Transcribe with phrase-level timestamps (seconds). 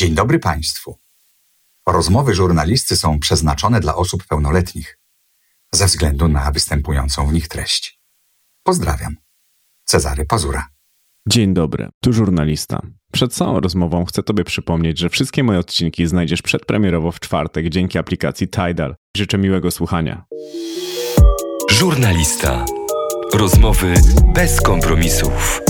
[0.00, 0.98] Dzień dobry Państwu.
[1.86, 4.98] Rozmowy żurnalisty są przeznaczone dla osób pełnoletnich
[5.72, 8.00] ze względu na występującą w nich treść.
[8.62, 9.16] Pozdrawiam.
[9.84, 10.66] Cezary Pazura.
[11.28, 12.82] Dzień dobry, tu żurnalista.
[13.12, 17.98] Przed całą rozmową chcę Tobie przypomnieć, że wszystkie moje odcinki znajdziesz przedpremierowo w czwartek dzięki
[17.98, 18.94] aplikacji Tidal.
[19.16, 20.24] Życzę miłego słuchania.
[21.70, 22.64] Żurnalista.
[23.32, 23.94] Rozmowy
[24.34, 25.60] bez kompromisów.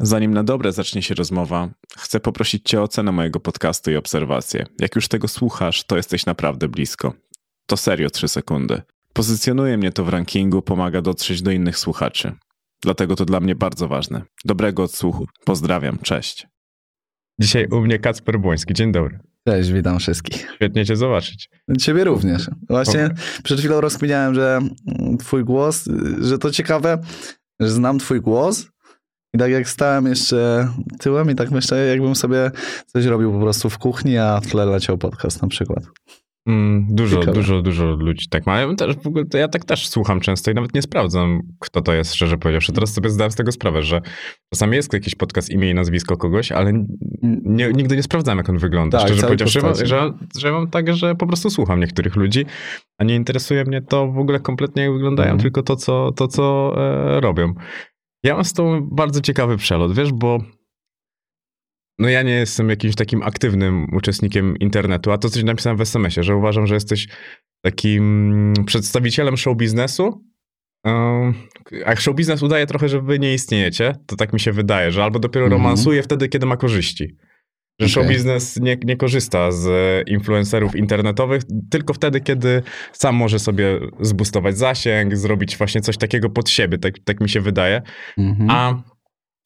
[0.00, 1.68] Zanim na dobre zacznie się rozmowa,
[1.98, 4.66] chcę poprosić Cię o ocenę mojego podcastu i obserwację.
[4.80, 7.12] Jak już tego słuchasz, to jesteś naprawdę blisko.
[7.66, 8.82] To serio 3 sekundy.
[9.12, 12.32] Pozycjonuje mnie to w rankingu, pomaga dotrzeć do innych słuchaczy.
[12.82, 14.22] Dlatego to dla mnie bardzo ważne.
[14.44, 15.26] Dobrego odsłuchu.
[15.44, 16.46] Pozdrawiam, cześć.
[17.40, 18.74] Dzisiaj u mnie Kacper Błoński.
[18.74, 19.18] Dzień dobry.
[19.48, 20.50] Cześć, witam wszystkich.
[20.54, 21.50] Świetnie Cię zobaczyć.
[21.78, 22.50] Ciebie również.
[22.68, 23.10] Właśnie
[23.44, 25.88] przed chwilą rozkminiałem, że mm, Twój głos,
[26.20, 26.98] że to ciekawe,
[27.60, 28.66] że znam Twój głos.
[29.34, 30.68] I tak jak stałem jeszcze
[30.98, 32.50] tyłem i tak myślę, jakbym sobie
[32.86, 35.84] coś robił po prostu w kuchni, a w tle leciał podcast na przykład.
[36.48, 37.32] Mm, dużo, Ciekawe.
[37.32, 38.60] dużo, dużo ludzi tak ma.
[38.60, 41.92] Ja, też, w ogóle, ja tak też słucham często i nawet nie sprawdzam, kto to
[41.92, 42.72] jest, szczerze powiedziawszy.
[42.72, 44.00] Teraz sobie zdałem z tego sprawę, że
[44.54, 46.72] czasami jest jakiś podcast, imię i nazwisko kogoś, ale
[47.42, 48.98] nie, nigdy nie sprawdzam, jak on wygląda.
[48.98, 52.46] Tak, szczerze powiedziawszy, że, że, że mam tak, że po prostu słucham niektórych ludzi,
[52.98, 55.42] a nie interesuje mnie to w ogóle kompletnie, jak wyglądają, mm.
[55.42, 57.54] tylko to, co, to, co e, robią.
[58.22, 60.38] Ja mam z tą bardzo ciekawy przelot, wiesz, bo
[61.98, 66.24] no ja nie jestem jakimś takim aktywnym uczestnikiem internetu, a to coś napisałem w SMS-ie,
[66.24, 67.08] że uważam, że jesteś
[67.60, 70.24] takim przedstawicielem show biznesu.
[71.84, 75.04] A show biznes udaje trochę, że wy nie istniejecie, to tak mi się wydaje, że
[75.04, 75.62] albo dopiero mhm.
[75.62, 77.16] romansuje wtedy, kiedy ma korzyści.
[77.80, 79.68] Że show biznes nie, nie korzysta z
[80.08, 82.62] influencerów internetowych tylko wtedy, kiedy
[82.92, 87.40] sam może sobie zbustować zasięg, zrobić właśnie coś takiego pod siebie, tak, tak mi się
[87.40, 87.82] wydaje.
[88.18, 88.50] Mhm.
[88.50, 88.82] A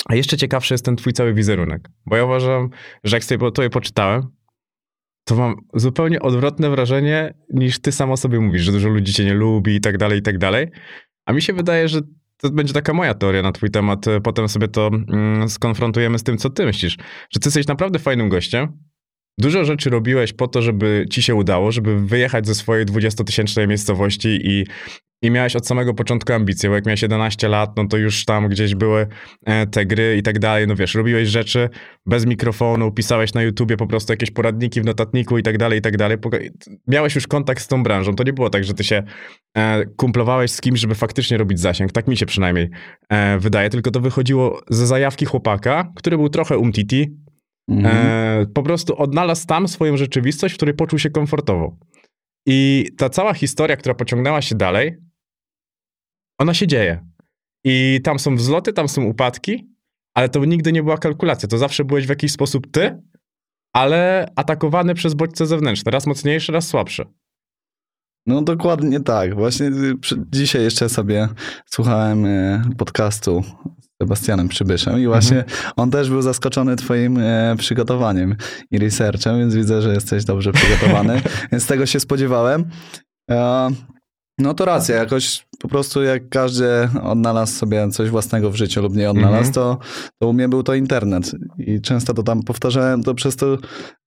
[0.08, 1.88] a jeszcze ciekawszy jest ten twój cały wizerunek.
[2.06, 2.70] Bo ja uważam,
[3.04, 4.22] że jak sobie to je poczytałem,
[5.24, 9.24] to mam zupełnie odwrotne wrażenie niż ty sam o sobie mówisz, że dużo ludzi cię
[9.24, 10.66] nie lubi i tak dalej, i tak dalej.
[11.26, 12.00] A mi się wydaje, że
[12.42, 14.06] to będzie taka moja teoria na twój temat.
[14.22, 16.96] Potem sobie to mm, skonfrontujemy z tym, co ty myślisz.
[17.30, 18.68] Że ty jesteś naprawdę fajnym gościem.
[19.38, 24.28] Dużo rzeczy robiłeś po to, żeby ci się udało, żeby wyjechać ze swojej 20-tysięcznej miejscowości
[24.28, 24.66] i
[25.22, 28.48] i miałeś od samego początku ambicje, bo jak miałeś 11 lat, no to już tam
[28.48, 29.06] gdzieś były
[29.44, 31.68] e, te gry i tak dalej, no wiesz, robiłeś rzeczy
[32.06, 35.82] bez mikrofonu, pisałeś na YouTubie po prostu jakieś poradniki w notatniku i tak dalej, i
[35.82, 36.18] tak dalej.
[36.88, 39.02] Miałeś już kontakt z tą branżą, to nie było tak, że ty się
[39.56, 42.70] e, kumplowałeś z kimś, żeby faktycznie robić zasięg, tak mi się przynajmniej
[43.08, 47.16] e, wydaje, tylko to wychodziło ze zajawki chłopaka, który był trochę umtiti,
[47.70, 48.46] mhm.
[48.52, 51.76] po prostu odnalazł tam swoją rzeczywistość, w której poczuł się komfortowo.
[52.46, 54.96] I ta cała historia, która pociągnęła się dalej,
[56.38, 57.06] ona się dzieje.
[57.64, 59.68] I tam są wzloty, tam są upadki,
[60.14, 61.48] ale to nigdy nie była kalkulacja.
[61.48, 63.02] To zawsze byłeś w jakiś sposób ty,
[63.72, 65.92] ale atakowany przez bodźce zewnętrzne.
[65.92, 67.04] Raz mocniejszy, raz słabszy.
[68.26, 69.34] No dokładnie tak.
[69.34, 69.94] Właśnie y,
[70.32, 71.28] dzisiaj jeszcze sobie
[71.66, 73.42] słuchałem y, podcastu
[73.80, 75.72] z Sebastianem Przybyszem i właśnie mhm.
[75.76, 78.36] on też był zaskoczony twoim y, przygotowaniem
[78.70, 81.20] i researchem, więc widzę, że jesteś dobrze przygotowany,
[81.52, 82.64] więc tego się spodziewałem.
[83.30, 83.68] E,
[84.38, 86.68] no to racja, jakoś po prostu jak każdy
[87.02, 89.54] odnalazł sobie coś własnego w życiu lub nie odnalazł, mm -hmm.
[89.54, 89.78] to,
[90.18, 91.32] to u mnie był to internet.
[91.58, 93.58] I często to tam powtarzałem to przez to,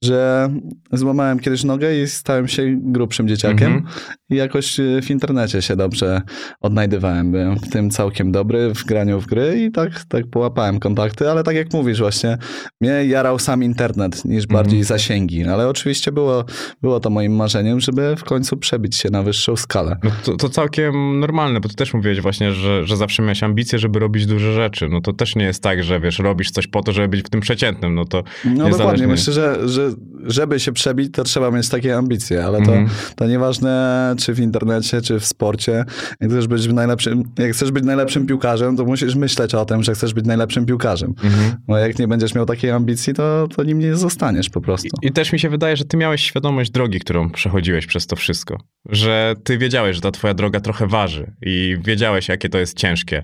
[0.04, 0.50] że
[0.92, 3.72] złamałem kiedyś nogę i stałem się grubszym dzieciakiem.
[3.72, 4.16] Mm -hmm.
[4.30, 6.22] I jakoś y, w internecie się dobrze
[6.62, 7.32] odnajdywałem.
[7.32, 11.44] Byłem w tym całkiem dobry, w graniu w gry i tak, tak połapałem kontakty, ale
[11.44, 12.38] tak jak mówisz właśnie,
[12.82, 14.88] mnie jarał sam internet niż bardziej mm -hmm.
[14.88, 15.44] zasięgi.
[15.44, 16.46] Ale oczywiście było,
[16.82, 19.98] było to moim marzeniem, żeby w końcu przebić się na wyższą skalę.
[20.04, 23.44] No to, to całkiem normalne normalne, bo ty też mówiłeś właśnie, że, że zawsze miałeś
[23.44, 24.90] ambicje, żeby robić duże rzeczy.
[24.90, 27.30] No to też nie jest tak, że wiesz, robisz coś po to, żeby być w
[27.30, 29.92] tym przeciętnym, no to No dokładnie, myślę, że, że
[30.26, 32.90] żeby się przebić, to trzeba mieć takie ambicje, ale to, mm.
[33.16, 35.86] to nieważne, czy w internecie, czy w sporcie.
[36.22, 39.94] Jak chcesz, być najlepszym, jak chcesz być najlepszym piłkarzem, to musisz myśleć o tym, że
[39.94, 41.14] chcesz być najlepszym piłkarzem.
[41.24, 41.56] Mm -hmm.
[41.68, 44.88] Bo jak nie będziesz miał takiej ambicji, to, to nim nie zostaniesz po prostu.
[45.02, 48.16] I, I też mi się wydaje, że ty miałeś świadomość drogi, którą przechodziłeś przez to
[48.16, 48.58] wszystko.
[48.90, 53.24] Że ty wiedziałeś, że ta twoja droga trochę waży i wiedziałeś, jakie to jest ciężkie.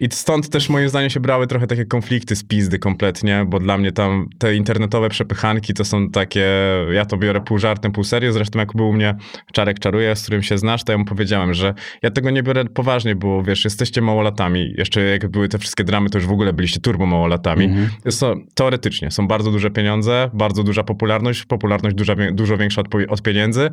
[0.00, 3.78] I stąd też moim zdaniem się brały trochę takie konflikty z pizdy kompletnie, bo dla
[3.78, 6.46] mnie tam te internetowe przepychanki to są takie,
[6.92, 9.14] ja to biorę pół żartem, pół serio, zresztą jak był u mnie
[9.52, 12.64] Czarek Czaruje, z którym się znasz, to ja mu powiedziałem, że ja tego nie biorę
[12.64, 16.52] poważnie, bo wiesz, jesteście małolatami, jeszcze jak były te wszystkie dramy, to już w ogóle
[16.52, 17.64] byliście turbo małolatami.
[17.64, 17.88] Mhm.
[18.20, 23.22] To, teoretycznie, są bardzo duże pieniądze, bardzo duża popularność, popularność duża, dużo większa od, od
[23.22, 23.70] pieniędzy,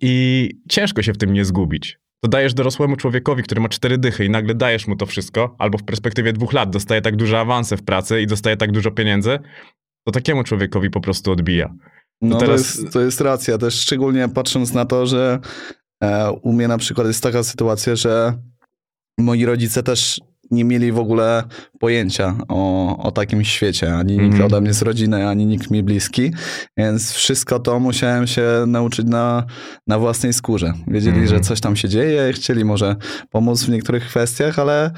[0.00, 1.98] I ciężko się w tym nie zgubić.
[2.24, 5.78] to dajesz dorosłemu człowiekowi, który ma cztery dychy i nagle dajesz mu to wszystko, albo
[5.78, 9.38] w perspektywie dwóch lat dostaje tak duże awanse w pracy i dostaje tak dużo pieniędzy,
[10.06, 11.74] to takiemu człowiekowi po prostu odbija.
[12.20, 12.74] No teraz...
[12.74, 15.38] to, jest, to jest racja, też szczególnie patrząc na to, że
[16.02, 18.38] e, u mnie na przykład jest taka sytuacja, że
[19.18, 20.20] moi rodzice też
[20.52, 21.42] nie mieli w ogóle
[21.78, 23.94] pojęcia o, o takim świecie.
[23.94, 24.46] Ani nikt mm.
[24.46, 26.32] ode mnie z rodziny, ani nikt mi bliski.
[26.76, 29.44] Więc wszystko to musiałem się nauczyć na,
[29.86, 30.72] na własnej skórze.
[30.86, 31.28] Wiedzieli, mm.
[31.28, 32.96] że coś tam się dzieje, chcieli może
[33.30, 34.90] pomóc w niektórych kwestiach, ale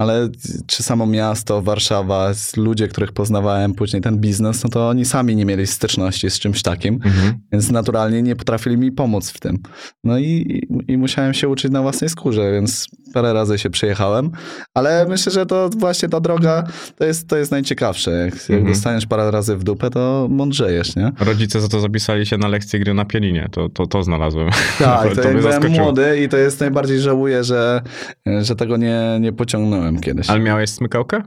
[0.00, 0.28] ale
[0.66, 5.44] czy samo miasto, Warszawa, ludzie, których poznawałem, później ten biznes, no to oni sami nie
[5.44, 7.34] mieli styczności z czymś takim, mhm.
[7.52, 9.58] więc naturalnie nie potrafili mi pomóc w tym.
[10.04, 14.30] No i, i musiałem się uczyć na własnej skórze, więc parę razy się przejechałem,
[14.74, 16.64] ale myślę, że to właśnie ta droga
[16.96, 18.10] to jest, to jest najciekawsze.
[18.10, 18.58] Jak, mhm.
[18.58, 21.12] jak dostaniesz parę razy w dupę, to mądrzejesz, nie?
[21.20, 24.48] Rodzice za to zapisali się na lekcję gry na pianinie, to, to, to znalazłem.
[24.78, 27.82] Tak, to, to jak byłem młody i to jest najbardziej żałuję, że,
[28.42, 30.30] że tego nie, nie pociągnąłem kiedyś.
[30.30, 31.22] Ale miałeś smykałkę?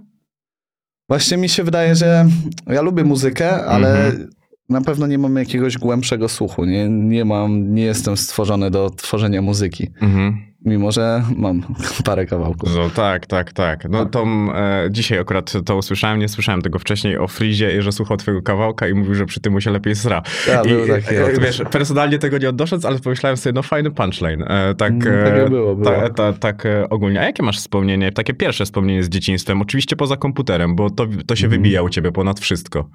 [1.09, 2.25] Właśnie mi się wydaje, że
[2.67, 4.29] ja lubię muzykę, ale mhm.
[4.69, 6.65] na pewno nie mam jakiegoś głębszego słuchu.
[6.65, 9.91] Nie, nie mam, nie jestem stworzony do tworzenia muzyki.
[10.01, 11.61] Mhm mimo że mam
[12.05, 12.75] parę kawałków.
[12.75, 13.89] No, tak, tak, tak.
[13.89, 14.25] No to
[14.55, 18.87] e, dzisiaj akurat to usłyszałem, nie słyszałem tego wcześniej o Frizie, że słuchał twojego kawałka
[18.87, 20.21] i mówił, że przy tym mu się lepiej sra.
[20.47, 23.91] Ja, I, był taki e, wiesz, personalnie tego nie odnosząc, ale pomyślałem sobie, no fajny
[23.91, 24.43] punchline.
[24.47, 25.91] E, tak, e, było, było.
[25.91, 27.21] Ta, ta, tak e, ogólnie.
[27.21, 29.61] A jakie masz wspomnienie, takie pierwsze wspomnienie z dzieciństwem?
[29.61, 31.57] Oczywiście poza komputerem, bo to, to się mm.
[31.57, 32.89] wybija u ciebie ponad wszystko.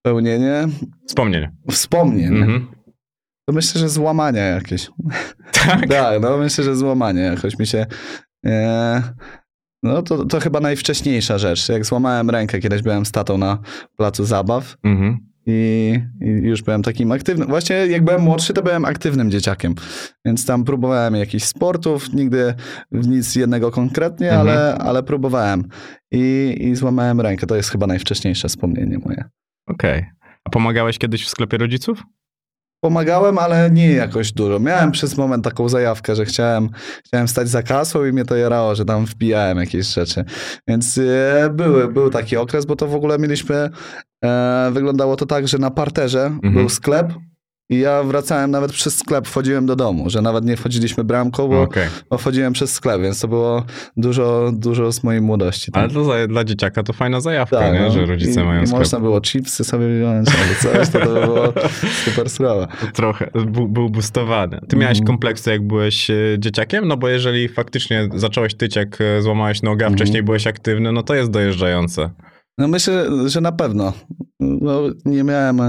[0.00, 0.68] Spełnienie?
[1.06, 1.50] Wspomnienie.
[1.70, 2.28] Wspomnienie.
[2.28, 2.77] Mm -hmm.
[3.48, 4.90] To myślę, że złamania jakieś.
[5.52, 5.88] Tak?
[5.88, 7.86] tak, no myślę, że złamanie jakoś mi się...
[8.46, 9.02] E,
[9.82, 11.68] no to, to chyba najwcześniejsza rzecz.
[11.68, 13.58] Jak złamałem rękę, kiedyś byłem z tatą na
[13.96, 15.18] placu zabaw mhm.
[15.46, 17.48] i, i, już byłem takim aktywnym.
[17.48, 19.74] Właśnie jak byłem młodszy, to byłem aktywnym dzieciakiem.
[20.24, 22.54] Więc tam próbowałem jakichś sportów, nigdy
[22.92, 24.48] nic jednego konkretnie, mhm.
[24.48, 25.64] ale, ale próbowałem.
[26.10, 27.46] I, I złamałem rękę.
[27.46, 29.24] To jest chyba najwcześniejsze wspomnienie moje.
[29.66, 29.98] Okej.
[29.98, 30.10] Okay.
[30.44, 32.02] A pomagałeś kiedyś w sklepie rodziców?
[32.80, 34.60] Pomagałem, ale nie jakoś dużo.
[34.60, 36.70] Miałem przez moment taką zajawkę, że chciałem,
[37.06, 40.24] chciałem stać za kasą i mnie to jarało, że tam wbijałem jakieś rzeczy.
[40.68, 43.70] Więc e, były, był taki okres, bo to w ogóle mieliśmy,
[44.24, 46.54] e, wyglądało to tak, że na parterze mhm.
[46.54, 47.12] był sklep,
[47.70, 51.62] i ja wracałem nawet przez sklep, wchodziłem do domu, że nawet nie wchodziliśmy bramką, bo,
[51.62, 51.88] okay.
[52.10, 53.64] bo wchodziłem przez sklep, więc to było
[53.96, 55.72] dużo, dużo z mojej młodości.
[55.72, 55.82] Tak?
[55.82, 57.80] Ale to za, dla dzieciaka to fajna zajawka, tak?
[57.80, 57.90] No.
[57.90, 58.78] że rodzice I, mają i sklep.
[58.78, 61.52] można było chipsy sobie wziąć albo coś, to, to było
[62.04, 62.68] super sprawa.
[62.94, 64.60] Trochę, był, był boostowany.
[64.68, 65.06] Ty miałeś mm.
[65.06, 66.88] kompleksy, jak byłeś e, dzieciakiem?
[66.88, 69.98] No bo jeżeli faktycznie zacząłeś tyć, jak e, złamałeś nogę, a mm.
[69.98, 72.10] wcześniej byłeś aktywny, no to jest dojeżdżające.
[72.58, 73.92] No myślę, że na pewno.
[74.40, 75.60] No, nie miałem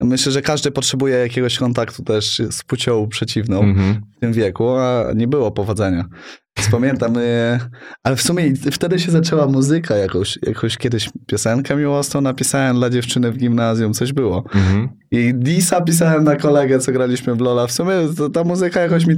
[0.00, 3.94] Myślę, że każdy potrzebuje jakiegoś kontaktu też z płcią przeciwną mm-hmm.
[4.16, 6.04] w tym wieku, a nie było powodzenia.
[6.70, 7.58] Pamiętam, y,
[8.02, 13.32] ale w sumie wtedy się zaczęła muzyka jakoś, jakoś kiedyś piosenkę miłosną napisałem dla dziewczyny
[13.32, 14.42] w gimnazjum, coś było.
[14.42, 14.88] Mm-hmm.
[15.10, 17.66] I Disa pisałem na kolegę, co graliśmy w Lola.
[17.66, 17.92] W sumie
[18.32, 19.16] ta muzyka jakoś mi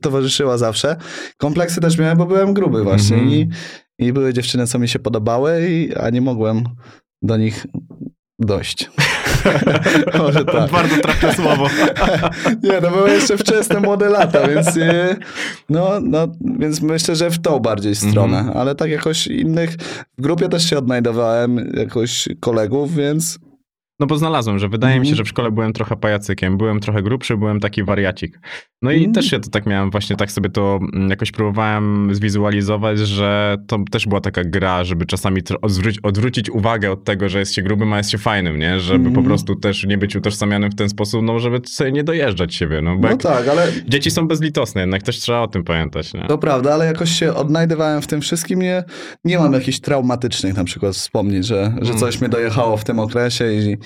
[0.00, 0.96] towarzyszyła zawsze.
[1.36, 3.32] Kompleksy też miałem, bo byłem gruby właśnie mm-hmm.
[3.32, 3.48] i,
[3.98, 6.64] i były dziewczyny, co mi się podobały, i, a nie mogłem
[7.22, 7.66] do nich
[8.38, 8.90] Dość.
[10.18, 10.70] Może tak.
[10.70, 11.66] Bardzo trafne słowo.
[12.62, 15.16] nie, no były jeszcze wczesne młode lata, więc y,
[15.68, 18.58] no, no, więc myślę, że w tą bardziej stronę, mm -hmm.
[18.58, 19.76] ale tak jakoś innych,
[20.18, 23.38] w grupie też się odnajdowałem jakoś kolegów, więc
[24.00, 25.00] no bo znalazłem, że wydaje mm.
[25.00, 25.16] mi się, mhm.
[25.16, 28.40] że w szkole byłem trochę pajacykiem, byłem trochę grubszy, byłem taki wariacik.
[28.82, 29.12] No i mm.
[29.12, 33.78] też ja to tak miałem, właśnie tak sobie to mm, jakoś próbowałem zwizualizować, że to
[33.90, 37.92] też była taka gra, żeby czasami odwrócić, odwrócić uwagę od tego, że jest się grubym,
[37.92, 38.80] a jest się fajnym, nie?
[38.80, 39.12] Żeby mm.
[39.12, 39.26] po mhm.
[39.26, 42.96] prostu też nie być utożsamianym w ten sposób, no żeby sobie nie dojeżdżać siebie, no
[42.96, 43.68] bo no tak, ale...
[43.88, 46.26] Dzieci są bezlitosne, jednak też trzeba o tym pamiętać, nie?
[46.26, 48.84] To prawda, ale jakoś się odnajdywałem w tym wszystkim, nie,
[49.24, 52.00] nie mam jakichś traumatycznych na przykład wspomnień, że, że mm.
[52.00, 53.76] coś mnie dojechało w tym okresie i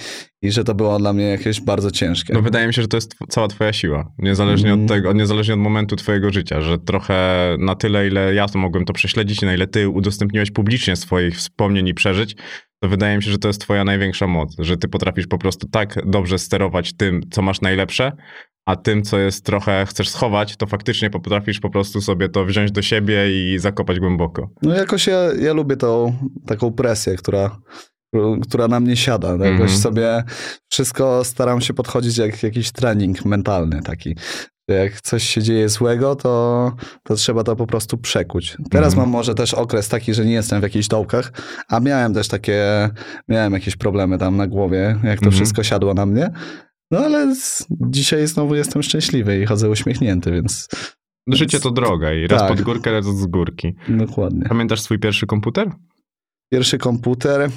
[0.43, 2.35] i że to było dla mnie jakieś bardzo ciężkie.
[2.35, 4.83] No wydaje mi się, że to jest cała twoja siła, niezależnie mm.
[4.83, 8.85] od tego, niezależnie od momentu twojego życia, że trochę na tyle, ile ja to mogłem
[8.85, 12.37] to prześledzić, na ile ty udostępniłeś publicznie swoich wspomnień i przeżyć,
[12.83, 15.69] to wydaje mi się, że to jest twoja największa moc, że ty potrafisz po prostu
[15.69, 18.13] tak dobrze sterować tym, co masz najlepsze,
[18.67, 22.73] a tym, co jest trochę chcesz schować, to faktycznie potrafisz po prostu sobie to wziąć
[22.73, 24.51] do siebie i zakopać głęboko.
[24.63, 26.17] No jakoś ja, ja lubię tą
[26.47, 27.57] taką presję, która
[28.43, 29.29] która na mnie siada.
[29.29, 29.45] Mm -hmm.
[29.45, 29.81] Jakoś mhm.
[29.81, 30.25] sobie
[30.73, 34.17] wszystko staram się podchodzić jak jakiś trening mentalny taki.
[34.69, 38.57] Jak coś się dzieje złego, to, to trzeba to po prostu przekuć.
[38.71, 39.09] Teraz mm -hmm.
[39.09, 41.33] mam może też okres taki, że nie jestem w jakichś dołkach,
[41.69, 42.91] a miałem też takie,
[43.29, 45.37] miałem jakieś problemy tam na głowie, jak to mm -hmm.
[45.37, 46.31] wszystko siadło na mnie.
[46.91, 50.69] No ale z, dzisiaj znowu jestem szczęśliwy i chodzę uśmiechnięty, więc
[51.29, 52.49] Życie to droga i raz tak.
[52.49, 53.75] pod górkę, raz z górki.
[53.89, 54.43] Dokładnie.
[54.49, 55.71] Pamiętasz swój pierwszy komputer?
[56.53, 57.51] Pierwszy komputer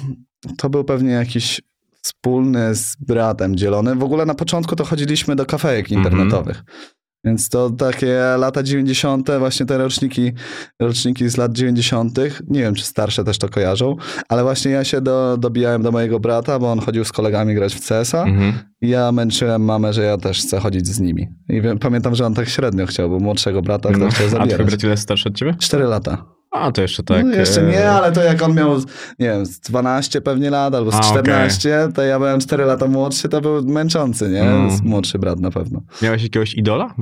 [0.58, 1.60] to był pewnie jakiś
[2.02, 3.94] wspólny z bratem dzielony.
[3.94, 5.98] W ogóle na początku to chodziliśmy do kafejek mhm.
[5.98, 6.56] internetowych.
[6.56, 6.94] Mm -hmm.
[7.24, 10.32] Więc to takie lata 90., właśnie te roczniki,
[10.80, 13.96] roczniki z lat 90., nie wiem czy starsze też to kojarzą,
[14.28, 17.74] ale właśnie ja się do, dobijałem do mojego brata, bo on chodził z kolegami grać
[17.74, 18.52] w CS-a mhm.
[18.80, 21.28] i ja męczyłem mamę, że ja też chcę chodzić z nimi.
[21.48, 24.08] I wiem, pamiętam, że on tak średnio chciał, bo młodszego brata no.
[24.08, 24.52] chciał zabierać.
[24.52, 25.54] A twój brat ile starszy od ciebie?
[25.58, 26.24] Cztery lata.
[26.54, 27.24] A, to jeszcze tak.
[27.24, 28.78] No, jeszcze nie, e, ale to jak on miał,
[29.18, 31.92] nie wiem, z 12 pewnie lat albo z A, 14, okay.
[31.92, 34.42] to ja byłem 4 lata młodszy, to był męczący, nie?
[34.42, 34.78] Mm.
[34.84, 35.82] Młodszy brat na pewno.
[36.02, 36.94] Miałeś jakiegoś idola?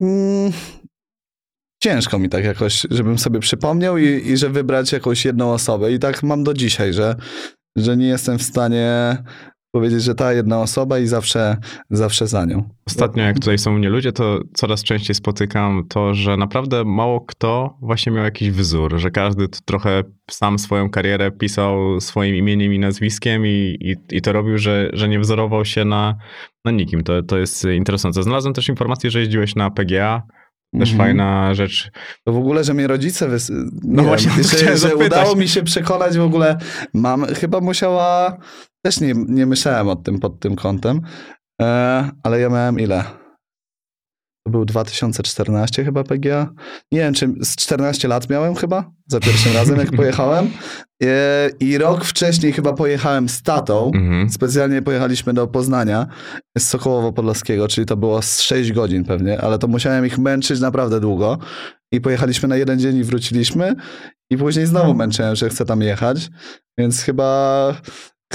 [0.00, 0.52] Mm,
[1.82, 5.92] ciężko mi tak jakoś, żebym sobie przypomniał i, i że wybrać jakąś jedną osobę.
[5.92, 7.16] I tak mam do dzisiaj, że,
[7.76, 9.16] że nie jestem w stanie
[9.72, 11.56] powiedzieć, że ta jedna osoba i zawsze,
[11.90, 12.68] zawsze za nią.
[12.86, 17.76] Ostatnio, jak tutaj są mnie ludzie, to coraz częściej spotykam to, że naprawdę mało kto
[17.80, 23.46] właśnie miał jakiś wzór, że każdy trochę sam swoją karierę pisał swoim imieniem i nazwiskiem
[23.46, 26.16] i, i, i to robił, że, że nie wzorował się na,
[26.64, 27.04] na nikim.
[27.04, 28.22] To, to jest interesujące.
[28.22, 30.22] Znalazłem też informację, że jeździłeś na PGA,
[30.78, 30.96] też mm -hmm.
[30.96, 31.90] fajna rzecz.
[32.24, 33.52] To w ogóle, że mnie rodzice wys...
[33.82, 36.58] no właśnie, że, że udało mi się przekonać w ogóle.
[36.94, 38.36] Mam, chyba musiała
[38.84, 41.00] też nie, nie myślałem o tym pod tym kątem,
[41.62, 43.21] e, ale ja miałem ile?
[44.44, 46.52] To był 2014 chyba PGA.
[46.92, 50.50] Nie wiem, czy z 14 lat miałem chyba, za pierwszym razem jak pojechałem.
[51.02, 53.90] E, I rok wcześniej chyba pojechałem z tatą.
[53.94, 54.30] Mhm.
[54.30, 56.06] Specjalnie pojechaliśmy do Poznania
[56.58, 61.00] z Sokołowo-Podlaskiego, czyli to było z 6 godzin pewnie, ale to musiałem ich męczyć naprawdę
[61.00, 61.38] długo.
[61.92, 63.74] I pojechaliśmy na jeden dzień i wróciliśmy.
[64.30, 66.30] I później znowu męczyłem, że chcę tam jechać.
[66.78, 67.74] Więc chyba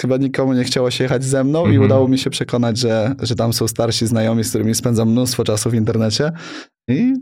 [0.02, 1.86] chyba nikomu nie chciało się jechać ze mną i mhm.
[1.86, 5.70] udało mi się przekonać, że, że tam są starsi znajomi, z którymi spędzam mnóstwo czasu
[5.70, 6.32] w internecie
[6.88, 7.14] i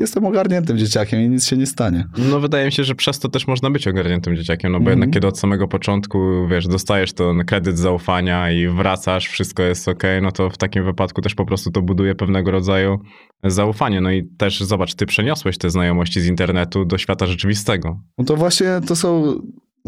[0.00, 2.04] jestem ogarniętym dzieciakiem i nic się nie stanie.
[2.30, 4.92] No wydaje mi się, że przez to też można być ogarniętym dzieciakiem, no bo mm.
[4.92, 6.18] jednak kiedy od samego początku,
[6.50, 11.22] wiesz, dostajesz ten kredyt zaufania i wracasz, wszystko jest ok, no to w takim wypadku
[11.22, 12.98] też po prostu to buduje pewnego rodzaju
[13.44, 14.00] zaufanie.
[14.00, 18.00] No i też zobacz, ty przeniosłeś te znajomości z internetu do świata rzeczywistego.
[18.18, 19.40] No to właśnie to są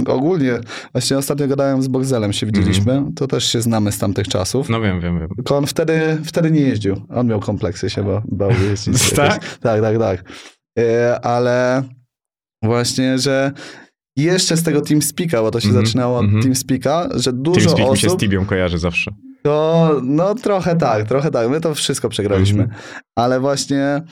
[0.06, 0.58] Ogólnie,
[0.92, 3.14] właśnie ostatnio gadałem z Boxelem, się widzieliśmy, mm.
[3.14, 4.68] to też się znamy z tamtych czasów.
[4.68, 5.28] No wiem, wiem, wiem.
[5.36, 6.96] Tylko on wtedy, wtedy nie jeździł.
[7.08, 9.10] On miał kompleksy się, bo bał jeździć.
[9.16, 9.58] tak?
[9.58, 10.24] Tak, tak, tak.
[10.78, 11.82] E, ale
[12.62, 13.52] właśnie, że
[14.16, 16.42] jeszcze z tego TeamSpeaka, bo to się mm -hmm, zaczynało od mm -hmm.
[16.42, 17.92] TeamSpeaka, że dużo TeamSpeak osób...
[17.92, 19.10] mi się z Tibią kojarzy zawsze.
[19.42, 21.50] To, no trochę tak, trochę tak.
[21.50, 22.62] My to wszystko przegraliśmy.
[22.62, 23.02] Mm -hmm.
[23.16, 24.02] Ale właśnie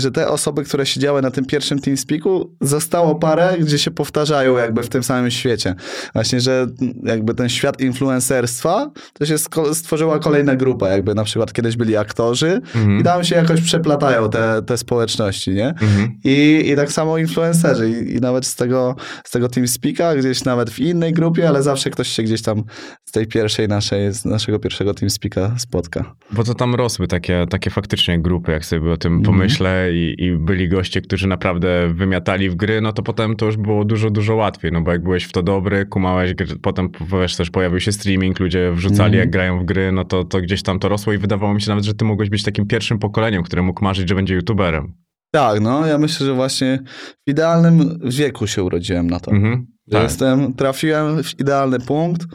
[0.00, 4.82] że te osoby, które siedziały na tym pierwszym TeamSpeaku, zostało parę, gdzie się powtarzają jakby
[4.82, 5.74] w tym samym świecie.
[6.14, 6.66] Właśnie, że
[7.02, 9.36] jakby ten świat influencerstwa, to się
[9.72, 13.00] stworzyła kolejna grupa, jakby na przykład kiedyś byli aktorzy mhm.
[13.00, 15.68] i tam się jakoś przeplatają te, te społeczności, nie?
[15.68, 16.18] Mhm.
[16.24, 20.70] I, I tak samo influencerzy I, i, nawet z tego, z tego TeamSpeaka, gdzieś nawet
[20.70, 22.64] w innej grupie, ale zawsze ktoś się gdzieś tam
[23.04, 26.14] z tej pierwszej naszej, z naszego pierwszego TeamSpeaka spotka.
[26.30, 29.34] Bo to tam rosły takie, takie faktycznie grupy, jak sobie o tym mhm.
[29.36, 33.56] pomyślę i, i byli goście, którzy naprawdę wymiatali w gry, no to potem to już
[33.56, 36.88] było dużo, dużo łatwiej, no bo jak byłeś w to dobry, kumałeś, potem
[37.20, 39.20] wiesz, też pojawił się streaming, ludzie wrzucali mm.
[39.20, 41.68] jak grają w gry, no to, to gdzieś tam to rosło i wydawało mi się
[41.68, 44.94] nawet, że ty mogłeś być takim pierwszym pokoleniem, które mógł marzyć, że będzie youtuberem.
[45.30, 46.78] Tak, no ja myślę, że właśnie
[47.26, 49.30] w idealnym wieku się urodziłem na to.
[49.30, 50.02] Mm -hmm, tak.
[50.02, 52.26] Jestem, trafiłem w idealny punkt,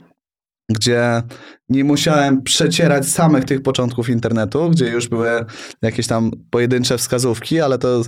[0.69, 1.23] gdzie
[1.69, 5.29] nie musiałem przecierać samych tych początków internetu, gdzie już były
[5.81, 8.01] jakieś tam pojedyncze wskazówki, ale to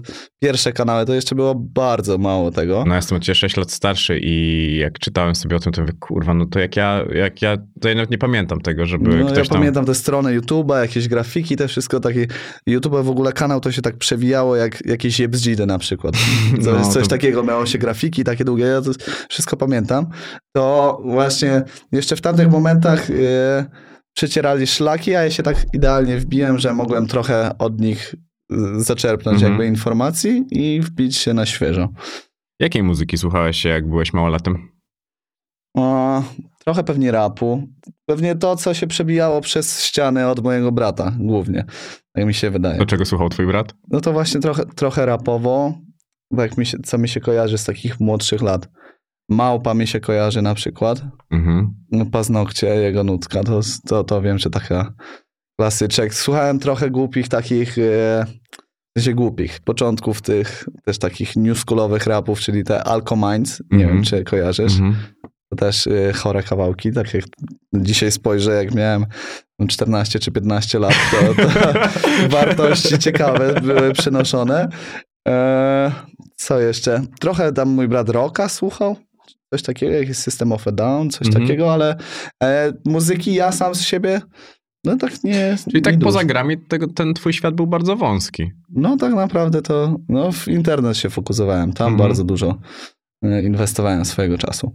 [0.44, 2.84] pierwsze kanały to jeszcze było bardzo mało tego.
[2.88, 6.34] No jestem od 6 lat starszy i jak czytałem sobie o tym, to mówię, kurwa,
[6.34, 9.38] no to jak ja, jak ja, to ja nawet nie pamiętam tego, żeby no, ktoś
[9.38, 9.58] ja tam...
[9.58, 12.28] pamiętam te strony YouTube'a, jakieś grafiki, te wszystko takie,
[12.68, 16.16] YouTube w ogóle kanał to się tak przewijało jak jakieś Jebzdzidy na przykład.
[16.66, 18.92] To no, coś takiego, miało się grafiki takie długie, ja to
[19.30, 20.08] wszystko pamiętam.
[20.56, 23.10] To właśnie jeszcze w tamtych momentach...
[23.10, 23.86] Yy,
[24.16, 28.16] przecierali szlaki, a ja się tak idealnie wbiłem, że mogłem trochę od nich
[28.52, 29.52] y, zaczerpnąć mhm.
[29.52, 31.90] jakby informacji i wbić się na świeżo.
[32.60, 34.70] Jakiej muzyki słuchałeś jak byłeś małolatem?
[35.78, 36.24] O,
[36.60, 37.68] trochę pewnie rapu.
[38.06, 41.66] Pewnie to, co się przebijało przez ściany od mojego brata głównie.
[42.16, 42.78] Jak mi się wydaje.
[42.80, 43.74] Do czego słuchał twój brat?
[43.92, 45.74] No to właśnie trochę, trochę rapowo,
[46.32, 48.70] bo jak mi się, co mi się kojarzy z takich młodszych lat.
[49.29, 51.01] Małpa mi się kojarzy na przykład.
[51.32, 51.74] Mhm.
[51.91, 54.94] No, paznokcie, jego nutka, to, to, to wiem, że taka
[55.60, 56.13] klasyczek.
[56.13, 58.25] Słuchałem trochę głupich takich, e,
[58.98, 64.03] się głupich, początków tych też takich newschoolowych rapów, czyli te Alcominds, nie wiem, mhm.
[64.03, 64.74] czy kojarzysz.
[64.74, 64.96] Mhm.
[65.50, 67.24] To też e, chore kawałki, tak jak
[67.74, 69.05] dzisiaj spojrzę, jak miałem
[69.67, 71.50] 14 czy 15 lat, to, to
[72.38, 74.70] wartości ciekawe były przynoszone.
[75.27, 75.91] E,
[76.36, 77.01] co jeszcze?
[77.20, 78.96] Trochę tam mój brat Rocka słuchał,
[79.56, 81.46] coś takiego, jakiś System of a Down, coś mhm.
[81.46, 81.98] takiego, ale
[82.44, 84.22] e, muzyki ja sam z siebie
[84.86, 85.56] no tak nie.
[85.72, 88.52] Czyli tak poza grami tego, ten twój świat był bardzo wąski.
[88.70, 91.74] No tak naprawdę to no, w internet się fokusowałem.
[91.74, 92.10] Tam mhm.
[92.10, 92.58] bardzo dużo
[93.24, 94.72] e, inwestowałem swojego czasu.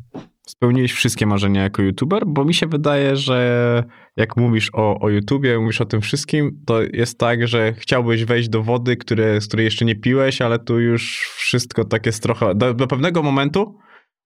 [0.47, 2.27] Spełniłeś wszystkie marzenia jako youtuber?
[2.27, 3.85] Bo mi się wydaje, że
[4.17, 8.49] jak mówisz o, o YouTubie, mówisz o tym wszystkim, to jest tak, że chciałbyś wejść
[8.49, 12.55] do wody, które, z której jeszcze nie piłeś, ale tu już wszystko tak jest trochę...
[12.55, 13.79] Do, do pewnego momentu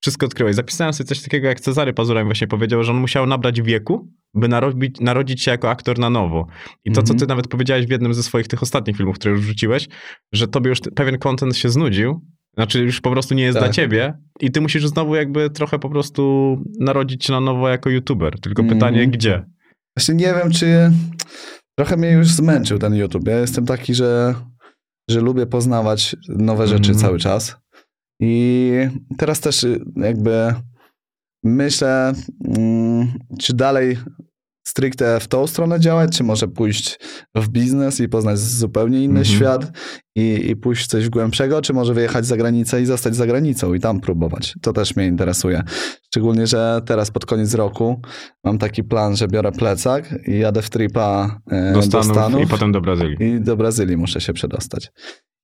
[0.04, 0.56] wszystko odkryłeś.
[0.56, 4.48] Zapisałem sobie coś takiego, jak Cezary Pazura właśnie powiedział, że on musiał nabrać wieku, by
[4.48, 6.46] narodzić, narodzić się jako aktor na nowo.
[6.84, 7.06] I to, mm -hmm.
[7.08, 7.18] co mhm.
[7.18, 9.88] ty nawet powiedziałeś w jednym ze swoich tych ostatnich filmów, które już wrzuciłeś,
[10.32, 12.20] że tobie już pewien content się znudził,
[12.54, 13.64] znaczy już po prostu nie jest tak.
[13.64, 17.90] dla ciebie i ty musisz znowu jakby trochę po prostu narodzić się na nowo jako
[17.90, 18.40] youtuber.
[18.40, 18.74] Tylko mm -hmm.
[18.74, 19.44] pytanie, gdzie?
[19.96, 20.92] Właśnie nie wiem, czy
[21.78, 23.28] trochę mnie już zmęczył ten YouTube.
[23.28, 24.34] Ja jestem taki, że,
[25.10, 27.02] że lubię poznawać nowe rzeczy mm -hmm.
[27.02, 27.63] cały czas.
[28.20, 28.72] I
[29.18, 29.66] teraz też
[29.96, 30.54] jakby
[31.44, 32.12] myślę,
[32.44, 33.96] mm, czy dalej
[34.68, 36.98] stricte w tą stronę działać, czy może pójść
[37.34, 39.36] w biznes i poznać zupełnie inny -hmm.
[39.36, 39.72] świat
[40.16, 43.74] i, i pójść w coś głębszego, czy może wyjechać za granicę i zostać za granicą
[43.74, 44.54] i tam próbować.
[44.62, 45.62] To też mnie interesuje.
[46.06, 48.00] Szczególnie, że teraz pod koniec roku
[48.44, 52.42] mam taki plan, że biorę plecak i jadę w tripa e, do Stanów, do Stanów
[52.42, 53.16] i potem do Brazylii.
[53.20, 54.90] I do Brazylii muszę się przedostać.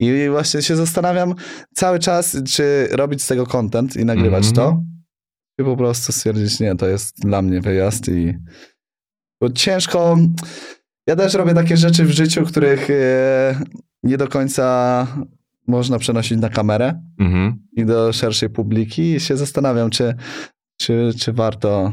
[0.00, 1.34] I właśnie się zastanawiam
[1.74, 4.56] cały czas, czy robić z tego content i nagrywać mm -hmm.
[4.56, 4.82] to,
[5.60, 8.34] czy po prostu stwierdzić, nie, to jest dla mnie wyjazd i
[9.40, 10.18] bo ciężko.
[11.06, 13.60] Ja też robię takie rzeczy w życiu, których e,
[14.02, 15.06] nie do końca
[15.66, 17.66] można przenosić na kamerę mhm.
[17.72, 19.02] i do szerszej publiki.
[19.02, 20.14] I się zastanawiam, czy,
[20.80, 21.92] czy, czy warto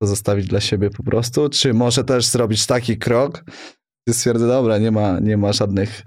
[0.00, 3.44] to zostawić dla siebie po prostu, czy może też zrobić taki krok,
[4.06, 6.02] gdzie stwierdzę, dobra, nie ma, nie ma żadnych,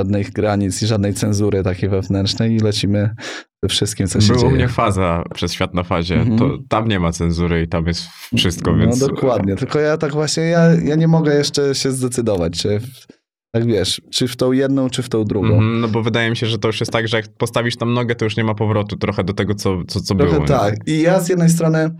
[0.00, 3.14] żadnych granic i żadnej cenzury takiej wewnętrznej i lecimy
[3.62, 4.52] ze wszystkim, co się Było dzieje.
[4.52, 6.16] u mnie faza przez świat na fazie.
[6.18, 6.38] -hmm.
[6.38, 8.02] To tam nie ma cenzury i tam jest
[8.36, 9.00] wszystko, no, więc...
[9.00, 12.80] No dokładnie, tylko ja tak właśnie, ja, ja nie mogę jeszcze się zdecydować, czy...
[13.54, 15.58] Tak wiesz, czy w tą jedną, czy w tą drugą.
[15.58, 17.94] Mm, no bo wydaje mi się, że to już jest tak, że jak postawisz tam
[17.94, 20.46] nogę, to już nie ma powrotu trochę do tego, co, co, co trochę było.
[20.46, 20.86] tak.
[20.86, 20.94] Nie?
[20.94, 21.90] I ja z jednej strony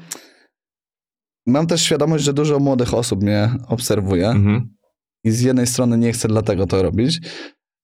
[1.47, 4.67] mam też świadomość, że dużo młodych osób mnie obserwuje mm -hmm.
[5.25, 7.21] i z jednej strony nie chcę dlatego to robić,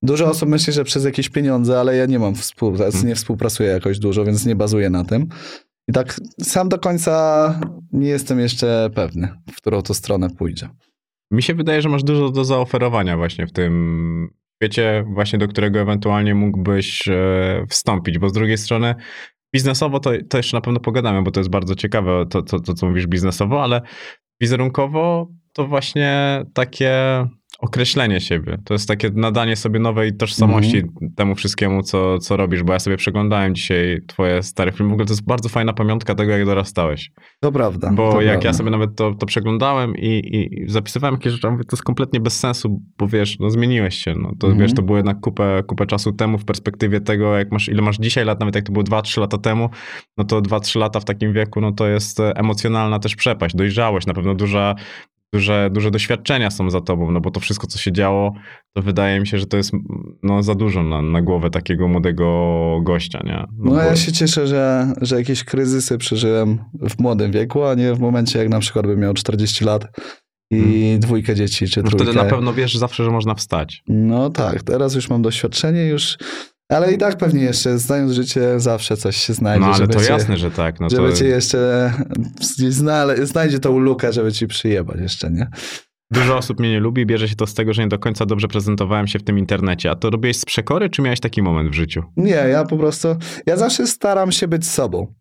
[0.06, 3.08] Dużo osób myśli, że przez jakieś pieniądze, ale ja nie mam współpracy, hmm.
[3.08, 5.28] nie współpracuję jakoś dużo, więc nie bazuję na tym.
[5.88, 7.60] I tak sam do końca
[7.92, 10.68] nie jestem jeszcze pewny, w którą to stronę pójdzie.
[11.30, 15.80] Mi się wydaje, że masz dużo do zaoferowania właśnie w tym świecie, właśnie do którego
[15.80, 18.94] ewentualnie mógłbyś e, wstąpić, bo z drugiej strony
[19.54, 22.74] biznesowo to, to jeszcze na pewno pogadamy, bo to jest bardzo ciekawe, to, to, to
[22.74, 23.82] co mówisz biznesowo, ale
[24.40, 27.26] wizerunkowo to właśnie takie
[27.58, 28.58] określenie siebie.
[28.64, 31.14] To jest takie nadanie sobie nowej tożsamości mm -hmm.
[31.16, 34.90] temu wszystkiemu, co, co robisz, bo ja sobie przeglądałem dzisiaj twoje stare filmy.
[34.90, 37.10] W ogóle to jest bardzo fajna pamiątka tego, jak dorastałeś.
[37.40, 37.90] To prawda.
[37.92, 38.48] Bo to jak prawda.
[38.48, 42.20] ja sobie nawet to, to przeglądałem i, i zapisywałem jakieś rzeczy, mówię, to jest kompletnie
[42.20, 44.14] bez sensu, bo wiesz, no zmieniłeś się.
[44.14, 44.62] No, to mm -hmm.
[44.62, 47.96] wiesz, to było jednak kupę, kupę czasu temu w perspektywie tego, jak masz, ile masz
[47.96, 49.70] dzisiaj lat, nawet jak to było 2-3 lata temu,
[50.16, 54.14] no to 2-3 lata w takim wieku, no to jest emocjonalna też przepaść, dojrzałeś, na
[54.14, 54.74] pewno duża,
[55.34, 58.32] duże, duże doświadczenia są za tobą, no bo to wszystko, co się działo,
[58.76, 59.72] to wydaje mi się, że to jest
[60.22, 63.32] no, za dużo na, na głowę takiego młodego gościa, nie?
[63.32, 63.76] No, no bo...
[63.76, 66.58] ja się cieszę, że, że jakieś kryzysy przeżyłem
[66.90, 69.86] w młodym wieku, a nie w momencie, jak na przykład bym miał 40 lat
[70.50, 71.00] i hmm.
[71.00, 72.04] dwójkę dzieci, czy no trójkę.
[72.04, 73.82] Wtedy na pewno wiesz zawsze, że można wstać.
[73.88, 76.18] No tak, teraz już mam doświadczenie, już
[76.68, 79.66] ale i tak pewnie jeszcze, znając życie, zawsze coś się znajdzie.
[79.66, 80.81] No ale to cię, jasne, że tak.
[80.81, 81.16] No żeby to...
[81.16, 81.92] cię jeszcze
[82.59, 82.74] gdzieś
[83.22, 85.48] znajdzie tą lukę, żeby ci przyjebać jeszcze, nie?
[86.11, 88.48] Dużo osób mnie nie lubi, bierze się to z tego, że nie do końca dobrze
[88.48, 89.90] prezentowałem się w tym internecie.
[89.90, 92.02] A to robiłeś z przekory, czy miałeś taki moment w życiu?
[92.16, 93.09] Nie, ja po prostu,
[93.46, 95.14] ja zawsze staram się być sobą.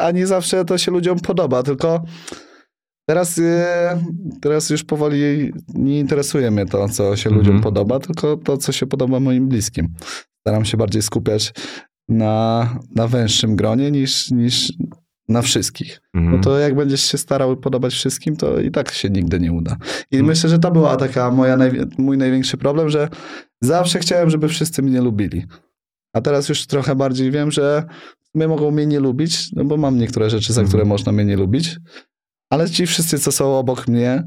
[0.00, 2.04] A nie zawsze to się ludziom podoba, tylko
[3.08, 4.04] teraz, e,
[4.40, 7.62] teraz już powoli nie interesuje mnie to, co się ludziom mhm.
[7.62, 9.94] podoba, tylko to, co się podoba moim bliskim
[10.46, 11.52] staram się bardziej skupiać
[12.08, 14.72] na, na węższym gronie niż, niż
[15.28, 16.00] na wszystkich.
[16.14, 16.36] Mhm.
[16.36, 19.76] No to jak będziesz się starał podobać wszystkim, to i tak się nigdy nie uda.
[20.10, 20.26] I mhm.
[20.26, 21.58] myślę, że to była taka moja
[21.98, 23.08] mój największy problem, że
[23.60, 25.46] zawsze chciałem, żeby wszyscy mnie lubili.
[26.12, 27.84] A teraz już trochę bardziej wiem, że
[28.34, 30.68] my mogą mnie nie lubić, no bo mam niektóre rzeczy, za mhm.
[30.68, 31.76] które można mnie nie lubić,
[32.50, 34.24] ale ci wszyscy, co są obok mnie,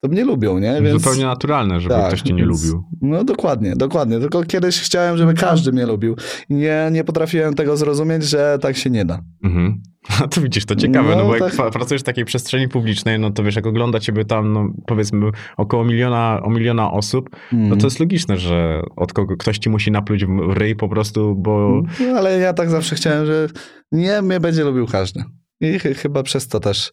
[0.00, 0.82] to mnie lubią, nie?
[0.82, 1.02] Więc...
[1.02, 2.64] Zupełnie naturalne, żeby tak, ktoś cię nie więc...
[2.64, 2.84] lubił.
[3.02, 4.20] No dokładnie, dokładnie.
[4.20, 6.16] Tylko kiedyś chciałem, żeby każdy mnie lubił.
[6.50, 9.20] Nie, nie potrafiłem tego zrozumieć, że tak się nie da.
[9.44, 9.82] Mhm.
[10.24, 11.58] A to widzisz, to ciekawe, no, no bo tak...
[11.58, 15.30] jak pracujesz w takiej przestrzeni publicznej, no to wiesz, jak ogląda ciebie tam, no powiedzmy
[15.56, 17.64] około miliona, o miliona osób, mm.
[17.64, 17.86] no to mhm.
[17.86, 21.82] jest logiczne, że od kogo ktoś ci musi napluć w ryj po prostu, bo...
[22.00, 23.48] No, ale ja tak zawsze chciałem, że
[23.92, 25.22] nie, mnie będzie lubił każdy.
[25.60, 26.92] I ch chyba przez to też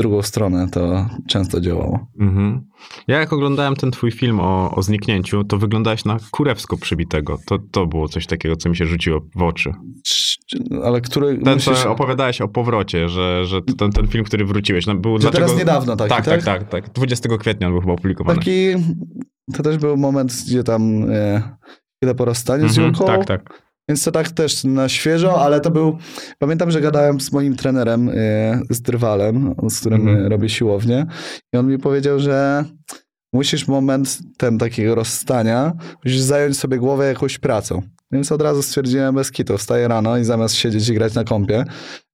[0.00, 2.06] drugą stronę to często działało.
[2.20, 2.60] Mhm.
[3.08, 7.38] Ja jak oglądałem ten twój film o, o zniknięciu, to wyglądałeś na kurewsko przybitego.
[7.46, 9.72] To, to było coś takiego, co mi się rzuciło w oczy.
[10.84, 11.38] Ale który...
[11.38, 11.86] Ten, musisz...
[11.86, 15.18] opowiadałeś o powrocie, że, że ten, ten film, który wróciłeś, no, był...
[15.18, 15.46] dlaczego...
[15.46, 16.44] teraz niedawno taki, tak, tak?
[16.44, 16.92] Tak, tak, tak.
[16.92, 18.38] 20 kwietnia on był chyba opublikowany.
[18.38, 18.74] Taki...
[19.54, 21.10] To też był moment, gdzie tam...
[21.10, 21.42] E,
[21.96, 23.69] chwilę po rozstaniu z mhm, Tak, tak.
[23.90, 25.98] Więc to tak też na świeżo, ale to był.
[26.38, 30.26] Pamiętam, że gadałem z moim trenerem, y, z Drwalem, z którym mm.
[30.26, 31.06] robię siłownię,
[31.54, 32.64] i on mi powiedział, że
[33.32, 35.72] musisz moment ten takiego rozstania,
[36.04, 37.82] musisz zająć sobie głowę jakąś pracą.
[38.12, 41.64] Więc od razu stwierdziłem bez kitu, wstaję rano i zamiast siedzieć i grać na kąpie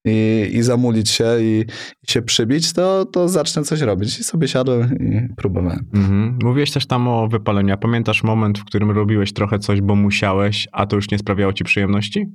[0.07, 1.64] i, i zamulić się i,
[2.03, 4.19] i, się przybić, to, to zacznę coś robić.
[4.19, 5.90] I sobie siadłem i próbowałem.
[5.95, 6.38] Mhm.
[6.42, 7.75] Mówiłeś też tam o wypaleniu.
[7.75, 11.53] A pamiętasz moment, w którym robiłeś trochę coś, bo musiałeś, a to już nie sprawiało
[11.53, 12.27] ci przyjemności?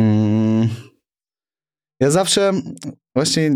[0.00, 0.68] Mm.
[2.00, 2.52] Ja zawsze
[3.14, 3.50] właśnie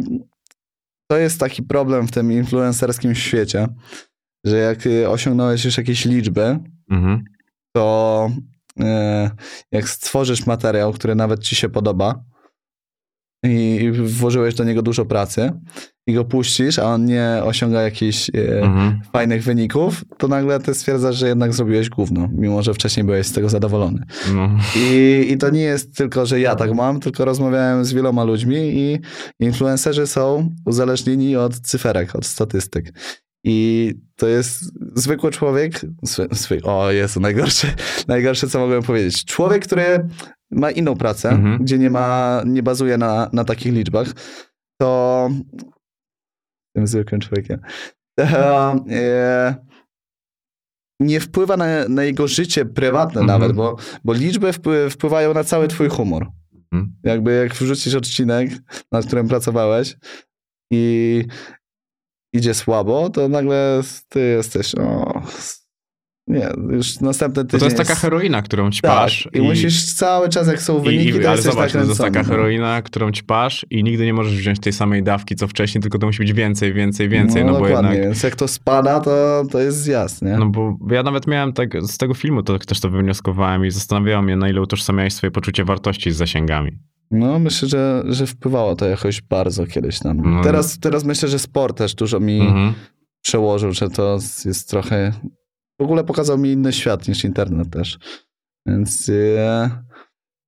[1.10, 3.68] to jest taki problem w tym influencerskim świecie,
[4.46, 6.58] że jak osiągnąłeś już jakieś liczby,
[6.90, 7.24] mhm.
[7.76, 8.30] to
[8.80, 9.30] e,
[9.72, 12.24] jak stworzysz materiał, który nawet ci się podoba
[13.44, 15.52] i włożyłeś do niego dużo pracy
[16.06, 19.00] i go puścisz, a on nie osiąga jakichś e, mhm.
[19.12, 23.32] fajnych wyników, to nagle ty stwierdzasz, że jednak zrobiłeś gówno, mimo że wcześniej byłeś z
[23.32, 24.04] tego zadowolony.
[24.34, 24.50] No.
[24.76, 28.56] I, I to nie jest tylko, że ja tak mam, tylko rozmawiałem z wieloma ludźmi
[28.56, 28.98] i
[29.40, 32.92] influencerzy są uzależnieni od cyferek, od statystyk.
[33.46, 35.80] I to jest zwykły człowiek,
[36.32, 37.74] zwy, o jest najgorsze,
[38.08, 39.24] najgorsze co mogłem powiedzieć.
[39.24, 40.08] Człowiek, który
[40.50, 41.58] ma inną pracę, mhm.
[41.58, 44.08] gdzie nie ma, nie bazuje na, na takich liczbach,
[44.80, 45.30] to
[46.76, 47.60] tym zwykłym człowiekiem,
[48.18, 49.54] to, e,
[51.00, 53.40] nie wpływa na, na, jego życie prywatne mhm.
[53.40, 54.50] nawet, bo, bo liczby
[54.90, 56.26] wpływają na cały twój humor.
[56.72, 56.96] Mhm.
[57.02, 58.50] Jakby jak wrzucisz odcinek,
[58.92, 59.96] nad którym pracowałeś
[60.72, 61.24] i
[62.34, 65.22] idzie słabo, to nagle ty jesteś, o,
[66.26, 67.60] nie, już następny tydzień.
[67.60, 69.24] To jest taka heroina, którą ćpasz.
[69.24, 71.78] Tak, i, i, musisz cały czas, jak są wyniki, i, i, to Ale zobacz, to
[71.78, 75.82] jest taka heroina, którą ćpasz i nigdy nie możesz wziąć tej samej dawki, co wcześniej,
[75.82, 77.44] tylko to musi być więcej, więcej, więcej.
[77.44, 77.92] No, no bo jednak...
[77.92, 80.36] więc jak to spada, to, to jest zjazd, nie?
[80.36, 84.24] No bo ja nawet miałem tak, z tego filmu to też to wywnioskowałem i zastanawiałem
[84.24, 86.78] mnie, na ile utożsamiałeś swoje poczucie wartości z zasięgami.
[87.10, 90.20] No, myślę, że, że wpływało to jakoś bardzo kiedyś tam.
[90.24, 90.42] No.
[90.42, 92.72] Teraz, teraz myślę, że sport też dużo mi mhm.
[93.22, 95.12] przełożył, że to jest trochę
[95.80, 97.98] w ogóle pokazał mi inny świat niż internet też.
[98.66, 99.83] Więc e,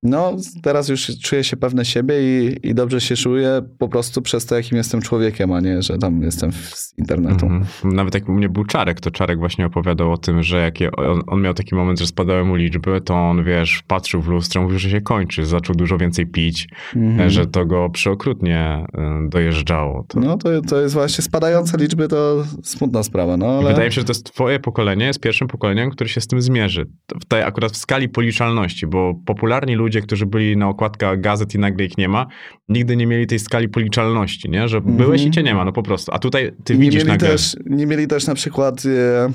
[0.03, 4.45] no, teraz już czuję się pewny siebie i, i dobrze się czuję po prostu przez
[4.45, 7.45] to, jakim jestem człowiekiem, a nie, że tam jestem z internetu.
[7.45, 7.93] Mm -hmm.
[7.93, 11.21] Nawet jak u mnie był Czarek, to Czarek właśnie opowiadał o tym, że jak on,
[11.27, 14.79] on, miał taki moment, że spadały mu liczby, to on, wiesz, patrzył w lustro, mówił,
[14.79, 17.29] że się kończy, zaczął dużo więcej pić, mm -hmm.
[17.29, 20.05] że to go przeokrutnie e, dojeżdżało.
[20.07, 20.19] To...
[20.19, 23.67] No, to, to jest właśnie spadające liczby, to smutna sprawa, no ale...
[23.67, 26.41] Wydaje mi się, że to jest twoje pokolenie, jest pierwszym pokoleniem, które się z tym
[26.41, 26.85] zmierzy.
[27.21, 31.55] W tej, akurat w skali policzalności, bo popularni ludzie ludzie, którzy byli na okładkach gazet
[31.55, 32.27] i nagle ich nie ma,
[32.69, 34.67] nigdy nie mieli tej skali policzalności, nie?
[34.67, 34.97] Że mm -hmm.
[34.97, 36.11] byłeś i cię nie ma, no po prostu.
[36.13, 37.29] A tutaj ty nie widzisz mieli nagle...
[37.29, 39.31] Też, nie mieli też na przykład e,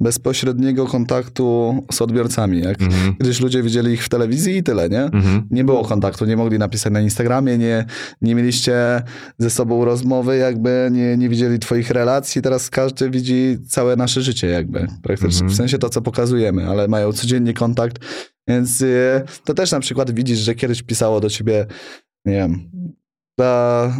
[0.00, 2.60] bezpośredniego kontaktu z odbiorcami.
[2.60, 3.16] Jak mm -hmm.
[3.18, 5.02] kiedyś ludzie widzieli ich w telewizji i tyle, nie?
[5.02, 5.42] Mm -hmm.
[5.50, 7.84] Nie było kontaktu, nie mogli napisać na Instagramie, nie,
[8.22, 9.02] nie mieliście
[9.38, 12.42] ze sobą rozmowy, jakby nie, nie widzieli twoich relacji.
[12.42, 15.42] Teraz każdy widzi całe nasze życie jakby, praktycznie.
[15.42, 15.50] Mhm.
[15.50, 17.98] W sensie to, co pokazujemy, ale mają codziennie kontakt
[18.48, 21.66] więc y, to też na przykład widzisz, że kiedyś pisało do ciebie,
[22.24, 22.70] nie wiem,
[23.38, 23.92] dla,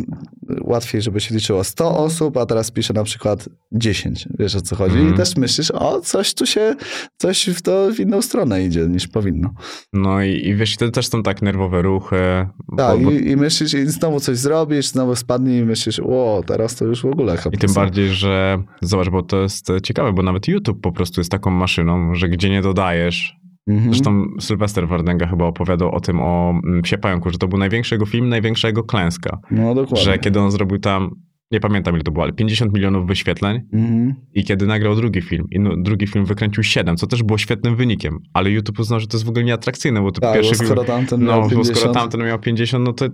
[0.60, 4.28] łatwiej, żeby się liczyło 100 osób, a teraz pisze na przykład 10.
[4.38, 4.94] Wiesz o co chodzi?
[4.94, 5.06] Mm.
[5.06, 5.26] I mhm.
[5.26, 6.74] też myślisz, o, coś tu się,
[7.18, 9.50] coś w to w inną stronę idzie niż powinno.
[9.92, 12.46] No i, i wiesz, to też są tak nerwowe ruchy.
[12.76, 16.74] Tak, bo, I, i, myślisz, i znowu coś zrobisz, znowu spadnie i myślisz, o, teraz
[16.74, 20.48] to już w ogóle I tym bardziej, że zobacz, bo to jest ciekawe, bo nawet
[20.48, 23.37] YouTube po prostu jest taką maszyną, że gdzie nie dodajesz,
[23.68, 23.92] Mhm.
[23.92, 27.94] Zresztą Sylwester Wardenga chyba opowiadał o tym, o mm, Psie Pająku, że to był największy
[27.94, 29.38] jego film, największa jego klęska.
[29.50, 30.04] No dokładnie.
[30.04, 31.10] Że kiedy on zrobił tam,
[31.50, 34.14] nie pamiętam ile to było, ale 50 milionów wyświetleń mhm.
[34.34, 37.76] i kiedy nagrał drugi film, i no, drugi film wykręcił 7, co też było świetnym
[37.76, 40.64] wynikiem, ale YouTube uznał, że to jest w ogóle nieatrakcyjne, bo to tak, pierwszy bo
[40.64, 40.86] skoro film...
[40.86, 41.68] Tamten no, miał 50.
[41.68, 43.08] bo skoro tamten miał 50, no to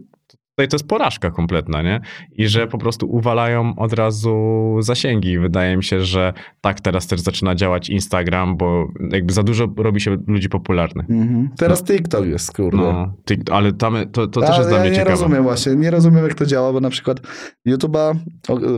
[0.57, 2.01] tutaj to jest porażka kompletna, nie?
[2.33, 4.37] I że po prostu uwalają od razu
[4.81, 5.39] zasięgi.
[5.39, 10.01] Wydaje mi się, że tak teraz też zaczyna działać Instagram, bo jakby za dużo robi
[10.01, 11.11] się ludzi popularnych.
[11.11, 11.51] Mhm.
[11.59, 11.87] Teraz no.
[11.87, 12.77] TikTok jest, kurde.
[12.77, 13.15] No,
[13.51, 15.11] ale tam, to, to też jest dla mnie nie ciekawe.
[15.11, 17.21] Nie rozumiem właśnie, nie rozumiem jak to działa, bo na przykład
[17.69, 18.15] YouTube'a,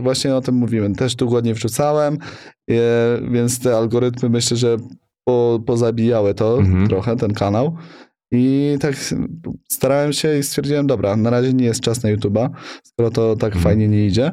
[0.01, 2.17] właśnie o tym mówimy, też tu ładnie wrzucałem,
[3.31, 4.77] więc te algorytmy myślę, że
[5.23, 6.87] po, pozabijały to mhm.
[6.87, 7.77] trochę, ten kanał.
[8.31, 8.95] I tak
[9.71, 12.49] starałem się i stwierdziłem, dobra, na razie nie jest czas na YouTube'a,
[12.83, 13.63] skoro to tak mhm.
[13.63, 14.31] fajnie nie idzie.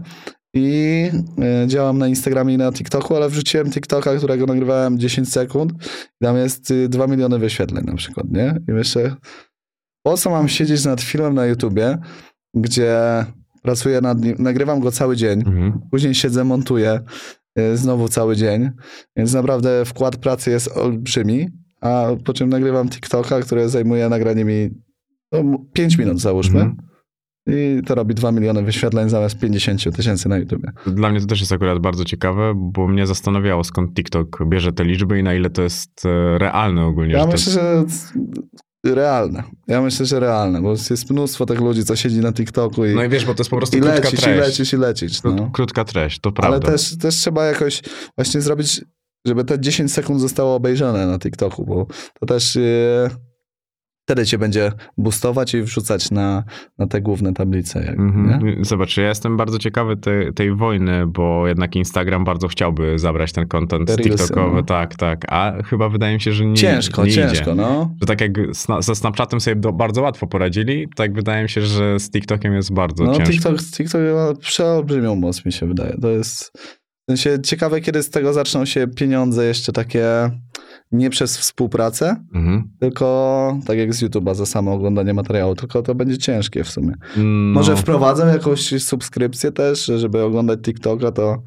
[0.54, 1.10] I
[1.42, 5.72] e, działam na Instagramie i na TikToku, ale wrzuciłem TikToka, którego nagrywałem 10 sekund
[6.20, 8.60] i tam jest 2 y, miliony wyświetleń na przykład, nie?
[8.68, 9.16] I myślę,
[10.02, 11.98] po co mam siedzieć nad filmem na YouTubie,
[12.54, 13.24] gdzie
[13.62, 15.80] pracuję nad nim, nagrywam go cały dzień, mhm.
[15.90, 17.00] później siedzę, montuję
[17.58, 18.70] y, znowu cały dzień,
[19.16, 21.48] więc naprawdę wkład pracy jest olbrzymi
[21.84, 24.70] a po czym nagrywam TikToka, które zajmuje nagranie mi
[25.32, 26.60] no, 5 minut załóżmy.
[26.60, 26.76] Mm.
[27.46, 30.62] I to robi 2 miliony wyświetleń zamiast 50 tysięcy na YouTube.
[30.86, 34.84] Dla mnie to też jest akurat bardzo ciekawe, bo mnie zastanawiało, skąd TikTok bierze te
[34.84, 37.14] liczby i na ile to jest e, realne ogólnie.
[37.14, 37.84] Ja myślę, że
[38.84, 39.42] realne.
[39.68, 43.04] Ja myślę, że realne, bo jest mnóstwo tych ludzi, co siedzi na TikToku i No
[43.04, 44.36] i wiesz, bo to jest po prostu i krótka lecisz, treść.
[44.36, 45.22] I lecisz, i lecisz.
[45.22, 45.50] No.
[45.52, 46.56] Krótka treść, to prawda.
[46.56, 47.82] Ale też, też trzeba jakoś
[48.16, 48.84] właśnie zrobić
[49.26, 51.86] żeby te 10 sekund zostało obejrzane na TikToku, bo
[52.20, 53.10] to też yy,
[54.04, 56.44] wtedy cię będzie boostować i wrzucać na,
[56.78, 57.84] na te główne tablice.
[57.84, 58.64] Jak, mm-hmm.
[58.64, 63.48] Zobacz, ja jestem bardzo ciekawy tej, tej wojny, bo jednak Instagram bardzo chciałby zabrać ten
[63.48, 64.62] content TikTokowy, no.
[64.62, 67.54] tak, tak, a chyba wydaje mi się, że nie Ciężko, nie ciężko, idzie.
[67.54, 67.94] no.
[68.00, 68.32] Że tak jak
[68.80, 72.72] ze Snapchatem sobie do, bardzo łatwo poradzili, tak wydaje mi się, że z TikTokiem jest
[72.72, 73.32] bardzo no, ciężko.
[73.32, 75.96] TikTok, TikTok ma przeolbrzymią moc, mi się wydaje.
[76.00, 76.52] To jest
[77.08, 80.30] w sensie ciekawe, kiedy z tego zaczną się pieniądze jeszcze takie
[80.92, 82.70] nie przez współpracę, mhm.
[82.80, 86.94] tylko tak jak z YouTube'a za samo oglądanie materiału, tylko to będzie ciężkie w sumie.
[87.16, 87.24] No.
[87.24, 91.42] Może wprowadzę jakąś subskrypcję też, żeby oglądać TikToka, to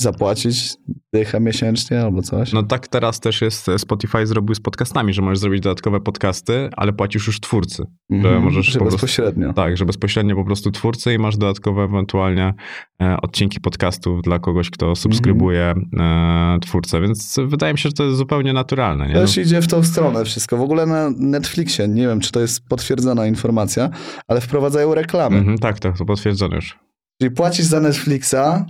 [0.00, 0.74] zapłacić
[1.12, 2.52] dychę miesięcznie albo coś.
[2.52, 6.92] No tak teraz też jest, Spotify zrobił z podcastami, że możesz zrobić dodatkowe podcasty, ale
[6.92, 7.84] płacisz już twórcy.
[8.10, 9.44] Mm -hmm, że możesz że bezpośrednio.
[9.44, 12.54] Prostu, tak, że bezpośrednio po prostu twórcy i masz dodatkowe ewentualnie
[13.02, 16.56] e, odcinki podcastów dla kogoś, kto subskrybuje mm -hmm.
[16.56, 19.08] e, twórcę, więc wydaje mi się, że to jest zupełnie naturalne.
[19.08, 19.14] Nie?
[19.14, 19.42] Też no.
[19.42, 20.56] idzie w tą stronę wszystko.
[20.56, 23.90] W ogóle na Netflixie, nie wiem, czy to jest potwierdzona informacja,
[24.28, 25.38] ale wprowadzają reklamy.
[25.38, 26.78] Mm -hmm, tak, tak, to potwierdzone już.
[27.20, 28.64] Czyli płacisz za Netflixa,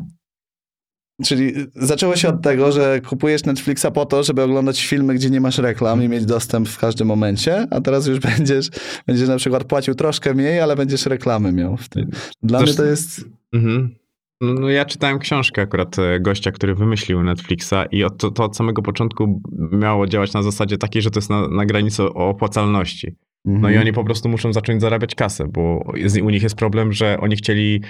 [1.24, 5.40] Czyli zaczęło się od tego, że kupujesz Netflixa po to, żeby oglądać filmy, gdzie nie
[5.40, 8.70] masz reklam i mieć dostęp w każdym momencie, a teraz już będziesz,
[9.06, 12.10] będziesz na przykład płacił troszkę mniej, ale będziesz reklamy miał w tym.
[12.42, 12.82] Dla Zresztą...
[12.82, 13.24] mnie to jest...
[13.52, 13.94] Mhm.
[14.40, 18.44] No, no, ja czytałem książkę akurat e, gościa, który wymyślił Netflixa i od, to, to,
[18.44, 23.14] od samego początku miało działać na zasadzie takiej, że to jest na, na granicy opłacalności.
[23.46, 23.62] Mhm.
[23.62, 27.18] No i oni po prostu muszą zacząć zarabiać kasę, bo u nich jest problem, że
[27.20, 27.80] oni chcieli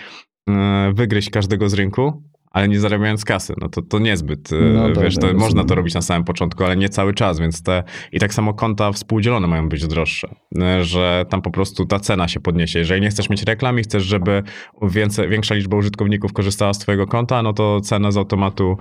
[0.49, 3.55] e, wygryźć każdego z rynku, ale nie zarabiając kasy.
[3.61, 6.77] No to, to niezbyt, e, no, wiesz, to można to robić na samym początku, ale
[6.77, 7.83] nie cały czas, więc te
[8.13, 12.29] i tak samo konta współdzielone mają być droższe, e, że tam po prostu ta cena
[12.29, 12.79] się podniesie.
[12.79, 14.43] Jeżeli nie chcesz mieć reklam i chcesz, żeby
[14.83, 18.77] więcej, większa liczba użytkowników korzystała z twojego konta, no to cena z automatu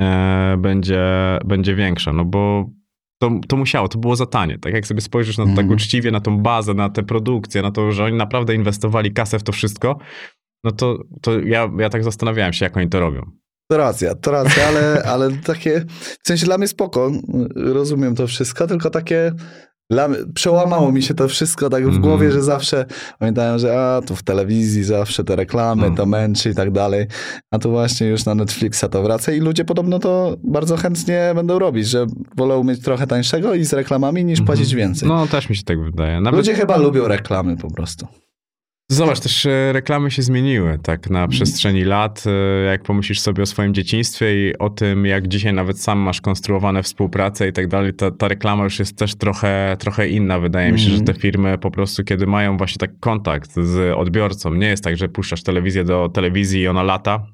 [0.00, 1.02] e, będzie,
[1.44, 2.70] będzie większa, no bo
[3.18, 4.58] to, to musiało, to było za tanie.
[4.58, 5.56] Tak jak sobie spojrzysz na to mm.
[5.56, 5.76] tak mhm.
[5.76, 9.42] uczciwie, na tą bazę, na tę produkcję, na to, że oni naprawdę inwestowali kasę w
[9.42, 9.98] to wszystko,
[10.64, 13.30] no to, to ja, ja tak zastanawiałem się, jak oni to robią.
[13.70, 15.84] To racja, to racja, ale, ale takie,
[16.24, 17.10] w sensie dla mnie spoko,
[17.54, 19.32] rozumiem to wszystko, tylko takie,
[19.90, 22.00] dla, przełamało mi się to wszystko tak w mm.
[22.00, 22.84] głowie, że zawsze
[23.18, 25.96] pamiętałem, że a, tu w telewizji zawsze te reklamy, mm.
[25.96, 27.06] to męczy i tak dalej,
[27.50, 31.58] a tu właśnie już na Netflixa to wraca i ludzie podobno to bardzo chętnie będą
[31.58, 34.46] robić, że wolą mieć trochę tańszego i z reklamami niż mm.
[34.46, 35.08] płacić więcej.
[35.08, 36.20] No, też mi się tak wydaje.
[36.20, 36.38] Nawet...
[36.38, 38.06] Ludzie chyba lubią reklamy po prostu.
[38.90, 42.24] Zobacz, też e, reklamy się zmieniły tak na przestrzeni lat.
[42.26, 46.20] E, jak pomyślisz sobie o swoim dzieciństwie i o tym, jak dzisiaj nawet sam masz
[46.20, 50.38] konstruowane współpracę i tak dalej, ta, ta reklama już jest też trochę, trochę inna.
[50.38, 51.18] Wydaje mi się, że te mhm.
[51.18, 55.42] firmy po prostu, kiedy mają właśnie tak kontakt z odbiorcą, nie jest tak, że puszczasz
[55.42, 57.26] telewizję do telewizji i ona lata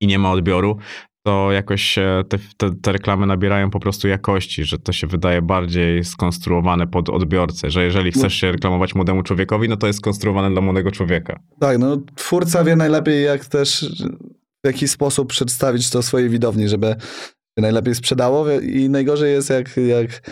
[0.00, 0.78] i nie ma odbioru,
[1.22, 1.94] to jakoś
[2.28, 7.08] te, te, te, reklamy nabierają po prostu jakości, że to się wydaje bardziej skonstruowane pod
[7.08, 8.18] odbiorcę, że jeżeli no.
[8.18, 11.40] chcesz się reklamować młodemu człowiekowi, no to jest skonstruowane dla młodego człowieka.
[11.60, 13.86] Tak, no twórca wie najlepiej jak też
[14.64, 16.96] w jaki sposób przedstawić to swojej widowni, żeby
[17.56, 20.22] najlepiej sprzedało i najgorzej jest jak, jak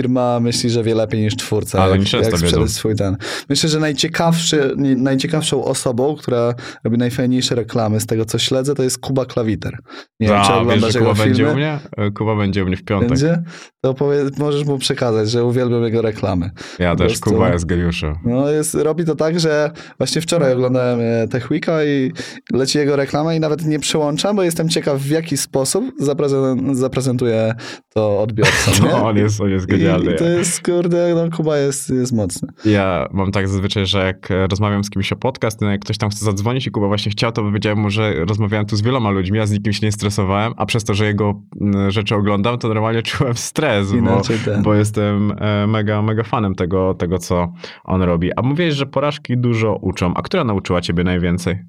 [0.00, 3.16] firma myśli, że wie lepiej niż twórca, Ale jak, jak sprzedać swój ten.
[3.48, 6.54] Myślę, że najciekawszy, najciekawszą osobą, która
[6.84, 9.78] robi najfajniejsze reklamy z tego, co śledzę, to jest Kuba Klawiter.
[10.20, 11.52] Nie wiem, czy A, wiesz, oglądasz jego Kuba będzie filmy.
[11.52, 11.78] u mnie?
[11.96, 13.08] E, Kuba będzie u mnie w piątek.
[13.08, 13.42] Będzie?
[13.82, 13.94] To
[14.38, 16.50] możesz mu przekazać, że uwielbiam jego reklamy.
[16.78, 18.14] Ja Po też, prostu- Kuba jest geniuszem.
[18.24, 22.12] No jest, robi to tak, że właśnie wczoraj oglądałem e, Tech Weeka i
[22.52, 27.54] leci jego reklama i nawet nie przełączam, bo jestem ciekaw w jaki sposób zaprezen- zaprezentuje
[27.94, 28.74] to odbiorcom.
[28.84, 28.90] nie?
[28.90, 30.14] To on jest, on jest I, genialny.
[30.14, 32.48] I to jest, kurde, no Kuba jest, jest mocny.
[32.64, 36.10] Ja mam tak zazwyczaj, że jak rozmawiam z kimś o podcast, no jak ktoś tam
[36.10, 39.38] chce zadzwonić i Kuba właśnie chciał, to powiedziałem mu, że rozmawiałem tu z wieloma ludźmi,
[39.38, 41.42] ja z nikim się nie stresowałem, a przez to, że jego
[41.88, 44.62] rzeczy oglądam, to normalnie czułem stres, bo, ten.
[44.62, 47.52] bo jestem e, mega, mega fanem tego, tego, co
[47.84, 48.30] on robi.
[48.36, 50.14] A mówiłeś, że porażki dużo uczą.
[50.14, 51.64] A która nauczyła ciebie najwięcej?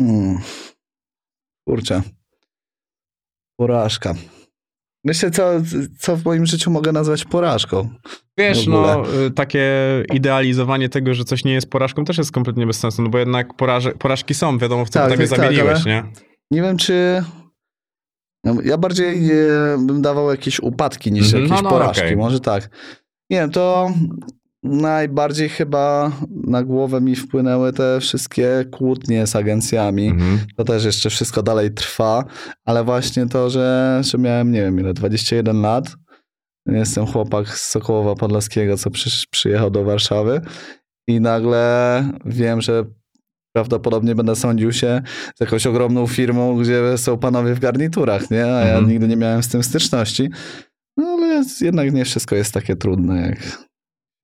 [0.00, 0.38] Hmm.
[1.68, 2.02] Kurczę.
[3.56, 4.14] Porażka.
[5.08, 5.50] Myślę, co,
[5.98, 7.88] co w moim życiu mogę nazwać porażką.
[8.38, 9.72] Wiesz, no, y, takie
[10.14, 13.54] idealizowanie tego, że coś nie jest porażką też jest kompletnie bez sensu, no bo jednak
[13.56, 16.04] poraże, porażki są, wiadomo, w co Tak, tak, tak, tak, zamieniłeś, ale- nie?
[16.50, 17.24] Nie wiem, czy.
[18.44, 19.36] no, Ja bardziej e,
[19.86, 22.00] bym dawał jakieś upadki niż Mhm, jakieś no, no, porażki.
[22.04, 22.16] okej.
[22.16, 22.70] Może tak.
[23.30, 23.90] Nie wiem, to
[24.62, 30.06] najbardziej chyba na głowę mi wpłynęły te wszystkie kłótnie z agencjami.
[30.06, 30.38] Mhm.
[30.56, 32.24] To też jeszcze wszystko dalej trwa,
[32.64, 35.96] ale właśnie to, że, że miałem, nie wiem ile, 21 lat.
[36.66, 40.40] Jestem chłopak z Sokołowa Podlaskiego, co przy, przyjechał do Warszawy
[41.08, 42.84] i nagle wiem, że
[43.52, 45.02] prawdopodobnie będę sądził się
[45.36, 48.44] z jakąś ogromną firmą, gdzie są panowie w garniturach, nie?
[48.44, 48.88] A ja Mhm.
[48.88, 50.28] nigdy nie miałem z tym styczności.
[50.96, 53.67] No ale jednak nie wszystko jest takie trudne, jak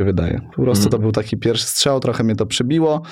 [0.00, 0.40] się wydaje.
[0.56, 0.90] Po prostu Mhm.
[0.90, 3.02] to był taki pierwszy strzał, trochę mnie to przybiło,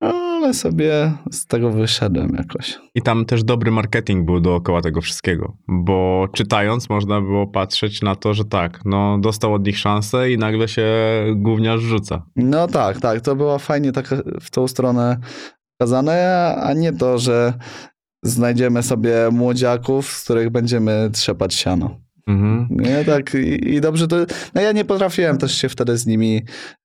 [0.00, 2.78] ale sobie z tego wyszedłem jakoś.
[2.94, 8.16] I tam też dobry marketing był dookoła tego wszystkiego, bo czytając można było patrzeć na
[8.16, 10.86] to, że tak, no dostał od nich szansę i nagle się
[11.36, 12.22] gówniarz rzuca.
[12.36, 15.16] No tak, tak, to było fajnie tak w tą stronę
[15.78, 17.52] pokazane, a nie to, że
[18.24, 22.00] znajdziemy sobie młodziaków, z których będziemy trzepać siano.
[22.30, 22.68] Mhm.
[22.70, 24.16] Nie, tak i, i dobrze to...
[24.54, 26.42] No ja nie potrafiłem też się wtedy z nimi,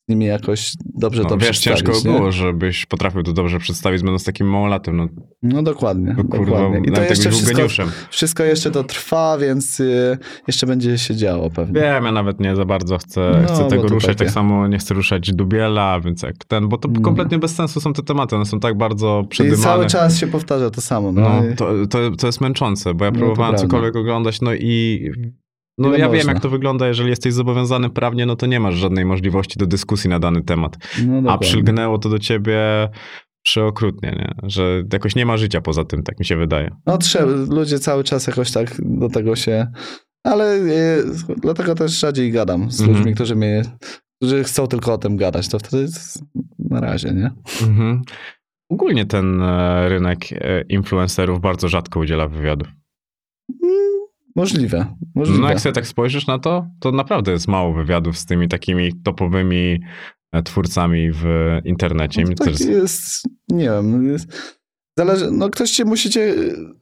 [0.09, 2.01] nimi jakoś dobrze No, to wiesz, ciężko nie?
[2.11, 4.97] było, żebyś potrafił to dobrze przedstawić, będąc takim małolatem.
[4.97, 5.07] No,
[5.43, 6.79] No dokładnie, no kurwa, dokładnie.
[6.89, 7.91] I to jeszcze wszystko, geniuszem.
[8.09, 11.81] wszystko jeszcze to trwa, więc y, jeszcze będzie się działo pewnie.
[11.81, 14.77] Wiem, ja nawet nie za bardzo chcę, No, chcę tego ruszać, takie- tak samo nie
[14.77, 17.01] chcę ruszać dubiela, więc jak ten, bo to Mm.
[17.01, 19.63] kompletnie bez sensu są te tematy, one są tak bardzo I przedymane.
[19.63, 21.11] cały czas się powtarza to samo.
[21.11, 24.53] No, No, i- to, to, to jest męczące, bo ja No, próbowałem cokolwiek oglądać, no
[24.53, 25.09] i
[25.77, 26.33] no Ile ja wiem, można?
[26.33, 30.09] jak to wygląda, jeżeli jesteś zobowiązany prawnie, no to nie masz żadnej możliwości do dyskusji
[30.09, 30.77] na dany temat.
[31.07, 32.59] no A przylgnęło to do ciebie
[33.45, 34.49] przeokrutnie, nie?
[34.49, 36.71] że jakoś nie ma życia poza tym, tak mi się wydaje.
[36.85, 39.67] No trzeba, ludzie cały czas jakoś tak do tego się...
[40.23, 40.97] Ale e,
[41.41, 42.97] dlatego też rzadziej gadam z Mhm.
[42.97, 43.61] ludźmi, którzy mnie,
[44.21, 45.47] którzy chcą tylko o tym gadać.
[45.47, 45.87] To wtedy
[46.59, 47.31] na razie, nie?
[47.67, 48.01] Mhm.
[48.71, 52.67] Ogólnie ten e, rynek e, influencerów bardzo rzadko udziela wywiadów.
[54.35, 55.41] Możliwe, możliwe.
[55.41, 58.93] No jak sobie tak spojrzysz na to, to naprawdę jest mało wywiadów z tymi takimi
[59.03, 59.79] topowymi
[60.31, 61.25] e, twórcami w
[61.65, 62.23] internecie.
[62.23, 64.57] No to też- tak jest, nie wiem, jest,
[64.97, 66.33] zależy, no ktoś cię musicie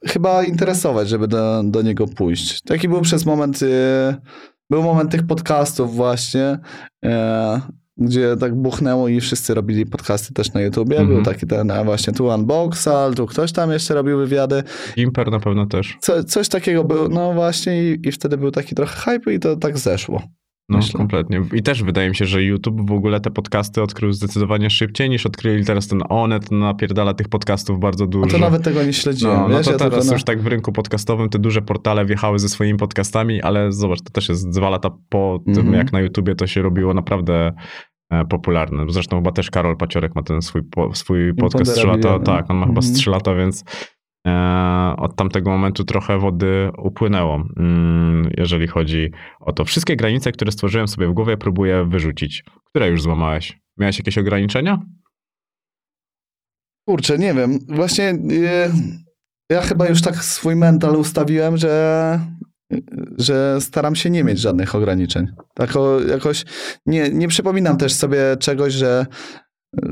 [0.07, 2.61] chyba interesować, żeby do, do niego pójść.
[2.61, 3.59] Taki był przez moment,
[4.69, 6.59] był moment tych podcastów właśnie,
[7.05, 7.61] e,
[7.97, 10.97] gdzie tak buchnęło i wszyscy robili podcasty też na YouTubie.
[10.97, 11.15] Mhm.
[11.15, 14.63] Był taki ten, a właśnie tu Unboxal, tu ktoś tam jeszcze robił wywiady.
[14.95, 15.97] Gimper na pewno też.
[16.01, 19.55] Co, coś takiego było, no właśnie i, i wtedy był taki trochę hype i to
[19.55, 20.21] tak zeszło.
[20.69, 20.97] No, Myślę.
[20.97, 21.41] kompletnie.
[21.53, 25.25] I też wydaje mi się, że YouTube w ogóle te podcasty odkrył zdecydowanie szybciej niż
[25.25, 28.25] odkryli teraz ten Onet, napierdala tych podcastów bardzo dużo.
[28.25, 30.71] A to nawet tego nie śledziłem, no, no to ja teraz już tak w rynku
[30.71, 34.89] podcastowym te duże portale wjechały ze swoimi podcastami, ale zobacz, to też jest dwa lata
[35.09, 35.73] po tym, Mhm.
[35.73, 37.51] jak na YouTubie to się robiło naprawdę
[38.11, 38.85] e, popularne.
[38.89, 42.19] Zresztą chyba też Karol Paciorek ma ten swój, po, swój podcast 3 lata.
[42.19, 42.99] Tak, on ma chyba z Mhm.
[42.99, 43.63] 3 lata, więc
[44.97, 49.65] od tamtego momentu trochę wody upłynęło, mm, jeżeli chodzi o to.
[49.65, 52.43] Wszystkie granice, które stworzyłem sobie w głowie, próbuję wyrzucić.
[52.69, 53.59] Które już złamałeś?
[53.77, 54.79] Miałeś jakieś ograniczenia?
[56.89, 57.59] Kurczę, nie wiem.
[57.67, 58.71] Właśnie e,
[59.49, 62.19] ja chyba już tak swój mental ustawiłem, że,
[63.17, 65.27] że staram się nie mieć żadnych ograniczeń.
[65.55, 66.45] Tak o, jakoś
[66.85, 69.05] nie, nie przypominam też sobie czegoś, że,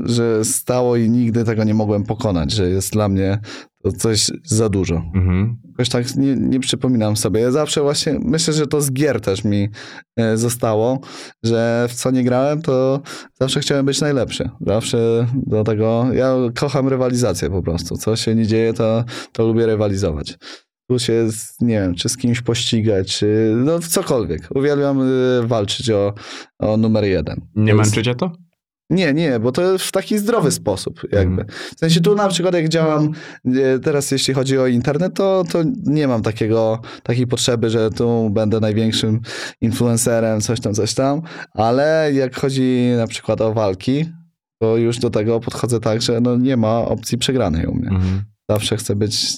[0.04, 3.38] że stało i nigdy tego nie mogłem pokonać, że jest dla mnie
[3.82, 5.02] to coś za dużo.
[5.14, 5.56] Mhm.
[5.68, 7.40] Jakoś tak nie, nie przypominam sobie.
[7.40, 9.68] Ja zawsze właśnie, myślę, że to z gier też mi
[10.16, 11.00] e, zostało,
[11.42, 13.00] że w co nie grałem, to
[13.40, 14.50] zawsze chciałem być najlepszy.
[14.66, 17.96] Zawsze do tego, ja kocham rywalizację po prostu.
[17.96, 20.38] Co się nie dzieje, to, to lubię rywalizować.
[20.88, 24.48] tu się, z, nie wiem, czy z kimś pościgać, czy no cokolwiek.
[24.54, 26.14] Uwielbiam y, walczyć o,
[26.58, 27.40] o numer jeden.
[27.54, 28.32] Nie męczycie to?
[28.92, 31.44] Nie, nie, bo to w taki zdrowy sposób jakby.
[31.76, 33.12] W sensie tu na przykład jak działam
[33.82, 38.60] teraz jeśli chodzi o internet, to, to nie mam takiego, takiej potrzeby, że tu będę
[38.60, 39.20] największym
[39.60, 41.22] influencerem, coś tam, coś tam,
[41.54, 44.04] ale jak chodzi na przykład o walki,
[44.58, 47.88] to już do tego podchodzę tak, że no nie ma opcji przegranej u mnie.
[47.88, 48.22] Mhm.
[48.50, 49.36] Zawsze chcę być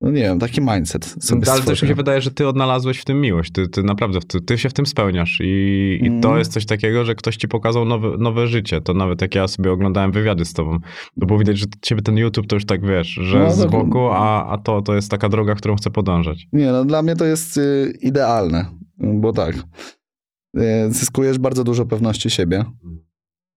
[0.00, 3.04] no nie wiem, taki mindset sobie Ale też mi się wydaje, że ty odnalazłeś w
[3.04, 3.52] tym miłość.
[3.52, 6.20] Ty, ty naprawdę, ty, ty się w tym spełniasz i, i mm.
[6.20, 8.80] to jest coś takiego, że ktoś ci pokazał nowe, nowe życie.
[8.80, 10.78] To nawet jak ja sobie oglądałem wywiady z tobą,
[11.20, 14.08] to było widać, że ciebie ten YouTube to już tak wiesz, że no, z boku,
[14.12, 16.46] a, a to, to jest taka droga, którą chcę podążać.
[16.52, 18.66] Nie, no dla mnie to jest y, idealne,
[18.98, 19.56] bo tak,
[20.56, 22.98] y, zyskujesz bardzo dużo pewności siebie, mm.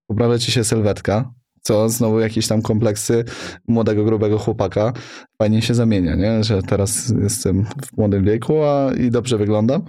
[0.06, 1.32] poprawia ci się sylwetka,
[1.66, 3.24] co znowu jakieś tam kompleksy
[3.68, 4.92] młodego, grubego chłopaka
[5.38, 6.44] fajnie się zamienia, nie?
[6.44, 9.82] że teraz jestem w młodym wieku a, i dobrze wyglądam.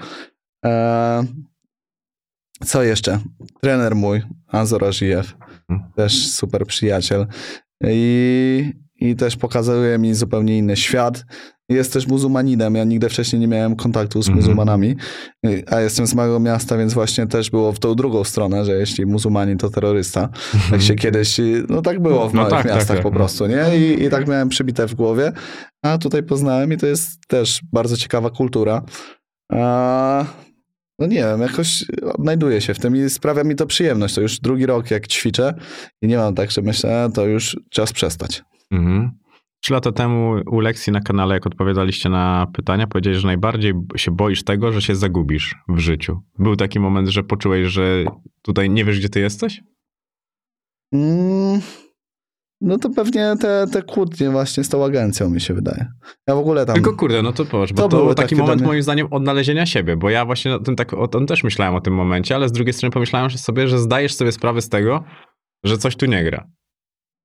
[0.65, 1.25] E,
[2.65, 3.19] co jeszcze?
[3.61, 5.35] Trener mój, Azor Ażijew,
[5.67, 5.91] hmm.
[5.95, 7.27] też super przyjaciel
[7.83, 11.25] i, i też pokazuje mi zupełnie inny świat
[11.69, 12.75] jest też muzułmaninem.
[12.75, 14.37] Ja nigdy wcześniej nie miałem kontaktu z mhm.
[14.37, 14.95] muzułmanami,
[15.71, 19.05] a jestem z małego miasta, więc właśnie też było w tą drugą stronę, że jeśli
[19.05, 20.29] muzułmanin to terrorysta.
[20.71, 21.37] Tak się kiedyś,
[21.69, 23.15] no tak było w no małych tak, tak miastach tak, po no.
[23.15, 23.77] prostu, nie?
[23.77, 25.31] I, I tak miałem przybite w głowie.
[25.83, 28.81] A tutaj poznałem i to jest też bardzo ciekawa kultura.
[29.51, 30.25] A,
[30.99, 34.15] no nie wiem, jakoś odnajduję się w tym i sprawia mi to przyjemność.
[34.15, 35.53] To już drugi rok jak ćwiczę
[36.01, 38.43] i nie mam tak, że myślę, to już czas przestać.
[38.71, 39.11] Mhm.
[39.65, 44.11] Trzy lata temu u lekcji na kanale, jak odpowiadaliście na pytania, powiedziałeś, że najbardziej się
[44.11, 46.19] boisz tego, że się zagubisz w życiu.
[46.39, 48.05] Był taki moment, że poczułeś, że
[48.41, 49.61] tutaj nie wiesz, gdzie ty jesteś?
[50.93, 51.61] Mm,
[52.61, 55.85] no to pewnie te, te kłótnie właśnie z tą agencją mi się wydaje.
[56.27, 56.75] Ja w ogóle tam...
[56.75, 58.67] Tylko kurde, no to popatrz, bo to, to był taki moment dane...
[58.67, 61.81] moim zdaniem odnalezienia siebie, bo ja właśnie o tym, tak, o tym też myślałem o
[61.81, 65.03] tym momencie, ale z drugiej strony pomyślałem sobie, że zdajesz sobie sprawę z tego,
[65.63, 66.47] że coś tu nie gra.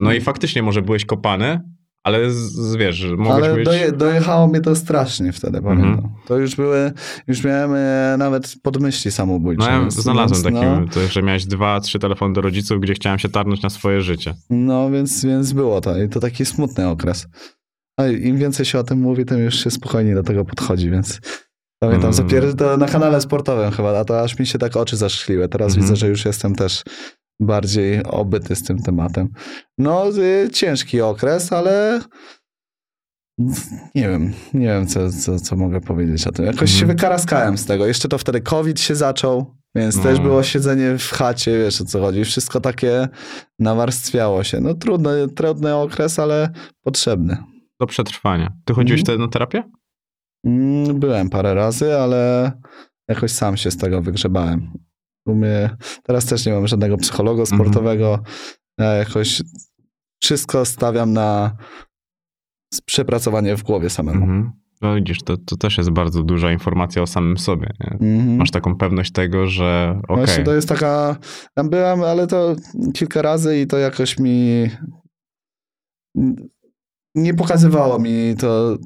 [0.01, 0.24] No i mm.
[0.24, 1.61] faktycznie może byłeś kopany,
[2.05, 5.79] ale z, wiesz, mogłeś Ale doje, dojechało mnie to strasznie wtedy, mhm.
[5.79, 6.11] pamiętam.
[6.27, 6.93] To już były,
[7.27, 9.65] już miałem e, nawet podmyśli samobójcze.
[9.65, 13.19] No ja znalazłem taki, no, to, że miałeś dwa, trzy telefony do rodziców, gdzie chciałem
[13.19, 14.35] się tarnąć na swoje życie.
[14.51, 17.27] No, więc, więc było to i to taki smutny okres.
[17.97, 21.21] A im więcej się o tym mówi, tym już się spokojniej do tego podchodzi, więc
[21.83, 22.29] pamiętam, mm.
[22.29, 25.49] pier- to na kanale sportowym chyba, a to aż mi się tak oczy zaszkliły.
[25.49, 25.83] Teraz mm.
[25.83, 26.83] widzę, że już jestem też
[27.41, 29.28] bardziej obyty z tym tematem.
[29.78, 32.01] No, y, ciężki okres, ale
[33.95, 36.45] nie wiem, nie wiem, co, co, co mogę powiedzieć o tym.
[36.45, 36.97] Jakoś się mhm.
[36.97, 37.86] wykaraskałem z tego.
[37.86, 40.03] Jeszcze to wtedy COVID się zaczął, więc no.
[40.03, 42.24] też było siedzenie w chacie, wiesz o co chodzi.
[42.24, 43.09] Wszystko takie
[43.59, 44.61] nawarstwiało się.
[44.61, 46.51] No trudny, trudny okres, ale
[46.82, 47.36] potrzebny.
[47.80, 48.53] Do przetrwania.
[48.64, 49.05] Ty chodziłeś mm.
[49.05, 49.62] wtedy na terapię?
[50.47, 52.53] Mm, byłem parę razy, ale
[53.09, 54.72] jakoś sam się z tego wygrzebałem
[55.31, 55.70] sumie
[56.03, 57.59] teraz też nie mam żadnego psychologa mhm.
[57.61, 58.18] sportowego.
[58.78, 59.43] Ja jakoś
[60.22, 61.57] wszystko stawiam na
[62.85, 64.24] przepracowanie w głowie samemu.
[64.24, 64.53] Mhm.
[64.83, 67.72] No widzisz, to, to też jest bardzo duża informacja o samym sobie.
[67.81, 68.37] Mhm.
[68.37, 70.16] Masz taką pewność tego, że okay.
[70.16, 71.16] Właśnie to jest taka,
[71.55, 72.57] tam byłem, ale to
[72.95, 74.70] kilka razy i to jakoś mi
[77.14, 78.76] nie pokazywało mi to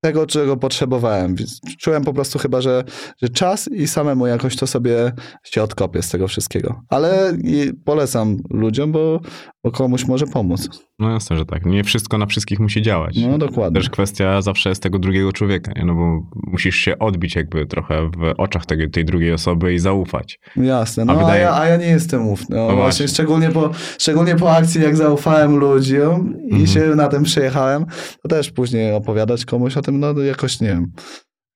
[0.00, 1.36] tego, czego potrzebowałem.
[1.78, 2.84] Czułem po prostu chyba, że,
[3.22, 5.12] że czas i samemu jakoś to sobie
[5.44, 6.82] się odkopię z tego wszystkiego.
[6.88, 7.36] Ale
[7.84, 9.20] polecam ludziom, bo,
[9.66, 10.68] bo komuś może pomóc.
[10.98, 11.66] No jasne, że tak.
[11.66, 13.16] Nie wszystko na wszystkich musi działać.
[13.16, 13.80] No dokładnie.
[13.80, 15.84] Też kwestia zawsze jest tego drugiego człowieka, nie?
[15.84, 20.38] no bo musisz się odbić jakby trochę w oczach tej, tej drugiej osoby i zaufać.
[20.56, 21.50] Jasne, no a, wydaje...
[21.50, 22.56] a, ja, a ja, nie jestem ufny.
[22.56, 26.66] No, no właśnie, szczególnie po, szczególnie po akcji, jak zaufałem ludziom i mhm.
[26.66, 27.86] się na tym przejechałem,
[28.22, 30.92] to też później opowiadać komuś o tym, no jakoś nie wiem.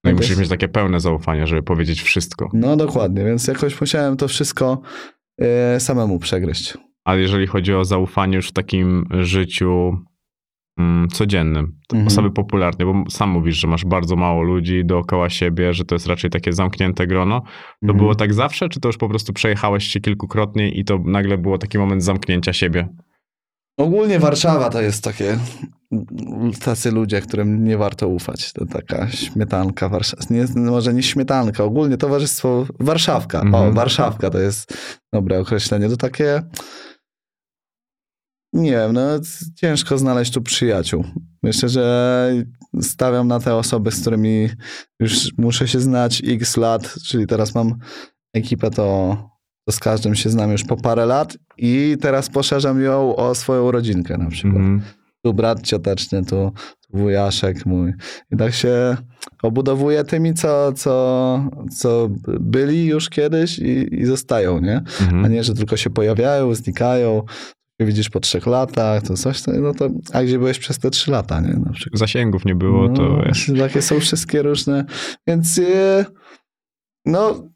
[0.05, 2.49] No i musisz mieć takie pełne zaufanie, żeby powiedzieć wszystko.
[2.53, 4.81] No dokładnie, więc jakoś musiałem to wszystko
[5.77, 6.79] y, samemu przegryźć.
[7.05, 9.96] Ale jeżeli chodzi o zaufanie już w takim życiu
[10.78, 12.07] mm, codziennym, mhm.
[12.07, 16.07] osoby popularne, bo sam mówisz, że masz bardzo mało ludzi dookoła siebie, że to jest
[16.07, 17.46] raczej takie zamknięte grono, to
[17.82, 17.98] mhm.
[17.98, 21.59] było tak zawsze, czy to już po prostu przejechałeś się kilkukrotnie i to nagle było
[21.59, 22.88] taki moment zamknięcia siebie?
[23.80, 25.38] Ogólnie Warszawa to jest takie,
[26.64, 28.53] tacy ludzie, którym nie warto ufać.
[28.53, 33.40] To taka śmietanka, Warszawa, nie, może nie śmietanka, ogólnie towarzystwo Warszawka.
[33.40, 33.68] Mhm.
[33.68, 34.78] O, Warszawka to jest
[35.12, 35.88] dobre określenie.
[35.88, 36.42] To takie,
[38.53, 39.01] nie wiem, no
[39.55, 41.05] ciężko znaleźć tu przyjaciół.
[41.42, 42.44] Myślę, że
[42.80, 44.48] stawiam na te osoby, z którymi
[45.01, 47.74] już muszę się znać x lat, czyli teraz mam
[48.34, 49.16] ekipę, to
[49.70, 53.70] to z każdym się znam już po parę lat i teraz poszerzam ją o swoją
[53.70, 54.57] rodzinkę na przykład.
[54.57, 54.82] Mm.
[55.24, 57.92] tu brat cioteczny, tu, tu wujaszek mój.
[58.32, 58.96] I tak się
[59.42, 62.09] obudowuje tymi, co, co, co
[62.40, 64.76] byli już kiedyś i, i zostają, nie?
[64.76, 65.24] Mhm.
[65.24, 67.22] A nie, że tylko się pojawiają, znikają,
[67.87, 71.41] widzisz po trzech latach, to coś, no to, a gdzie byłeś przez te trzy lata,
[71.41, 71.53] nie?
[71.53, 71.99] Na przykład.
[71.99, 73.22] Zasięgów nie było, no, to
[73.59, 74.85] Takie są wszystkie różne,
[75.26, 76.05] więc e,
[77.07, 77.49] no,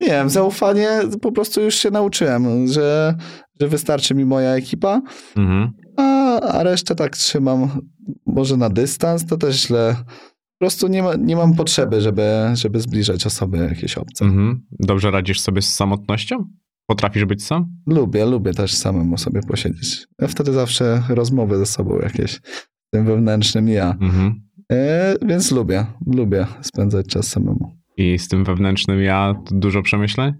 [0.00, 0.88] nie wiem, zaufanie
[1.22, 3.14] po prostu już się nauczyłem, że,
[3.60, 5.02] że wystarczy mi moja ekipa,
[5.36, 5.72] mhm.
[5.96, 7.80] a, a resztę tak trzymam
[8.26, 9.96] może na dystans, to też źle.
[10.58, 14.24] Po prostu nie, ma, nie mam potrzeby, żeby, żeby zbliżać osoby jakieś obce.
[14.24, 14.66] Mhm.
[14.80, 16.44] Dobrze radzisz sobie z samotnością?
[16.90, 17.66] Potrafisz być sam?
[17.86, 20.06] Lubię, lubię też samemu sobie posiedzieć.
[20.20, 22.40] Ja wtedy zawsze rozmowy ze sobą jakieś,
[22.90, 23.96] tym wewnętrznym ja.
[24.00, 24.48] Mhm.
[24.72, 27.76] E, więc lubię, lubię spędzać czas samemu.
[27.96, 30.34] I z tym wewnętrznym ja dużo przemyśleń?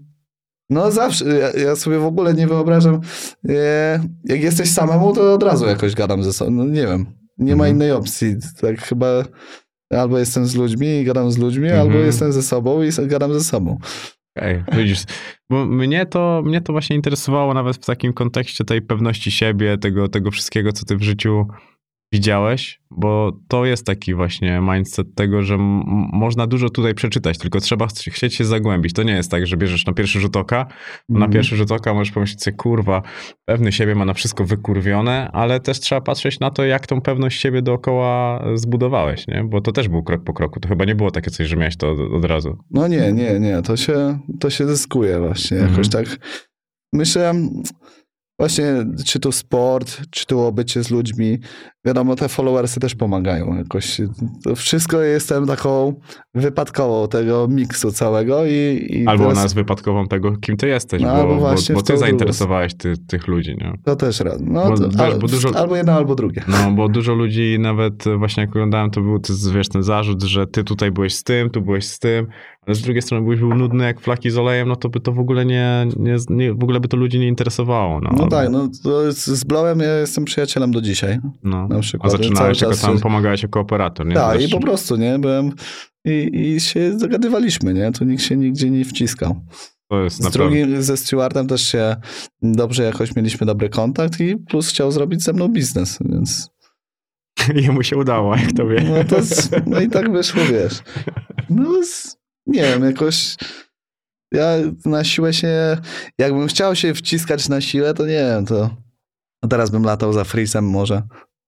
[0.69, 3.01] No zawsze, ja, ja, sobie w ogóle nie wyobrażam,
[3.49, 7.05] e, jak jesteś samemu, to od razu jakoś gadam ze sobą, no nie wiem,
[7.37, 7.75] nie ma mhm.
[7.75, 9.07] innej opcji, tak chyba
[9.89, 11.81] albo jestem z ludźmi i gadam z ludźmi, mhm.
[11.81, 13.77] albo jestem ze sobą i gadam ze sobą.
[14.37, 15.03] Okej, okay, widzisz,
[15.49, 20.07] bo mnie to, mnie to właśnie interesowało nawet w takim kontekście tej pewności siebie, tego,
[20.07, 21.47] tego wszystkiego, co ty w życiu
[22.13, 25.57] widziałeś, bo to jest taki właśnie mindset tego, że
[26.13, 28.93] można dużo tutaj przeczytać, tylko trzeba chcieć się zagłębić.
[28.93, 30.69] To nie jest tak, że bierzesz na pierwszy rzut oka, mm.
[31.09, 31.31] na mhm.
[31.31, 33.01] pierwszy rzut oka możesz pomyśleć sobie, kurwa,
[33.45, 37.41] pewny siebie ma na wszystko wykurwione, ale też trzeba patrzeć na to, jak tą pewność
[37.41, 39.43] siebie dookoła zbudowałeś, nie?
[39.43, 40.59] Bo to też był krok po kroku.
[40.59, 42.57] To chyba nie było takie coś, że miałeś to od, od razu.
[42.71, 43.61] No nie, nie, nie.
[43.61, 45.57] To się, to się zyskuje właśnie.
[45.57, 45.89] Jakoś mm.
[45.89, 46.05] tak
[46.93, 47.33] myślę
[48.39, 51.37] właśnie czy to sport, czy to obycie z ludźmi.
[51.85, 54.01] Wiadomo, te followersy też pomagają jakoś.
[54.43, 55.93] To wszystko jestem taką
[56.35, 58.87] wypadkową tego miksu całego i...
[58.89, 59.37] i albo teraz...
[59.37, 63.55] nas wypadkową tego, kim ty jesteś, no, bo, bo, bo, ty zainteresowałeś ty, tych ludzi,
[63.57, 63.73] nie?
[63.85, 64.41] To też raz.
[64.41, 66.43] No, bo, to, ale, dużo, albo jedno, albo drugie.
[66.47, 69.19] No, bo dużo ludzi nawet właśnie jak oglądałem, to był
[69.53, 72.27] wiesz, ten zarzut, że ty tutaj byłeś z tym, tu byłeś z tym,
[72.75, 75.19] z drugiej strony byś był nudny jak flaki z olejem, no to by to w
[75.19, 78.01] ogóle nie, nie, nie w ogóle by to ludzi nie interesowało.
[78.01, 78.69] No, no tak, no
[79.11, 81.19] z Blowem ja jestem przyjacielem do dzisiaj.
[81.43, 81.67] No.
[81.67, 82.13] Na przykład.
[82.13, 84.15] A zaczynałeś jako tam, pomagałeś jako operator, nie?
[84.15, 85.51] Tak, i po prostu, nie, byłem
[86.05, 89.41] i, i się zagadywaliśmy, nie, tu nikt się nigdzie nie wciskał.
[90.07, 91.95] Z drugim, ze Stewardem też się
[92.41, 96.49] dobrze jakoś mieliśmy dobry kontakt i plus chciał zrobić ze mną biznes, więc...
[97.65, 98.81] Jemu się udało, jak to wie.
[98.81, 99.17] No, to,
[99.65, 100.79] no i tak wyszło, wiesz.
[101.49, 101.81] No,
[102.47, 103.35] nie wiem, jakoś
[104.33, 105.77] ja na siłę się,
[106.17, 108.69] jakbym chciał się wciskać na siłę, to nie wiem, to
[109.49, 111.01] teraz bym latał za Freezem może.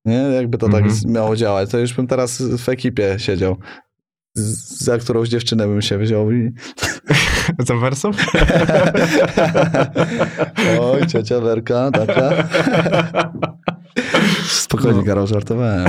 [0.05, 0.15] Nie?
[0.15, 1.13] Jakby to tak mhm.
[1.13, 3.57] miało działać, to już bym teraz w ekipie siedział.
[4.35, 6.51] za którąś dziewczynę bym się wziął i...
[7.67, 8.11] Za wersą?
[10.81, 12.49] Oj, ciocia Werka, taka.
[14.63, 15.05] Spokojnie, no.
[15.05, 15.87] Karol, żartowałem.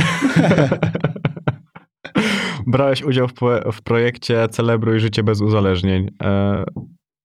[2.67, 3.35] Brałeś udział w,
[3.73, 6.11] w projekcie Celebruj życie bez uzależnień.
[6.23, 6.65] E,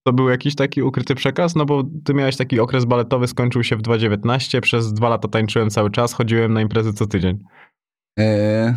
[0.06, 1.54] to był jakiś taki ukryty przekaz?
[1.54, 5.70] No bo ty miałeś taki okres baletowy, skończył się w 2019, przez dwa lata tańczyłem
[5.70, 7.38] cały czas, chodziłem na imprezy co tydzień.
[8.18, 8.74] E,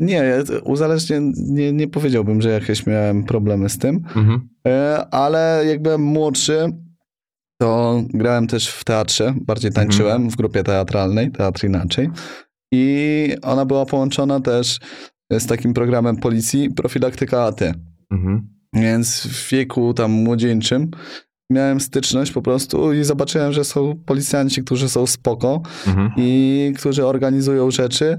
[0.00, 0.24] nie,
[0.64, 4.48] uzależnienie nie, nie powiedziałbym, że jakieś miałem problemy z tym, mhm.
[4.66, 6.72] e, ale jak byłem młodszy,
[7.60, 9.86] to grałem też w teatrze, bardziej mhm.
[9.86, 10.30] tańczyłem mhm.
[10.30, 12.10] w grupie teatralnej, Teatr Inaczej.
[12.72, 14.78] I ona była połączona też
[15.38, 17.62] z takim programem policji Profilaktyka AT.
[18.10, 18.48] Mhm.
[18.72, 20.90] Więc w wieku tam młodzieńczym
[21.50, 26.12] miałem styczność po prostu i zobaczyłem, że są policjanci, którzy są spoko mhm.
[26.16, 28.18] i którzy organizują rzeczy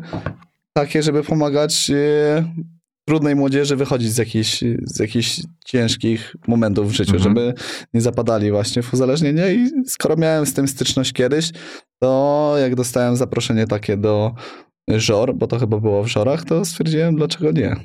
[0.74, 2.54] takie, żeby pomagać e,
[3.08, 7.24] trudnej młodzieży wychodzić z jakichś, z jakichś ciężkich momentów w życiu, mhm.
[7.24, 7.54] żeby
[7.94, 11.52] nie zapadali właśnie w uzależnienie i skoro miałem z tym styczność kiedyś,
[12.00, 14.34] to jak dostałem zaproszenie takie do
[14.88, 17.76] żor, bo to chyba było w żorach, to stwierdziłem, dlaczego nie.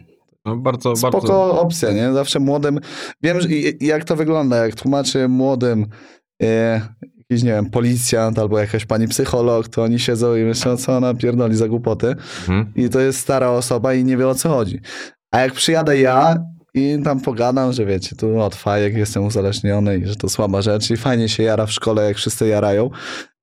[0.44, 1.60] No bardzo, Spoko bardzo...
[1.60, 2.12] opcja, nie?
[2.12, 2.80] Zawsze młodym...
[3.22, 3.48] Wiem, że,
[3.80, 5.86] jak to wygląda, jak tłumaczy młodym
[6.42, 6.80] e,
[7.30, 11.14] jakiś, nie wiem, policjant albo jakaś pani psycholog, to oni siedzą i myślą, co ona
[11.14, 12.06] pierdoli za głupoty.
[12.08, 12.72] Mhm.
[12.76, 14.80] I to jest stara osoba i nie wie o co chodzi.
[15.30, 16.36] A jak przyjadę ja
[16.74, 20.90] i tam pogadam, że wiecie, tu od fajek jestem uzależniony i że to słaba rzecz
[20.90, 22.90] i fajnie się jara w szkole, jak wszyscy jarają,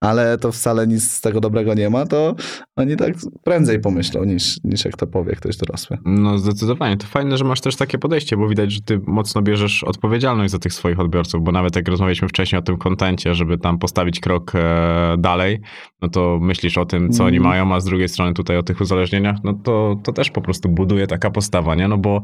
[0.04, 2.36] ale to wcale nic z tego dobrego nie ma, to
[2.76, 5.98] oni tak prędzej pomyślą niż, niż jak to powie ktoś dorosły.
[6.06, 6.98] No zdecydowanie.
[6.98, 10.60] To fajne, że masz też takie podejście, bo widać, że ty mocno bierzesz odpowiedzialność za
[10.60, 14.52] tych swoich odbiorców, bo nawet jak rozmawialiśmy wcześniej o tym kontencie, żeby tam postawić krok
[14.56, 15.62] e, dalej,
[16.02, 17.28] no to myślisz o tym, co mm.
[17.28, 20.42] oni mają, a z drugiej strony tutaj o tych uzależnieniach, no to, to też po
[20.42, 21.88] prostu buduje taka postawa, nie?
[21.88, 22.22] No bo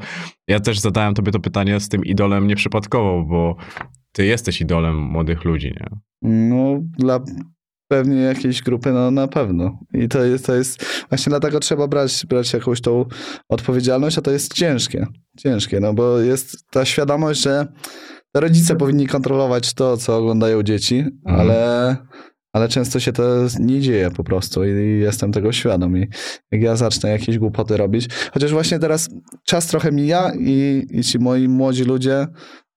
[0.48, 3.56] ja też zadałem tobie to pytanie z tym idolem nieprzypadkowo, bo
[4.12, 6.00] ty jesteś idolem młodych ludzi, nie?
[6.22, 7.20] No, dla
[7.90, 9.80] pewnie jakiejś grupy, no na pewno.
[9.94, 13.06] I to jest, to jest właśnie dlatego trzeba brać, brać jakąś tą
[13.50, 15.08] odpowiedzialność, a to jest ciężkie.
[15.38, 17.68] Ciężkie, no bo jest ta świadomość, że
[18.34, 21.40] rodzice powinni kontrolować to, co oglądają dzieci, mhm.
[21.40, 21.98] ale,
[22.54, 23.24] ale często się to
[23.60, 25.98] nie dzieje po prostu i jestem tego świadom.
[25.98, 26.08] I
[26.52, 29.10] jak ja zacznę jakieś głupoty robić, chociaż właśnie teraz
[29.44, 32.28] czas trochę mija i, i ci moi młodzi ludzie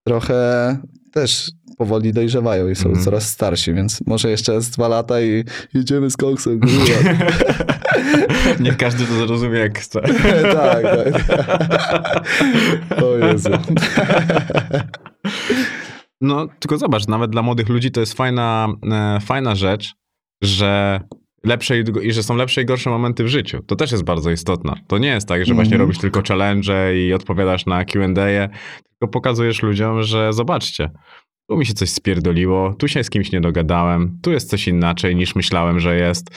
[0.06, 0.76] trochę
[1.12, 3.02] też powoli dojrzewają i są mm.
[3.02, 5.44] coraz starsi, więc może jeszcze z dwa lata i
[5.74, 6.60] jedziemy z koksem.
[8.60, 10.00] Nie każdy to zrozumie jak chce.
[10.52, 11.08] tak, tak.
[13.02, 13.50] o Jezu.
[16.20, 19.94] No, tylko zobacz, nawet dla młodych ludzi to jest fajna, e, fajna rzecz,
[20.42, 21.00] że
[21.44, 23.62] lepsze i, i, że są lepsze i gorsze momenty w życiu.
[23.66, 24.74] To też jest bardzo istotne.
[24.86, 25.88] To nie jest tak, że właśnie mm -hmm.
[25.88, 28.48] robisz tylko challenge i odpowiadasz na Q&A,
[28.88, 30.90] tylko pokazujesz ludziom, że zobaczcie,
[31.48, 35.16] tu mi się coś spierdoliło, tu się z kimś nie dogadałem, tu jest coś inaczej
[35.16, 36.30] niż myślałem, że jest.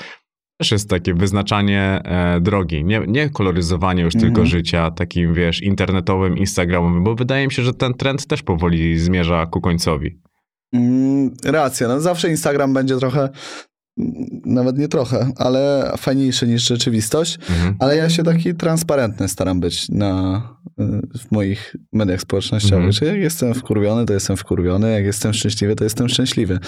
[0.57, 4.45] Też jest takie wyznaczanie e, drogi, nie, nie koloryzowanie już tylko mhm.
[4.45, 9.45] życia takim, wiesz, internetowym, instagramowym, bo wydaje mi się, że ten trend też powoli zmierza
[9.45, 10.19] ku końcowi.
[10.73, 13.29] Mm, racja, no zawsze Instagram będzie trochę
[14.45, 17.75] nawet nie trochę, ale fajniejszy niż rzeczywistość, mhm.
[17.79, 20.41] ale ja się taki transparentny staram być na,
[21.17, 23.11] w moich mediach społecznościowych, mhm.
[23.11, 26.59] jak jestem wkurwiony, to jestem wkurwiony, jak jestem szczęśliwy, to jestem szczęśliwy.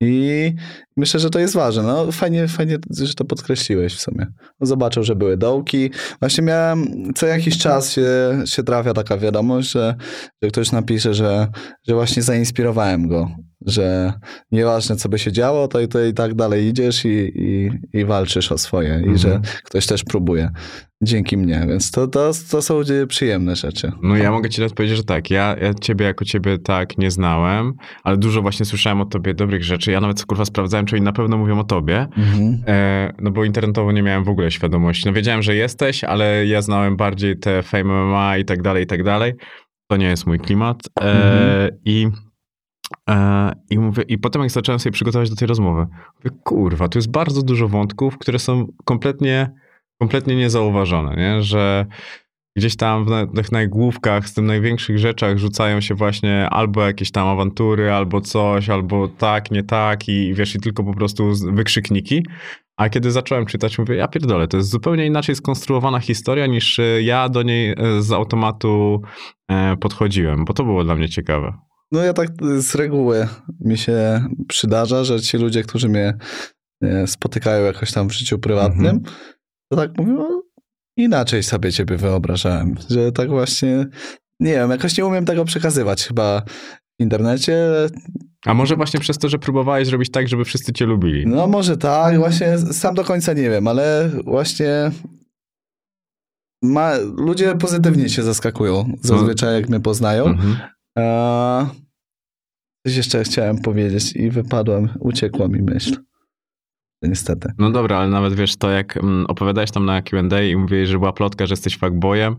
[0.00, 0.54] I
[0.96, 1.82] myślę, że to jest ważne.
[1.82, 4.26] No, fajnie, fajnie, że to podkreśliłeś w sumie.
[4.60, 5.90] Zobaczył, że były dołki.
[6.20, 8.08] Właśnie miałem, co jakiś czas się,
[8.44, 9.94] się trafia taka wiadomość, że,
[10.42, 11.48] że ktoś napisze, że,
[11.88, 13.30] że właśnie zainspirowałem go
[13.68, 14.12] że
[14.52, 18.52] nieważne co by się działo, to, to i tak dalej idziesz i, i, i walczysz
[18.52, 19.14] o swoje mhm.
[19.14, 19.54] i że mhm.
[19.64, 20.50] ktoś też próbuje
[21.02, 23.92] dzięki mnie, więc to, to, to są przyjemne rzeczy.
[24.02, 27.72] No ja mogę ci odpowiedzieć, że tak, ja, ja ciebie jako ciebie tak nie znałem,
[28.04, 31.12] ale dużo właśnie słyszałem o tobie dobrych rzeczy, ja nawet kurwa sprawdzałem, czy oni na
[31.12, 32.62] pewno mówią o tobie, mhm.
[32.66, 36.62] e, no bo internetowo nie miałem w ogóle świadomości, no wiedziałem, że jesteś, ale ja
[36.62, 39.32] znałem bardziej te Fame MMA i tak dalej, i tak dalej,
[39.90, 41.80] to nie jest mój klimat e, mhm.
[41.84, 42.08] i
[43.70, 45.86] I, mówię, I potem jak zacząłem sobie przygotować do tej rozmowy,
[46.16, 49.50] mówię, kurwa, tu jest bardzo dużo wątków, które są kompletnie,
[50.00, 51.42] kompletnie niezauważone, nie?
[51.42, 51.86] że
[52.56, 57.28] gdzieś tam w tych najgłówkach, z tym największych rzeczach rzucają się właśnie albo jakieś tam
[57.28, 62.26] awantury, albo coś, albo tak, nie tak i wiesz, i tylko po prostu wykrzykniki.
[62.76, 67.02] A kiedy zacząłem czytać, mówię, ja pierdolę, to jest zupełnie inaczej skonstruowana historia niż e,
[67.02, 69.02] ja do niej e, z automatu
[69.80, 71.67] podchodziłem, bo to było dla mnie ciekawe.
[71.92, 72.28] No ja tak
[72.58, 73.28] z reguły
[73.60, 76.14] mi się przydarza, że ci ludzie, którzy mnie
[76.82, 79.10] e, spotykają jakoś tam w życiu prywatnym, mm -hmm.
[79.72, 80.40] to tak mówią,
[80.96, 83.86] inaczej sobie ciebie wyobrażałem, że tak właśnie,
[84.40, 86.42] nie wiem, jakoś nie umiem tego przekazywać chyba
[87.00, 87.56] w internecie.
[88.46, 91.26] A może właśnie przez to, że próbowałeś zrobić tak, żeby wszyscy cię lubili?
[91.26, 94.90] No może tak, właśnie sam do końca nie wiem, ale właśnie
[96.62, 100.26] ma, ludzie pozytywnie się zaskakują zazwyczaj, jak mnie poznają.
[100.26, 100.56] Mhm.
[102.86, 105.96] Coś jeszcze chciałem powiedzieć i wypadłem, uciekła mi myśl.
[107.02, 107.52] Niestety.
[107.58, 110.98] No dobra, ale nawet wiesz, to jak mm, opowiadałeś tam na Q&A i mówiłeś, że
[110.98, 112.36] była plotka, że jesteś fuckboyem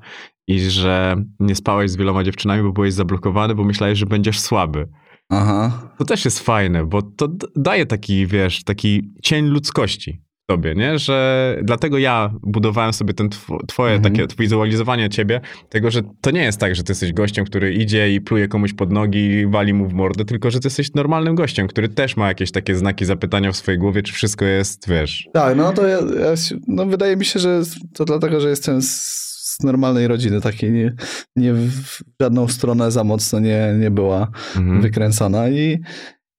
[0.47, 4.87] i że nie spałeś z wieloma dziewczynami, bo byłeś zablokowany, bo myślałeś, że będziesz słaby.
[5.29, 5.89] Aha.
[5.97, 10.99] To też jest fajne, bo to daje taki, wiesz, taki cień ludzkości tobie, nie?
[10.99, 14.15] Że dlatego ja budowałem sobie ten tw twoje mhm.
[14.15, 18.13] takie wizualizowanie ciebie, tego, że to nie jest tak, że ty jesteś gościem, który idzie
[18.13, 21.35] i pluje komuś pod nogi i wali mu w mordę, tylko że ty jesteś normalnym
[21.35, 25.27] gościem, który też ma jakieś takie znaki zapytania w swojej głowie, czy wszystko jest, wiesz.
[25.33, 26.33] Tak, no to ja, ja
[26.67, 27.61] no wydaje mi się, że
[27.93, 29.29] to dlatego, że jestem z,
[29.63, 30.93] normalnej rodziny, takiej nie,
[31.35, 34.81] nie w żadną stronę za mocno nie, nie była mhm.
[34.81, 35.79] wykręcona i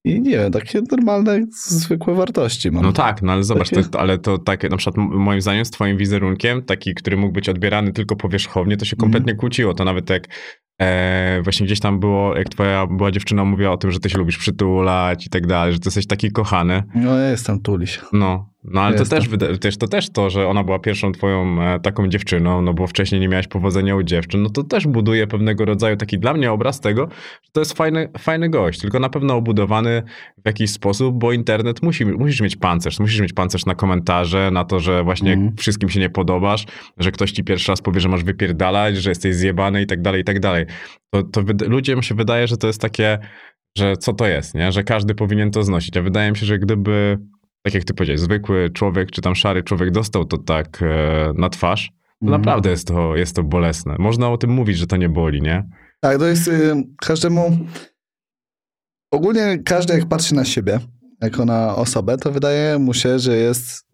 [0.04, 2.82] i nie wiem, takie normalne, zwykłe wartości mam.
[2.82, 3.88] No tak, no ale zobacz, takie...
[3.88, 7.48] to, ale to takie, na przykład moim zdaniem z twoim wizerunkiem, taki, który mógł być
[7.48, 9.40] odbierany tylko powierzchownie, to się kompletnie mm.
[9.40, 9.74] kłóciło.
[9.74, 10.28] To nawet jak
[10.80, 14.18] e, właśnie gdzieś tam było, jak twoja była dziewczyna mówiła o tym, że ty się
[14.18, 16.82] lubisz przytulać i tak dalej, że ty jesteś taki kochany.
[16.94, 18.00] No ja jestem tuliś.
[18.12, 19.28] No, no ale to też,
[19.60, 23.20] też, to też to, że ona była pierwszą twoją e, taką dziewczyną, no bo wcześniej
[23.20, 26.80] nie miałeś powodzenia u dziewczyn, no to też buduje pewnego rodzaju taki dla mnie obraz
[26.80, 27.08] tego,
[27.42, 30.02] że to jest fajny, fajny gość, tylko na pewno obudowany
[30.44, 34.64] w jakiś sposób, bo internet musi, musisz mieć pancerz, musisz mieć pancerz na komentarze, na
[34.64, 35.56] to, że właśnie mm.
[35.56, 36.66] wszystkim się nie podobasz,
[36.98, 40.20] że ktoś ci pierwszy raz powie, że masz wypierdalać, że jesteś zjebany i tak dalej,
[40.20, 40.66] i tak dalej.
[41.10, 43.18] To, to ludziom się wydaje, że to jest takie,
[43.78, 44.72] że co to jest, nie?
[44.72, 47.18] Że każdy powinien to znosić, a wydaje mi się, że gdyby
[47.62, 51.48] tak jak ty powiedziałeś, zwykły człowiek, czy tam szary człowiek dostał to tak e, na
[51.48, 52.40] twarz, to mm.
[52.40, 53.96] naprawdę jest to, jest to bolesne.
[53.98, 55.68] Można o tym mówić, że to nie boli, nie?
[56.00, 57.58] Tak, to jest y, każdemu...
[59.12, 60.78] Ogólnie każdy jak patrzy na siebie,
[61.22, 63.90] jako na osobę, to wydaje mu się, że jest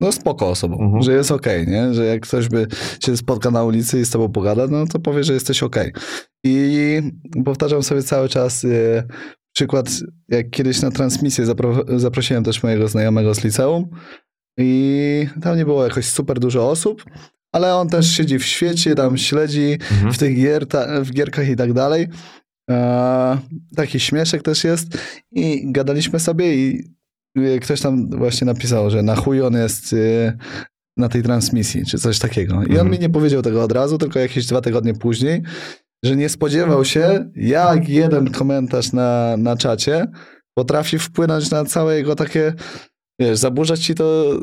[0.00, 1.02] no spoko osobą, mhm.
[1.02, 1.94] że jest okej, okay, nie?
[1.94, 2.66] Że jak ktoś by
[3.04, 5.92] się spotka na ulicy i z tobą pogada, no to powie, że jesteś okej.
[5.92, 6.02] Okay.
[6.44, 7.02] I
[7.44, 9.04] powtarzam sobie cały czas y,
[9.54, 9.90] przykład,
[10.28, 13.90] jak kiedyś na transmisję zapro zaprosiłem też mojego znajomego z liceum
[14.58, 17.04] i tam nie było jakoś super dużo osób,
[17.52, 20.12] ale on też siedzi w świecie, tam śledzi mhm.
[20.12, 20.66] w tych gier,
[21.02, 22.08] w gierkach i tak dalej.
[22.70, 23.38] E,
[23.76, 24.98] taki śmieszek też jest
[25.32, 26.94] i gadaliśmy sobie i
[27.60, 30.32] ktoś tam właśnie napisał, że na chuj on jest y,
[30.96, 32.54] na tej transmisji, czy coś takiego.
[32.54, 32.90] I on mhm.
[32.90, 35.42] mi nie powiedział tego od razu, tylko jakieś dwa tygodnie później,
[36.04, 40.06] że nie spodziewał się, jak jeden komentarz na, na czacie
[40.54, 42.52] potrafi wpłynąć na całe jego takie,
[43.20, 44.38] wiesz, zaburzać ci to,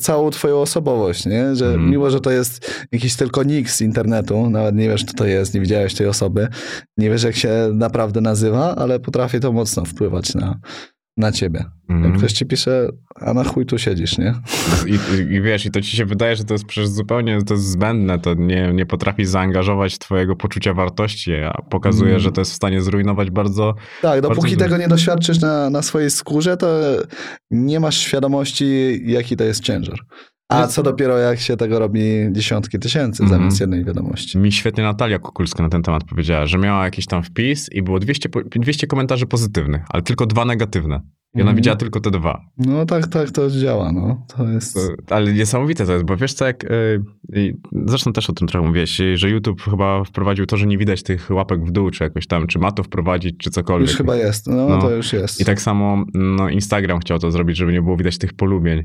[0.00, 1.56] całą twoją osobowość, nie?
[1.56, 1.90] Że mm.
[1.90, 5.54] mimo, że to jest jakiś tylko nick z internetu, nawet nie wiesz, kto to jest,
[5.54, 6.48] nie widziałeś tej osoby,
[6.96, 10.60] nie wiesz, jak się naprawdę nazywa, ale potrafi to mocno wpływać na,
[11.16, 11.64] na ciebie.
[11.88, 12.04] Mm.
[12.04, 14.34] Jak ktoś ci pisze, a na chuj tu siedzisz, nie?
[14.86, 14.98] I,
[15.34, 18.18] I, wiesz, i to ci się wydaje, że to jest przecież zupełnie to jest zbędne,
[18.18, 22.20] to nie, nie potrafi zaangażować twojego poczucia wartości, a pokazuje, mm.
[22.20, 23.74] że to jest w stanie zrujnować bardzo...
[24.02, 26.80] Tak, dopóki tego nie doświadczysz na, na swojej skórze, to
[27.50, 29.98] nie masz świadomości, jaki to jest ciężar.
[30.52, 33.38] A co dopiero jak się tego robi dziesiątki tysięcy mm.
[33.38, 34.38] zamiast jednej wiadomości.
[34.38, 37.98] Mi świetnie Natalia Kukulska na ten temat powiedziała, że miała jakiś tam wpis i było
[37.98, 41.00] 200, 200 komentarzy pozytywnych, ale tylko dwa negatywne.
[41.34, 41.56] I ona mm.
[41.56, 42.44] widziała tylko te dwa.
[42.58, 44.26] No tak, tak to działa, no.
[44.36, 44.74] To jest...
[45.06, 46.62] To, ale niesamowite to jest, bo wiesz co, jak...
[47.32, 51.02] Yy, zresztą też o tym trochę mówiłeś, że YouTube chyba wprowadził to, że nie widać
[51.02, 53.88] tych łapek w dół, czy jakoś tam, czy ma to wprowadzić, czy cokolwiek.
[53.88, 55.40] Już chyba jest, no, no, to już jest.
[55.40, 58.84] I tak samo no, Instagram chciał to zrobić, żeby nie było widać tych polubień.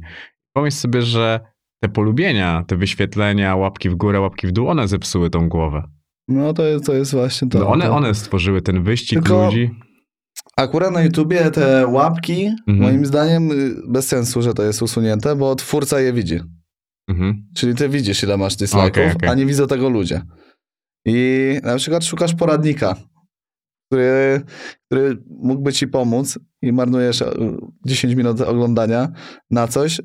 [0.54, 1.40] Pomyśl sobie, że
[1.80, 5.84] te polubienia, te wyświetlenia, łapki w górę, łapki w dół, one zepsuły tą głowę.
[6.28, 7.60] No to jest, to jest właśnie to.
[7.60, 9.70] No one, one stworzyły ten wyścig Tylko ludzi.
[10.58, 12.78] Akurat na YouTubie te łapki, mhm.
[12.78, 16.40] moim zdaniem, y, bez sensu, że to jest usunięte, bo twórca je widzi.
[17.10, 17.48] Mhm.
[17.56, 19.30] Czyli ty widzisz, ile masz dislike'ów, okay, okay.
[19.30, 20.22] a nie widzą tego ludzie.
[21.06, 22.96] I na przykład szukasz poradnika,
[23.86, 24.42] który,
[24.86, 27.24] który mógłby ci pomóc i marnujesz
[27.86, 29.10] 10 y, minut oglądania
[29.52, 30.02] na coś,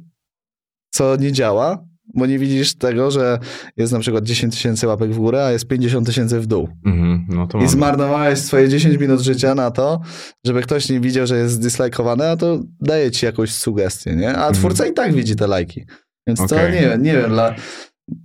[0.92, 1.84] co nie działa,
[2.14, 3.38] bo nie widzisz tego, że
[3.76, 6.68] jest na przykład 10 tysięcy łapek w górę, a jest 50 tysięcy w dół.
[6.86, 10.00] Mm-hmm, no I zmarnowałeś swoje 10 minut życia na to,
[10.46, 14.36] żeby ktoś nie widział, że jest zdislajkowany, a to daje ci jakąś sugestię, nie?
[14.36, 14.90] A twórca mm-hmm.
[14.90, 15.84] i tak widzi te lajki.
[16.26, 16.58] Więc okay.
[16.58, 17.54] to nie wiem, nie wiem, dla,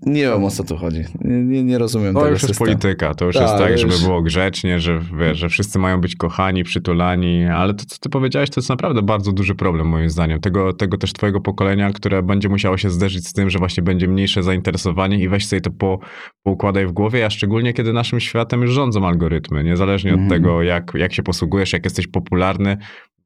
[0.05, 1.03] nie wiem o co tu chodzi.
[1.21, 3.13] Nie, nie rozumiem to tego już jest polityka.
[3.13, 3.82] To już Ta, jest tak, już...
[3.82, 8.09] żeby było grzecznie, że, wiesz, że wszyscy mają być kochani, przytulani, ale to, co ty
[8.09, 10.39] powiedziałeś, to jest naprawdę bardzo duży problem moim zdaniem.
[10.39, 14.07] Tego, tego też twojego pokolenia, które będzie musiało się zderzyć z tym, że właśnie będzie
[14.07, 15.99] mniejsze zainteresowanie i weź sobie to po,
[16.43, 19.63] poukładaj w głowie, a szczególnie kiedy naszym światem już rządzą algorytmy.
[19.63, 20.41] Niezależnie od mhm.
[20.41, 22.78] tego, jak, jak się posługujesz, jak jesteś popularny,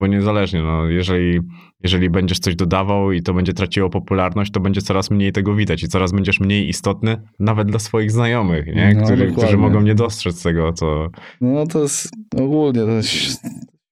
[0.02, 1.40] bo niezależnie, no, jeżeli,
[1.84, 5.84] jeżeli będziesz coś dodawał i to będzie traciło popularność, to będzie coraz mniej tego widać
[5.84, 8.94] i coraz będziesz mniej istotny, nawet dla swoich znajomych, nie?
[8.96, 11.10] No, którzy, którzy mogą nie dostrzec tego, co...
[11.42, 13.42] No to jest ogólnie, to jest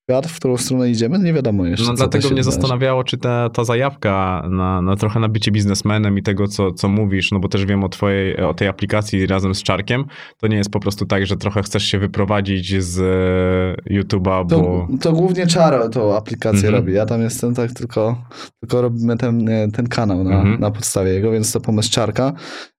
[0.10, 1.88] świat, w którą stronę idziemy, nie wiadomo jeszcze.
[1.88, 6.24] No dlatego mnie zastanawiało, czy ta, ta zajawka na, na trochę na bycie biznesmenem i
[6.24, 9.64] tego, co, co mówisz, no bo też wiem o twojej, o tej aplikacji razem z
[9.64, 10.05] Czarkiem,
[10.38, 14.47] to nie jest po prostu tak, że trochę chcesz się wyprowadzić z e, YouTube'a, bo...
[14.47, 16.76] To, to głównie Czar tą aplikację mhm.
[16.76, 18.26] robi, ja tam jestem tak tylko,
[18.60, 20.60] tylko robimy ten, e, ten kanał na, mhm.
[20.60, 22.34] na podstawie jego, więc to pomysł Czarka.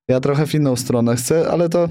[0.08, 1.88] Ja trochę w inną stronę chcę, ale to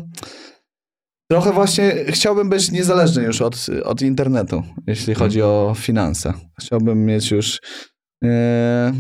[1.31, 6.33] Trochę właśnie chciałbym być niezależny już od, od internetu, jeśli chodzi o finanse.
[6.59, 7.59] Chciałbym mieć już
[8.23, 8.93] e,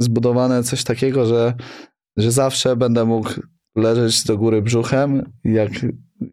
[0.00, 1.54] zbudowane coś takiego, że,
[2.16, 3.30] że zawsze będę mógł
[3.76, 5.70] leżeć do góry brzuchem jak,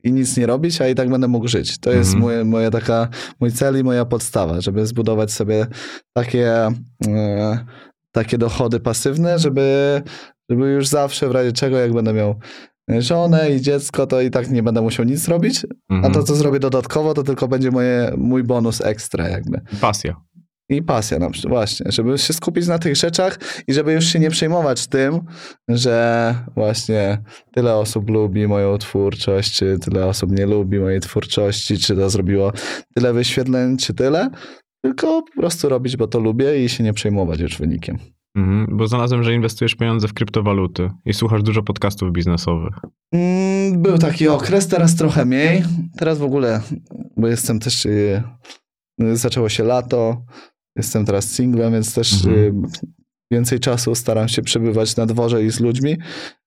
[0.03, 1.79] i nic nie robić, a i tak będę mógł żyć.
[1.79, 2.21] To jest mhm.
[2.21, 3.07] moje, moje taka,
[3.39, 5.67] mój cel i moja podstawa, żeby zbudować sobie
[6.13, 6.71] takie,
[7.07, 7.65] e,
[8.11, 10.01] takie dochody pasywne, żeby,
[10.49, 12.35] żeby już zawsze w razie czego, jak będę miał
[12.89, 15.99] żonę i dziecko, to i tak nie będę musiał nic robić, mhm.
[15.99, 16.25] a to, mhm.
[16.25, 19.61] co zrobię dodatkowo, to tylko będzie moje, mój bonus ekstra jakby.
[19.81, 20.15] Pasja.
[20.69, 24.19] I pasja na przykład, właśnie, żeby się skupić na tych rzeczach i żeby już się
[24.19, 25.19] nie przejmować tym,
[25.67, 27.17] że właśnie
[27.53, 32.53] tyle osób lubi moją twórczość, czy tyle osób nie lubi mojej twórczości, czy to zrobiło
[32.95, 34.29] tyle wyświetleń, czy tyle,
[34.83, 37.97] tylko po prostu robić, bo to lubię i się nie przejmować już wynikiem.
[38.35, 42.75] Mhm, bo znalazłem, że inwestujesz pieniądze w kryptowaluty i słuchasz dużo podcastów biznesowych.
[43.11, 45.63] Mm, był taki okres, teraz trochę mniej.
[45.97, 46.61] Teraz w ogóle,
[47.17, 48.23] bo jestem też, y,
[49.13, 50.25] zaczęło się lato,
[50.75, 52.35] jestem teraz singlem, więc też mhm.
[52.35, 52.53] Y,
[53.31, 55.97] więcej czasu staram się przebywać na dworze i z ludźmi,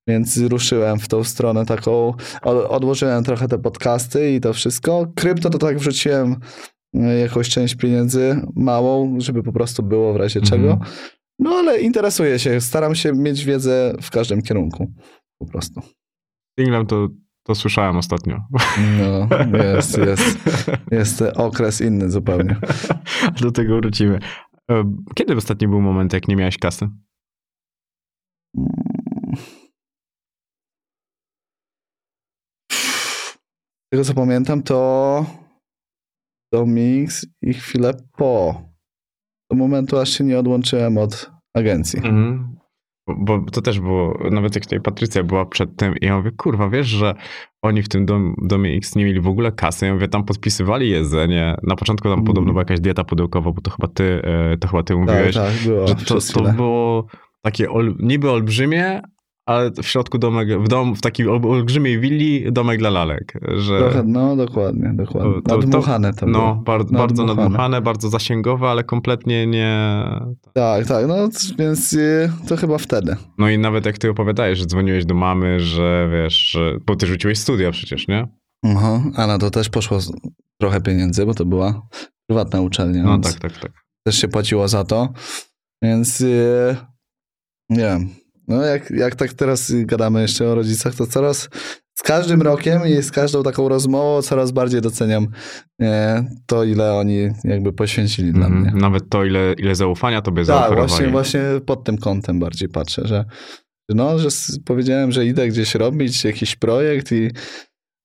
[0.08, 2.14] więc ruszyłem w tą stronę taką,
[2.68, 5.06] odłożyłem trochę te podcasty i to wszystko.
[5.14, 6.36] Krypto to tak wrzuciłem
[7.22, 10.78] jakąś część pieniędzy, małą, żeby po prostu było w razie czego.
[11.38, 14.92] No ale interesuję się, staram się mieć wiedzę w każdym kierunku.
[15.38, 15.80] Po prostu.
[16.58, 17.08] England to,
[17.46, 18.40] to słyszałem ostatnio.
[18.98, 19.28] No,
[19.58, 20.38] jest, jest.
[20.90, 22.56] Jest okres inny zupełnie.
[23.42, 24.18] Do tego wrócimy.
[25.14, 26.88] Kiedy ostatni był moment, jak nie miałeś kasy?
[33.86, 35.26] Z tego co pamiętam, to
[36.52, 38.62] do Mix i chwilę po.
[39.50, 41.98] Do momentu, aż się nie odłączyłem od agencji.
[41.98, 42.56] Mhm.
[43.18, 46.68] Bo, to też było, nawet jak tutaj Patrycja była przed tym i ja mówię, kurwa,
[46.68, 47.14] wiesz, że
[47.62, 49.86] oni w tym dom, domie X nie mieli w ogóle kasy.
[49.86, 51.56] Ja mówię, tam podpisywali jedzenie.
[51.62, 52.24] Na początku tam Mm.
[52.24, 55.34] podobno była jakaś dieta pudełkowa, bo to chyba ty, e, to chyba ty Tak, mówiłeś,
[55.34, 57.06] tak, było że to, to było
[57.42, 59.02] takie ol, niby olbrzymie,
[59.46, 63.32] ale w środku domek, w, dom, w takiej ol- olbrzymiej willi domek dla lalek.
[63.56, 65.32] Że, Trochę, no dokładnie, dokładnie.
[65.34, 66.54] To- to- Nadmuchane to, no, było.
[66.54, 66.92] bar, bardzo
[67.24, 67.42] Nadmuchane.
[67.42, 69.92] nadmuchane, bardzo zasięgowe, ale kompletnie nie...
[70.52, 71.28] Tak, tak, no
[71.58, 73.16] więc y, to chyba wtedy.
[73.38, 77.06] No i nawet jak ty opowiadałeś, że dzwoniłeś do mamy, że wiesz, że, bo ty
[77.06, 78.28] rzuciłeś studia przecież, nie?
[78.64, 79.98] Aha, a na to też poszło
[80.60, 81.82] trochę pieniędzy, bo to była
[82.28, 83.72] prywatna uczelnia, No tak, tak, tak.
[84.06, 85.08] też się płaciło za to,
[85.82, 86.76] więc y,
[87.70, 88.08] nie wiem.
[88.48, 91.48] No jak, jak tak teraz gadamy jeszcze o rodzicach, to coraz
[91.98, 95.28] z każdym rokiem i z każdą taką rozmową coraz bardziej doceniam
[95.82, 98.62] e, to, ile oni jakby poświęcili dla Mhm.
[98.62, 98.80] mnie.
[98.80, 100.88] Nawet to, ile, ile zaufania tobie Tak, zaoferowali.
[100.88, 103.24] właśnie, właśnie pod tym kątem bardziej patrzę, że
[103.88, 104.28] no, że
[104.64, 107.30] powiedziałem, że idę gdzieś robić jakiś projekt i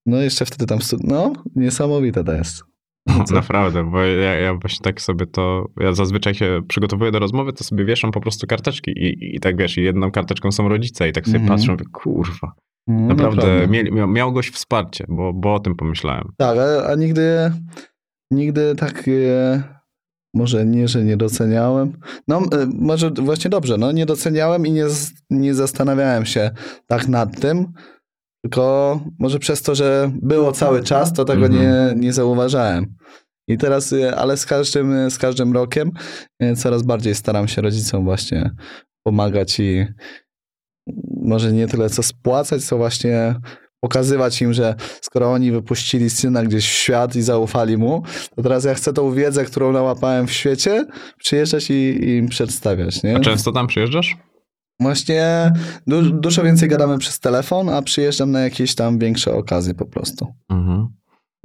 [0.05, 2.63] no jeszcze wtedy tam, no niesamowite to jest.
[3.07, 3.23] No?
[3.31, 7.63] Naprawdę, bo ja, ja właśnie tak sobie to, ja zazwyczaj się przygotowuję do rozmowy, to
[7.63, 11.11] sobie wieszam po prostu karteczki i, i tak wiesz, i jedną karteczką są rodzice i
[11.11, 11.57] tak sobie Mhm.
[11.57, 12.51] patrzę, mówię, kurwa,
[12.87, 16.27] No, naprawdę mieli, miał, miał gość wsparcie, bo, bo o tym pomyślałem.
[16.37, 17.51] Tak, a, a nigdy,
[18.31, 19.63] nigdy tak e,
[20.33, 21.97] może nie, że nie doceniałem.
[22.27, 24.85] No e, może właśnie dobrze, no nie doceniałem i nie,
[25.29, 26.51] nie zastanawiałem się
[26.87, 27.65] tak nad tym,
[28.41, 31.61] tylko może przez to, że było cały czas, to tego Mhm.
[31.95, 32.95] nie, nie zauważałem.
[33.47, 35.91] I teraz, e, ale z każdym, z każdym rokiem
[36.39, 38.51] e, coraz bardziej staram się rodzicom właśnie
[39.03, 39.85] pomagać i
[41.23, 43.35] może nie tyle co spłacać, co właśnie
[43.83, 48.03] pokazywać im, że skoro oni wypuścili syna gdzieś w świat i zaufali mu,
[48.35, 50.85] to teraz ja chcę tą wiedzę, którą nałapałem w świecie,
[51.17, 53.15] przyjeżdżać i, i im przedstawiać, nie?
[53.15, 54.17] A często tam przyjeżdżasz?
[54.81, 55.51] Właśnie
[55.87, 60.27] du- dużo więcej gadamy przez telefon, a przyjeżdżam na jakieś tam większe okazje po prostu.
[60.49, 60.87] Mhm.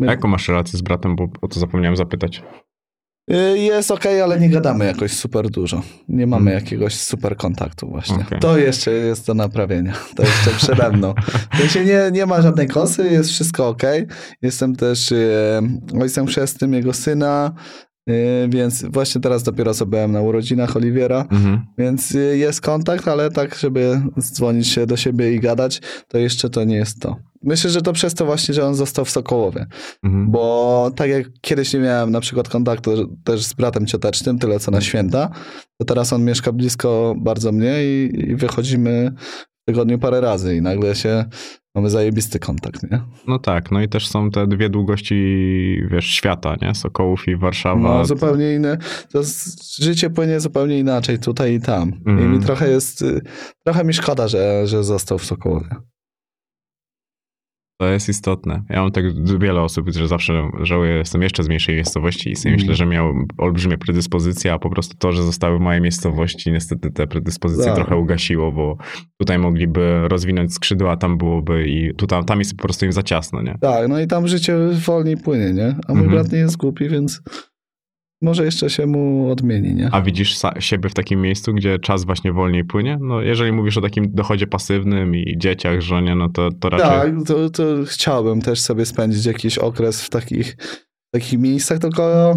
[0.03, 2.43] A jaką masz relację z bratem, bo o to zapomniałem zapytać.
[3.30, 5.82] Y, Jest okej, ale nie gadamy jakoś super dużo.
[6.09, 6.55] Nie mamy Mm.
[6.64, 8.16] jakiegoś super kontaktu właśnie.
[8.16, 8.39] Okej.
[8.41, 9.93] To jeszcze jest do naprawienia.
[10.16, 11.14] To jeszcze przede mną.
[11.55, 14.07] W sensie nie, nie ma żadnej kosy, jest wszystko okej.
[14.43, 15.16] Jestem też e,
[16.01, 17.53] ojcem chrzestnym jego syna,
[18.49, 21.67] więc właśnie teraz dopiero co byłem na urodzinach Oliwiera, Mhm.
[21.79, 26.51] więc e, jest kontakt, ale tak, żeby dzwonić się do siebie i gadać, to jeszcze
[26.51, 27.17] to nie jest to.
[27.43, 29.67] Myślę, że to przez to właśnie, że on został w Sokołowie.
[30.05, 30.31] Mhm.
[30.31, 34.71] Bo tak jak kiedyś nie miałem na przykład kontaktu też z bratem ciotecznym, tyle co
[34.71, 35.31] na święta,
[35.79, 40.63] to teraz on mieszka blisko bardzo mnie i, i wychodzimy w tygodniu parę razy i
[40.63, 41.25] nagle się
[41.77, 43.01] mamy zajebisty kontakt, nie?
[43.27, 45.16] No tak, no i też są te dwie długości,
[45.91, 46.74] wiesz, świata, nie?
[46.74, 47.99] Sokołów i Warszawa.
[47.99, 48.79] No zupełnie inne,
[49.12, 49.20] to
[49.81, 51.89] życie płynie zupełnie inaczej tutaj i tam.
[52.07, 52.33] I Mhm.
[52.33, 53.20] mi trochę jest, y,
[53.64, 55.68] trochę mi szkoda, że, że został w Sokołowie.
[57.79, 58.62] To jest istotne.
[58.70, 59.05] Ja mam tak
[59.39, 63.12] wiele osób, że zawsze żałuję, jestem jeszcze z mniejszej miejscowości i sobie myślę, że miał
[63.39, 67.74] olbrzymie predyspozycje, a po prostu to, że zostały w mojej miejscowości, niestety te predyspozycje Tak.
[67.74, 68.77] trochę ugasiło, bo
[69.20, 73.03] tutaj mogliby rozwinąć skrzydła, a tam byłoby i tutaj, tam jest po prostu im za
[73.03, 73.55] ciasno, nie?
[73.61, 74.57] Tak, no i tam życie
[74.87, 75.68] wolniej płynie, nie?
[75.89, 76.11] A mój Mhm.
[76.11, 77.22] brat nie jest głupi, więc
[78.27, 79.89] może jeszcze się mu odmieni, nie?
[79.93, 82.99] A widzisz siebie w takim miejscu, gdzie czas właśnie wolniej płynie?
[83.01, 86.89] No jeżeli mówisz o takim dochodzie pasywnym i dzieciach, żonie, no to, to raczej...
[86.89, 90.57] Tak, to, to chciałbym też sobie spędzić jakiś okres w takich,
[91.11, 92.35] takich miejscach, tylko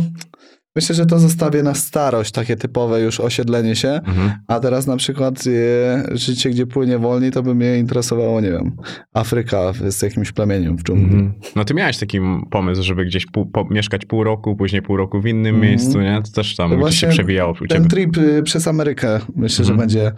[0.80, 4.32] myślę, że to zostawię na starość, takie typowe już osiedlenie się, Mhm.
[4.48, 8.76] a teraz na przykład e, życie, gdzie płynie wolniej, to by mnie interesowało, nie wiem,
[9.14, 11.06] Afryka z jakimś plemieniem w dżungli.
[11.06, 11.34] Mhm.
[11.56, 12.20] No ty miałeś taki
[12.52, 15.72] pomysł, żeby gdzieś pół, po, mieszkać pół roku, później pół roku w innym Mhm.
[15.72, 16.22] miejscu, nie?
[16.26, 17.68] To też tam To się przewijało ciebie.
[17.68, 19.88] Ten trip y, przez Amerykę myślę, że Mhm.
[19.90, 20.12] będzie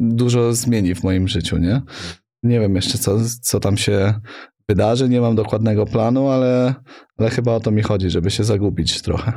[0.00, 1.82] dużo zmieni w moim życiu, nie?
[2.42, 4.14] Nie wiem jeszcze, co, co tam się
[4.68, 6.74] wydarzy, nie mam dokładnego planu, ale,
[7.18, 9.32] ale chyba o to mi chodzi, żeby się zagubić trochę.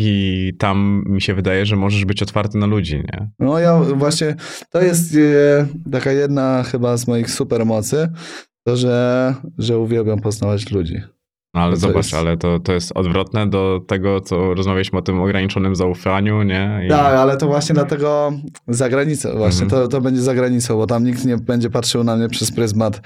[0.00, 3.30] I tam mi się wydaje, że możesz być otwarty na ludzi, nie?
[3.38, 4.34] No ja właśnie,
[4.70, 8.08] to jest e, taka jedna chyba z moich supermocy,
[8.66, 11.00] to że, że uwielbiam poznawać ludzi.
[11.54, 12.14] No ale to zobacz, jest...
[12.14, 16.80] ale to, to jest odwrotne do tego, co rozmawialiśmy o tym ograniczonym zaufaniu, nie?
[16.86, 16.88] I...
[16.88, 18.32] Tak, ale to właśnie dlatego
[18.68, 19.82] za granicą, właśnie mhm.
[19.82, 23.00] to, to będzie za granicą, bo tam nikt nie będzie patrzył na mnie przez pryzmat,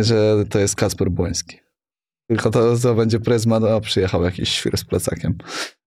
[0.00, 1.61] że to jest Kasper Błoński.
[2.32, 5.34] Tylko to, to będzie pryzmat, o, przyjechał jakiś świr z plecakiem.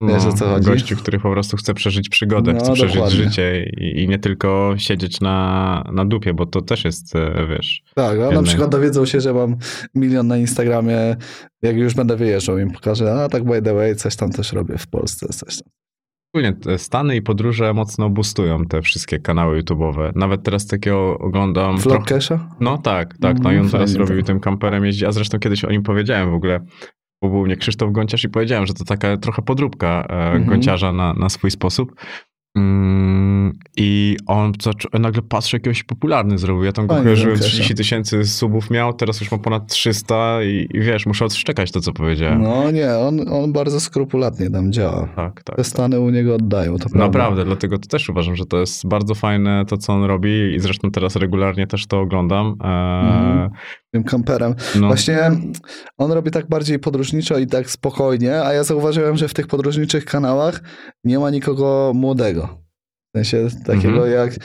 [0.02, 0.70] Wiesz, no, o co chodzi?
[0.70, 3.24] Gościu, który po prostu chce przeżyć przygodę, no, chce przeżyć dokładnie.
[3.24, 7.84] życie i, i, nie tylko siedzieć na, na dupie, bo to też jest, e, wiesz...
[7.96, 9.56] Tak, no, na przykład dowiedzą się, że mam
[9.96, 11.16] milion na Instagramie,
[11.62, 14.78] jak już będę wyjeżdżał, im pokażę, a tak by the way, coś tam też robię
[14.78, 15.70] w Polsce, coś tam.
[16.36, 20.12] Ogólnie Stany i podróże mocno boostują te wszystkie kanały YouTube'owe.
[20.16, 21.78] Nawet teraz takiego oglądam...
[21.78, 22.50] Vlogcasha?
[22.60, 23.40] No tak, tak.
[23.40, 26.34] No i on teraz robił tym kamperem jeździ, a zresztą kiedyś o nim powiedziałem w
[26.34, 26.60] ogóle,
[27.22, 30.46] bo był mnie Krzysztof Gąciarz i powiedziałem, że to taka trochę podróbka e, mhm.
[30.46, 31.96] Gąciarza na, na swój sposób.
[32.56, 34.52] Mm, I on
[35.00, 36.64] nagle patrzy, jakiegoś popularny zrobił.
[36.64, 40.80] Ja tam go kojarzyłem, 30 tysięcy subów miał, teraz już ma ponad 300 i, i,
[40.80, 42.42] wiesz, muszę odszczekać to, co powiedziałem.
[42.42, 45.08] No nie, on, on bardzo skrupulatnie tam działa.
[45.16, 45.56] Tak, tak.
[45.56, 45.66] Te tak.
[45.66, 46.06] stany tak.
[46.06, 47.00] u niego oddają, to prawda.
[47.00, 50.60] Naprawdę, dlatego to też uważam, że to jest bardzo fajne to, co on robi i
[50.60, 52.56] zresztą teraz regularnie też to oglądam.
[52.64, 53.50] E, mhm
[53.96, 54.56] tym kamperem.
[54.76, 54.88] No.
[54.88, 55.32] Właśnie
[55.98, 60.06] on robi tak bardziej podróżniczo i tak spokojnie, a ja zauważyłem, że w tych podróżniczych
[60.06, 60.62] kanałach
[61.04, 62.66] nie ma nikogo młodego.
[63.14, 64.12] W sensie takiego mhm.
[64.12, 64.36] jak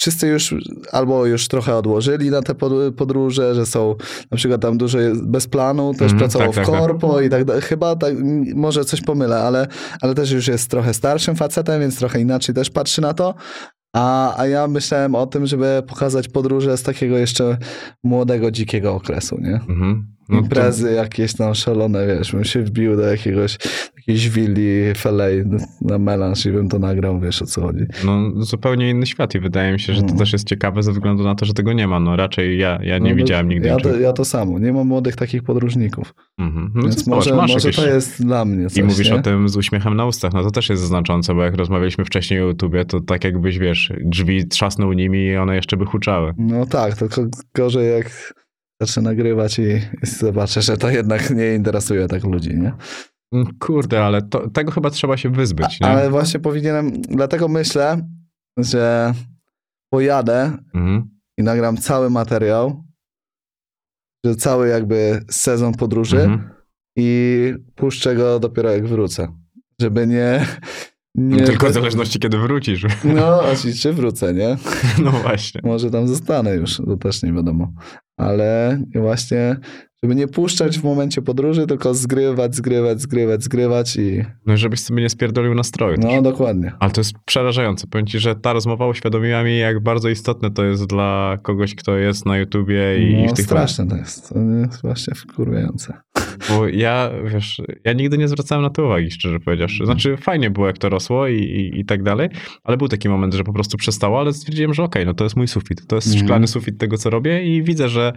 [0.00, 0.54] wszyscy już
[0.92, 2.54] albo już trochę odłożyli na te
[2.96, 3.96] podróże, że są
[4.30, 6.80] na przykład tam dużo bez planu, też mm, pracował tak, w tak, tak.
[6.80, 7.24] korpo tak.
[7.24, 7.62] i tak dalej.
[7.62, 8.14] Chyba tak,
[8.54, 9.66] może coś pomylę, ale,
[10.00, 13.34] ale też już jest trochę starszym facetem, więc trochę inaczej też patrzy na to.
[13.92, 17.58] A, a ja myślałem o tym, żeby pokazać podróże z takiego jeszcze
[18.04, 19.54] młodego, dzikiego okresu, nie?
[19.54, 20.06] Mhm.
[20.30, 20.90] No Imprezy to...
[20.90, 23.58] jakieś tam szalone, wiesz, bym się wbił do jakiegoś,
[23.96, 25.26] jakiejś willi LA
[25.80, 27.84] na melanż i bym to nagrał, wiesz o co chodzi.
[28.04, 30.18] No zupełnie inny świat i wydaje mi się, że to no.
[30.18, 32.00] też jest ciekawe ze względu na to, że tego nie ma.
[32.00, 33.68] No raczej ja, ja nie no, widziałem nigdy.
[33.68, 36.14] Ja to, ja to samo, nie mam młodych takich podróżników.
[36.38, 36.72] Mhm.
[36.74, 37.76] No Więc może, może jakieś...
[37.76, 39.16] to jest dla mnie coś, I mówisz nie?
[39.16, 42.42] o tym z uśmiechem na ustach, no to też jest znaczące, bo jak rozmawialiśmy wcześniej
[42.42, 46.34] o YouTubie, to tak jakbyś, wiesz, drzwi trzasnął nimi i one jeszcze by huczały.
[46.38, 47.22] No tak, tylko
[47.54, 48.34] gorzej jak
[48.80, 52.72] zacznę nagrywać i, zobaczę, że to jednak nie interesuje tak ludzi, nie?
[53.32, 55.86] Mm, kurde, ale to, tego chyba trzeba się wyzbyć, nie?
[55.86, 58.08] Ale właśnie powinienem, dlatego myślę,
[58.58, 59.14] że
[59.92, 61.10] pojadę mhm.
[61.38, 62.84] i nagram cały materiał,
[64.24, 66.50] że cały jakby sezon podróży mhm.
[66.96, 69.28] i puszczę go dopiero jak wrócę.
[69.80, 70.46] Żeby nie,
[71.14, 72.86] nie, Tylko w zależności, kiedy wrócisz.
[73.04, 74.56] No, oczywiście wrócę, nie?
[75.04, 75.60] No właśnie.
[75.64, 77.72] Może tam zostanę już, to też nie wiadomo.
[78.16, 79.56] Ale właśnie
[80.04, 84.22] żeby nie puszczać w momencie podróży, tylko zgrywać, zgrywać, zgrywać, zgrywać i...
[84.46, 85.96] No żebyś sobie nie spierdolił nastroju.
[86.00, 86.22] No, też.
[86.22, 86.72] dokładnie.
[86.78, 87.86] Ale to jest przerażające.
[87.86, 91.96] Powiem ci, że ta rozmowa uświadomiła mi, jak bardzo istotne to jest dla kogoś, kto
[91.96, 93.44] jest na YouTubie i, no, w tych...
[93.44, 94.28] straszne to jest.
[94.28, 95.94] To jest właśnie wkurwiające.
[96.48, 99.86] Bo ja, wiesz, ja nigdy nie zwracałem na to uwagi, szczerze powiedziawszy.
[99.86, 102.28] Znaczy, fajnie było, jak to rosło i, i, i tak dalej,
[102.64, 105.24] ale był taki moment, że po prostu przestało, ale stwierdziłem, że okej, okay, no to
[105.24, 105.86] jest mój sufit.
[105.86, 106.18] To jest mm.
[106.18, 108.12] szklany sufit tego, co robię i widzę, że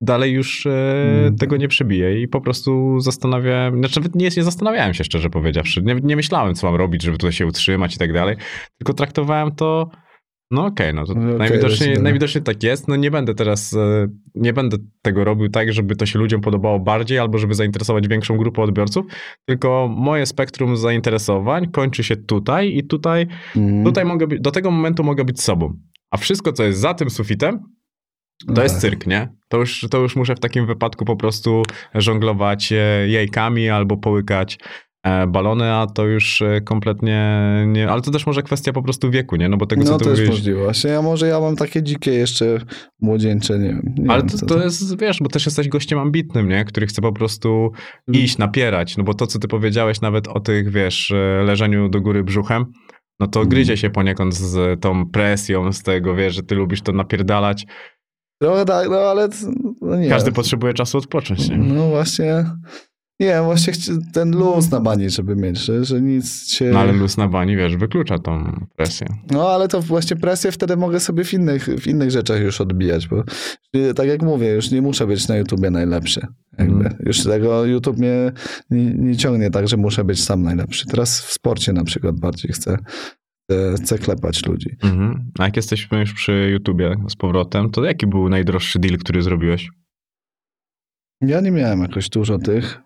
[0.00, 1.36] dalej już e, mm.
[1.36, 5.82] tego nie przebiję i po prostu zastanawiałem, znaczy nawet nie, nie zastanawiałem się szczerze powiedziawszy,
[5.82, 8.36] nie, nie myślałem, co mam robić, żeby tutaj się utrzymać i tak dalej,
[8.78, 9.90] tylko traktowałem to
[10.50, 12.88] no okej, okay, no to no okay, najwidoczniej, najwidoczniej tak jest.
[12.88, 16.80] No nie będę teraz, e, nie będę tego robił tak, żeby to się ludziom podobało
[16.80, 19.06] bardziej albo żeby zainteresować większą grupę odbiorców,
[19.44, 23.26] tylko moje spektrum zainteresowań kończy się tutaj i tutaj,
[23.56, 23.84] mm.
[23.84, 25.72] tutaj mogę być, do tego momentu mogę być sobą.
[26.10, 27.75] A wszystko, co jest za tym sufitem,
[28.46, 29.28] to no jest cyrk, nie?
[29.48, 31.62] To już, to już muszę w takim wypadku po prostu
[31.94, 34.58] żonglować e, jajkami albo połykać
[35.02, 37.90] e, balony, a to już e, kompletnie nie...
[37.90, 39.48] Ale to też może kwestia po prostu wieku, nie?
[39.48, 40.62] No bo tego, no, co ty to jest możliwe.
[40.62, 42.58] Właśnie ja może ja mam takie dzikie jeszcze
[43.00, 43.94] młodzieńcze, nie wiem.
[43.98, 46.64] Nie Ale wiem, to, to, jest, wiesz, bo też jesteś gościem ambitnym, nie?
[46.64, 47.72] Który chce po prostu
[48.08, 48.22] mm.
[48.22, 48.96] iść, napierać.
[48.96, 51.12] No bo to, co ty powiedziałeś nawet o tych, wiesz,
[51.44, 52.64] leżeniu do góry brzuchem,
[53.20, 53.76] no to gryzie mm.
[53.76, 57.66] się poniekąd z tą presją, z tego, wiesz, że ty lubisz to napierdalać
[58.40, 59.28] no tak, no ale
[59.80, 60.08] no nie.
[60.08, 61.56] Każdy potrzebuje czasu odpocząć, nie?
[61.56, 62.44] No właśnie.
[63.20, 63.72] Nie, właśnie
[64.12, 66.64] ten luz na bani, żeby mieć, że, że nic się...
[66.64, 69.06] No ale luz na bani, wiesz, wyklucza tą presję.
[69.30, 73.08] No ale to właśnie presję wtedy mogę sobie w innych, w innych rzeczach już odbijać,
[73.08, 73.24] bo
[73.94, 76.20] tak jak mówię, już nie muszę być na YouTubie najlepszy.
[76.56, 76.96] Mm.
[77.00, 78.32] Już tego YouTube mnie
[78.70, 80.86] nie, nie, ciągnie tak, że muszę być sam najlepszy.
[80.86, 82.78] Teraz w sporcie na przykład bardziej chcę
[83.76, 84.76] chcę klepać ludzi.
[84.82, 85.30] Mhm.
[85.38, 89.68] A jak jesteśmy już przy YouTubie z powrotem, to jaki był najdroższy deal, który zrobiłeś?
[91.20, 92.80] Ja nie miałem jakoś dużo tych.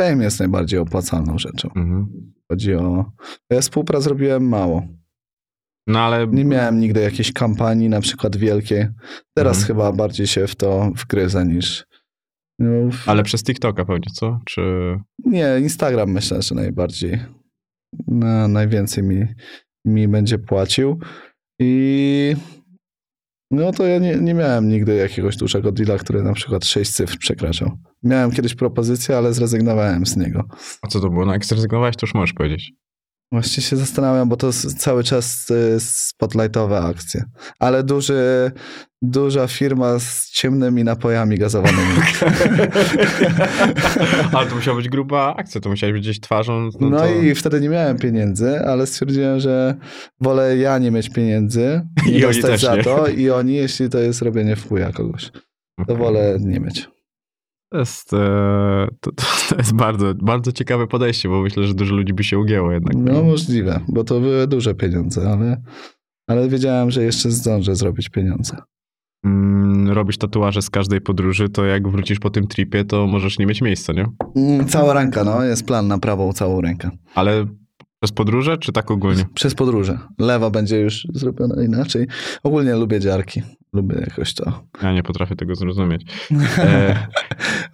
[0.00, 1.68] Fame jest najbardziej opłacalną rzeczą.
[1.68, 2.32] Mhm.
[2.50, 3.12] Chodzi o...
[3.50, 4.86] Ja współprac zrobiłem mało.
[5.86, 6.26] No ale...
[6.26, 8.86] Nie miałem nigdy jakiejś kampanii na przykład wielkiej.
[9.36, 9.66] Teraz mhm.
[9.66, 11.86] chyba bardziej się w to wgryzę niż,
[12.58, 14.40] No, Ale przez TikToka pewnie, co?
[14.44, 14.62] Czy...
[15.24, 17.20] Nie, Instagram myślę, że najbardziej.
[18.06, 19.26] Na, najwięcej mi,
[19.84, 20.98] mi będzie płacił.
[21.58, 22.36] I
[23.50, 27.18] no to ja nie, nie miałem nigdy jakiegoś dużego deala, który na przykład 6 cyfr
[27.18, 27.70] przekraczał.
[28.02, 30.44] Miałem kiedyś propozycję, ale zrezygnowałem z niego.
[30.82, 31.26] A co to było?
[31.26, 32.72] No jak zrezygnowałeś, to już możesz powiedzieć.
[33.32, 37.24] Właściwie się zastanawiam, bo to cały czas y, spotlightowe akcje.
[37.58, 38.52] Ale duży,
[39.02, 42.00] duża firma z ciemnymi napojami gazowanymi.
[44.32, 46.70] ale to musiała być gruba akcja, to musiałeś być gdzieś twarzą.
[46.80, 47.14] No, no to...
[47.14, 49.74] i wtedy nie miałem pieniędzy, ale stwierdziłem, że
[50.20, 52.84] wolę ja nie mieć pieniędzy i, I dostać za nie.
[52.84, 55.96] to i oni, jeśli to jest robienie w chuja kogoś, to okay.
[55.96, 56.91] wolę nie mieć.
[57.72, 59.10] To jest, e, to,
[59.48, 62.94] to, jest bardzo, bardzo ciekawe podejście, bo myślę, że dużo ludzi by się ugięło jednak.
[62.96, 65.62] No możliwe, bo to były duże pieniądze, ale,
[66.26, 68.56] ale wiedziałem, że jeszcze zdążę zrobić pieniądze.
[69.24, 73.46] Mm, robisz tatuaże z każdej podróży, to jak wrócisz po tym tripie, to możesz nie
[73.46, 74.06] mieć miejsca, nie?
[74.36, 75.44] Mm, cała ręka, no.
[75.44, 76.90] Jest plan na prawą całą rękę.
[77.14, 77.46] Ale
[78.00, 79.24] przez podróże, czy tak ogólnie?
[79.34, 79.98] Przez podróże.
[80.18, 82.06] Lewa będzie już zrobiona inaczej.
[82.42, 83.42] Ogólnie lubię dziarki.
[83.74, 84.64] Lubię jakoś to.
[84.82, 86.02] Ja nie potrafię tego zrozumieć.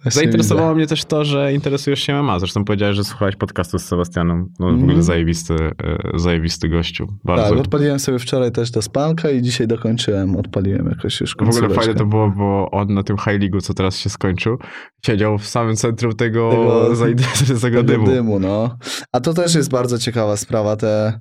[0.05, 2.39] E, zainteresowało mnie też to, że interesujesz się MMA.
[2.39, 4.53] Zresztą powiedziałeś, że słuchałeś podcastu z Sebastianem.
[4.59, 4.79] No mm.
[4.79, 5.03] w ogóle mhm.
[5.03, 7.07] zajebisty, e, zajebisty gościu.
[7.23, 7.49] Bardzo.
[7.49, 10.35] Tak, odpaliłem sobie wczoraj też do spanka i dzisiaj dokończyłem.
[10.35, 13.73] Odpaliłem jakoś już W ogóle fajne to było, bo on na tym High League, co
[13.73, 14.57] teraz się skończył,
[15.05, 16.51] siedział w samym centrum tego,
[16.99, 18.05] tego, tego dymu.
[18.05, 18.77] dymu no.
[19.11, 20.75] A to też jest bardzo ciekawa sprawa.
[20.75, 21.19] Te...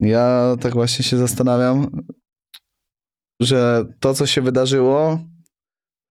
[0.00, 1.86] Ja tak właśnie się zastanawiam,
[3.40, 5.18] że to, co się wydarzyło,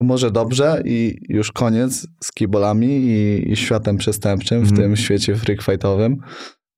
[0.00, 4.68] może dobrze i już koniec z kibolami i, i światem przestępczym mm.
[4.68, 4.88] w mhm.
[4.88, 6.20] tym świecie freak fightowym.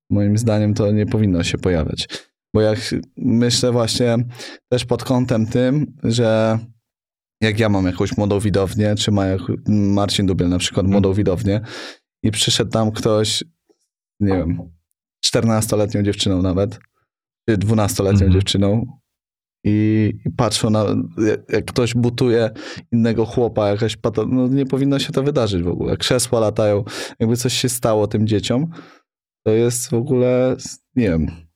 [0.09, 2.07] Moim zdaniem to nie powinno się pojawiać.
[2.53, 2.79] Bo jak
[3.17, 4.17] myślę właśnie
[4.71, 6.59] też pod kątem tym, że
[7.41, 11.15] jak ja mam jakąś młodą widownię, czy ma jak Marcin Dubiel na przykład młodą mhm.
[11.15, 11.61] widownię
[12.23, 13.43] i przyszedł tam ktoś,
[14.19, 14.71] nie wiem,
[15.25, 16.79] 14-letnią dziewczyną nawet,
[17.49, 18.33] czy 12-letnią mm.
[18.33, 18.96] dziewczyną,
[19.67, 20.85] i, patrzą na,
[21.49, 22.49] jak ktoś butuje
[22.91, 25.97] innego chłopa, jakaś pato, no nie powinno się to wydarzyć w ogóle.
[25.97, 26.83] Krzesła latają,
[27.19, 28.67] jakby coś się stało tym dzieciom,
[29.45, 30.55] to jest w ogóle,
[30.95, 31.46] nie wiem,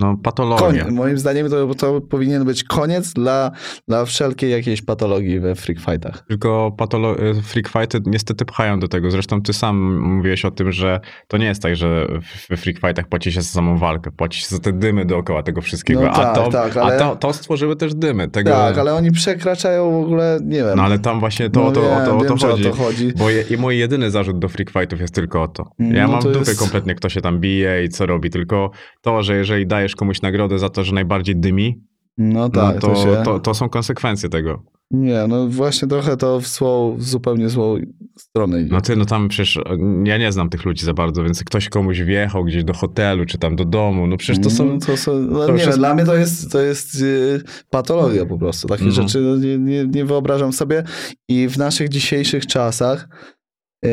[0.00, 0.86] no, patologia.
[0.90, 3.50] Moim zdaniem to, to powinien być koniec dla,
[3.88, 6.24] dla wszelkiej jakiejś patologii we freak fightach.
[6.28, 9.10] Tylko patolo- e, freak fighty niestety pchają do tego.
[9.10, 12.06] Zresztą ty sam mówiłeś o tym, że to nie jest tak, że
[12.48, 15.60] we freak fightach płaci się za samą walkę, płaci się za te dymy dookoła tego
[15.60, 16.00] wszystkiego.
[16.00, 16.96] No, tak, a to, tak, ale...
[16.96, 18.28] a to, to stworzyły też dymy.
[18.28, 18.50] Tego...
[18.50, 20.76] Tak, ale oni przekraczają w ogóle, nie wiem.
[20.76, 22.68] No ale tam właśnie to, no, to, wiem, o, to, o, to chodzi.
[22.68, 23.12] o to chodzi.
[23.16, 25.70] Bo je, i mój jedyny zarzut do freak fightów jest tylko o to.
[25.78, 26.58] Ja no mam w dupie jest...
[26.58, 28.30] kompletnie, kto się tam bije i co robi.
[28.30, 28.70] Tylko
[29.00, 31.80] to, że jeżeli dajesz komuś nagrodę za to, że najbardziej dymi,
[32.18, 33.22] no tak, no to, to, się...
[33.24, 34.62] to, to, są konsekwencje tego.
[34.90, 37.76] Nie, no właśnie trochę to w, złą, w zupełnie złą
[38.18, 38.72] stronę idzie.
[38.72, 39.58] No ty, no tam przecież,
[40.04, 43.38] ja nie znam tych ludzi za bardzo, więc ktoś komuś wjechał gdzieś do hotelu, czy
[43.38, 44.64] tam do domu, no przecież to są...
[44.64, 48.38] No, to są no, nie wiem, dla mnie to jest, to jest yy, patologia po
[48.38, 48.68] prostu.
[48.68, 49.08] Takie mhm.
[49.08, 50.82] rzeczy no, nie, nie, nie wyobrażam sobie
[51.28, 53.08] i w naszych dzisiejszych czasach
[53.84, 53.90] yy,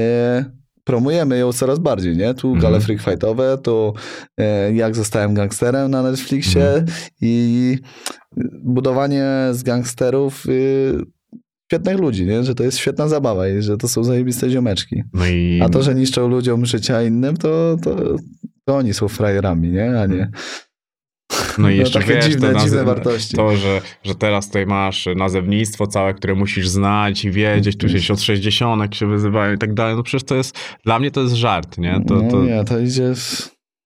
[0.88, 2.34] promujemy ją coraz bardziej, nie?
[2.34, 2.62] Tu mm.
[2.62, 3.94] gale freak fightowe, tu
[4.38, 6.86] e, jak zostałem gangsterem na Netflixie mm.
[7.22, 7.78] i
[8.64, 10.98] budowanie z gangsterów y,
[11.72, 12.44] świetnych ludzi, nie?
[12.44, 15.04] Że to jest świetna zabawa i że to są zajebiste ziomeczki.
[15.14, 15.62] No i...
[15.64, 18.16] A to, że niszczą ludziom życia innym, to, to,
[18.66, 20.00] to oni są frajerami, nie?
[20.00, 20.32] A nie...
[21.58, 23.36] No i jeszcze no, wiesz, dziwne, to, dziwne wartości.
[23.36, 28.14] to że, że teraz tutaj masz nazewnictwo całe, które musisz znać i wiedzieć, tu się
[28.14, 31.34] od 60 się wyzywają i tak dalej, no przecież to jest, dla mnie to jest
[31.34, 32.02] żart, nie?
[32.08, 32.44] To, no to...
[32.44, 33.14] nie, to idzie...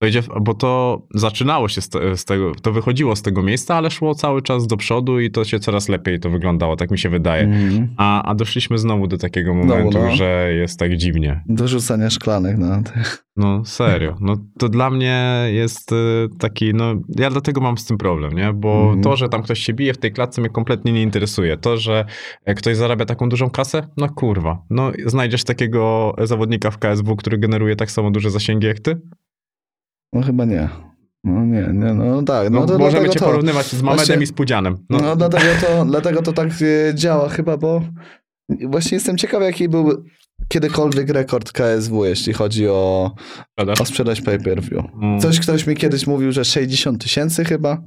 [0.01, 3.75] To idzie, bo to zaczynało się z, te, z, tego, to wychodziło z tego miejsca,
[3.75, 6.97] ale szło cały czas do przodu i to się coraz lepiej to wyglądało, tak mi
[6.97, 7.43] się wydaje.
[7.43, 7.87] Mm.
[7.97, 10.15] A, a doszliśmy znowu do takiego momentu, no, no.
[10.15, 11.43] że jest tak dziwnie.
[11.45, 13.23] Do rzucania szklanek na tych.
[13.35, 15.95] No serio, no to dla mnie jest y,
[16.39, 18.53] taki, no ja dlatego mam z tym problem, nie?
[18.53, 19.01] Bo mm.
[19.01, 21.57] to, że tam ktoś się bije w tej klatce mnie kompletnie nie interesuje.
[21.57, 22.05] To, że
[22.55, 27.75] ktoś zarabia taką dużą kasę, no kurwa, no znajdziesz takiego zawodnika w KSW, który generuje
[27.75, 29.01] tak samo duże zasięgi jak ty?
[30.14, 30.70] No chyba nie.
[31.24, 32.49] No nie, nie, no tak.
[32.49, 34.78] No, no możemy cię to, porównywać z Mamedem właśnie, i z Pudzianem.
[34.89, 36.49] No, no dlatego, to, dlatego to tak
[36.89, 37.82] e, działa chyba, bo
[38.50, 40.05] właśnie jestem ciekaw, jaki był
[40.47, 43.12] kiedykolwiek rekord KSW, jeśli chodzi o,
[43.79, 44.86] o sprzedaż pay-per-view.
[45.01, 45.20] Mm.
[45.20, 47.82] Coś ktoś mi kiedyś mówił, że 60 tysięcy chyba.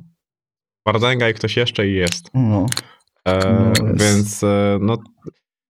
[0.87, 2.31] Bardęga i ktoś jeszcze i jest.
[2.35, 2.67] No.
[3.29, 4.99] E, no więc e, no...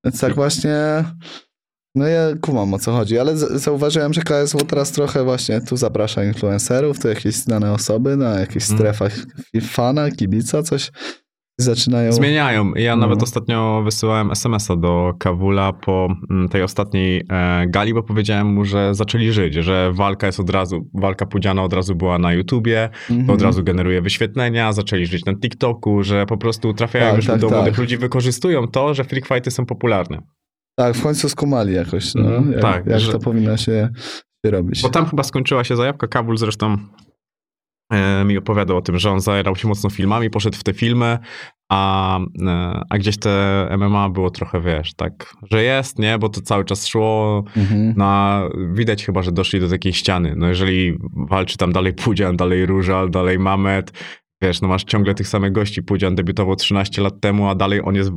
[0.05, 1.05] Więc tak właśnie
[1.94, 6.24] no ja kumam o co chodzi, ale zauważyłem, że KSW teraz trochę właśnie tu zaprasza
[6.24, 8.78] influencerów, tu jakieś znane osoby na jakichś mm.
[8.78, 9.16] strefach
[9.62, 10.90] fana, kibica, coś,
[11.58, 12.12] zaczynają...
[12.12, 12.74] Zmieniają.
[12.74, 13.00] Ja no.
[13.00, 18.64] nawet ostatnio wysyłałem SMS-a do Kawula po mm, tej ostatniej e, gali, bo powiedziałem mu,
[18.64, 22.90] że zaczęli żyć, że walka jest od razu, walka Pudziana od razu była na YouTubie,
[23.10, 23.40] od Mhm.
[23.40, 27.48] razu generuje wyświetlenia, zaczęli żyć na TikToku, że po prostu trafiają Tak, już tak, do
[27.48, 27.56] tak.
[27.56, 30.18] młodych ludzi, wykorzystują to, że freak fighty są popularne.
[30.78, 33.88] Tak, w końcu skumali jakoś, no, Mhm, jak, tak, jak że- to powinno się,
[34.46, 34.82] robić.
[34.82, 36.06] Bo tam chyba skończyła się zajawka.
[36.09, 36.76] Kawul zresztą
[37.92, 41.18] e, mi opowiadał o tym, że on zajerał się mocno filmami, poszedł w te filmy,
[41.72, 46.40] a, e, a gdzieś te MMA było trochę, wiesz, tak, że jest, nie, bo to
[46.40, 47.94] cały czas szło, Mhm.
[47.96, 48.42] na,
[48.72, 50.34] widać chyba, że doszli do takiej ściany.
[50.36, 53.92] No jeżeli walczy tam dalej Pudzian, dalej Różal, dalej Mamet,
[54.43, 55.82] wiesz, no masz ciągle tych samych gości.
[55.82, 58.11] Pudzian debiutował 13 lat temu, a dalej on jest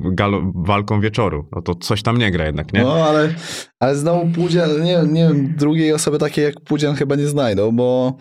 [0.55, 1.49] walką wieczoru.
[1.51, 2.81] No to coś tam nie gra jednak, nie?
[2.81, 3.33] No, ale,
[3.79, 8.17] ale znowu Pudzian, nie, nie wiem, drugiej osoby takiej jak Pudzian chyba nie znajdą, bo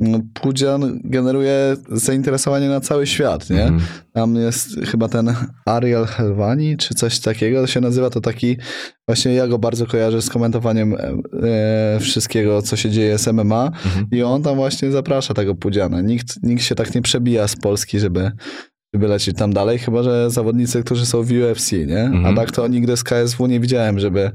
[0.00, 3.62] mm, Pudzian generuje zainteresowanie na cały świat, nie?
[3.62, 3.80] Mhm.
[4.12, 5.34] Tam jest chyba ten
[5.66, 8.56] Ariel Helwani, czy coś takiego to się nazywa, to taki,
[9.08, 10.96] właśnie ja go bardzo kojarzę z komentowaniem
[11.42, 14.06] e, wszystkiego, co się dzieje z MMA Mhm.
[14.12, 16.00] i on tam właśnie zaprasza tego Pudziana.
[16.00, 18.32] Nikt, nikt się tak nie przebija z Polski, żeby,
[18.94, 22.00] żeby lecieć tam dalej, chyba że zawodnicy, którzy są w UFC, nie?
[22.02, 22.26] Mhm.
[22.26, 24.30] A tak to nigdy z KSW nie widziałem, żeby,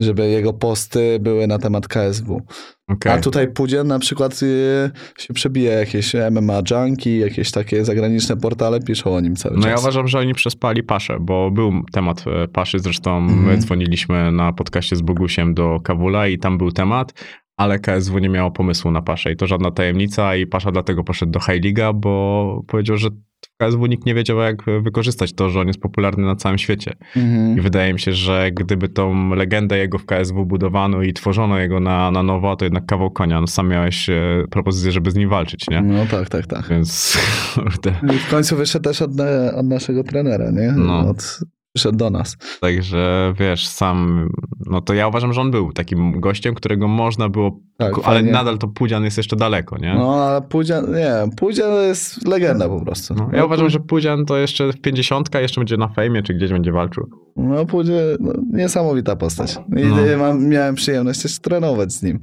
[0.00, 2.42] żeby jego posty były na temat KSW.
[2.88, 3.12] Okej.
[3.12, 8.80] A tutaj Pudzian na przykład y, się przebija jakieś MMA Junkie, jakieś takie zagraniczne portale
[8.80, 9.70] piszą o nim cały No czas.
[9.70, 13.60] ja uważam, że oni przespali Paszę, bo był temat e, Paszy, zresztą my Mhm.
[13.60, 17.12] dzwoniliśmy na podcaście z Bogusiem do Kawula i tam był temat,
[17.56, 21.32] ale KSW nie miało pomysłu na Paszę i to żadna tajemnica i Pasza dlatego poszedł
[21.32, 23.08] do High Liga, bo powiedział, że
[23.44, 26.96] w KSW nikt nie wiedział jak wykorzystać to, że on jest popularny na całym świecie.
[27.16, 27.58] Mhm.
[27.58, 31.80] I wydaje mi się, że gdyby tą legendę jego w KSW budowano i tworzono jego
[31.80, 33.40] na, na nowo, to jednak kawał konia.
[33.40, 35.82] No sam miałeś e, propozycję, żeby z nim walczyć, nie?
[35.82, 36.68] No tak, tak, tak.
[36.68, 37.18] Więc
[37.54, 37.94] kurde.
[38.14, 39.10] I w końcu wyszedł też od,
[39.54, 40.72] od naszego trenera, nie?
[40.76, 41.08] No.
[41.08, 41.40] Od,
[41.76, 42.36] przyszedł do nas.
[42.60, 44.28] Także wiesz, sam,
[44.66, 48.32] no to ja uważam, że on był takim gościem, którego można było, Tak, ale fajnie.
[48.32, 49.94] nadal to Pudzian jest jeszcze daleko, nie?
[49.94, 53.14] No, ale Pudzian, nie, Pudzian jest legenda po prostu.
[53.14, 56.50] No, ja uważam, że Pudzian to jeszcze w 50 jeszcze będzie na fejmie, czy gdzieś
[56.52, 57.10] będzie walczył.
[57.36, 59.56] No, Pudzian, no, niesamowita postać.
[59.76, 59.96] I No.
[60.18, 62.20] mam, miałem przyjemność też trenować z nim.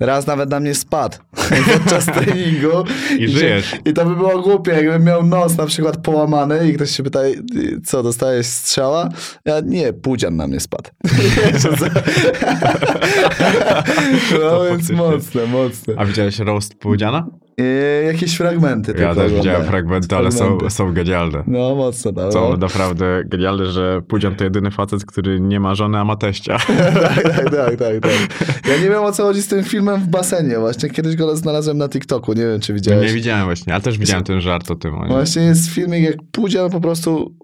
[0.00, 1.16] Raz nawet na mnie spadł
[1.72, 2.68] podczas treningu.
[3.18, 3.74] I że- żyjesz.
[3.84, 7.18] I to by było głupie, jakbym miał nos na przykład połamany i ktoś się pyta,
[7.84, 8.46] co, dostałeś
[8.94, 9.08] strzała?
[9.44, 10.90] Ja, nie, Pudzian na mnie spadł.
[14.40, 15.94] No więc mocne, mocne.
[15.96, 17.26] A widziałeś roast Pudziana?
[17.58, 17.62] I
[18.06, 20.70] jakieś fragmenty Ja też widziałem fragmenty, ale są, Fragmenty.
[20.70, 21.44] są genialne.
[21.46, 22.32] No, mocno tam.
[22.32, 22.56] Są no.
[22.56, 26.58] naprawdę genialne, że Pudzian to jedyny facet, który nie ma żony, a ma teścia.
[27.02, 28.12] tak, tak, tak, tak, tak.
[28.68, 30.58] Ja nie wiem o co chodzi z tym filmem w basenie.
[30.58, 32.32] Właśnie kiedyś go znalazłem na TikToku.
[32.32, 33.08] Nie wiem, czy widziałeś.
[33.08, 34.94] Nie widziałem właśnie, ale też widziałem ten żart o tym.
[35.08, 37.36] Właśnie jest filmik, jak Pudzian po prostu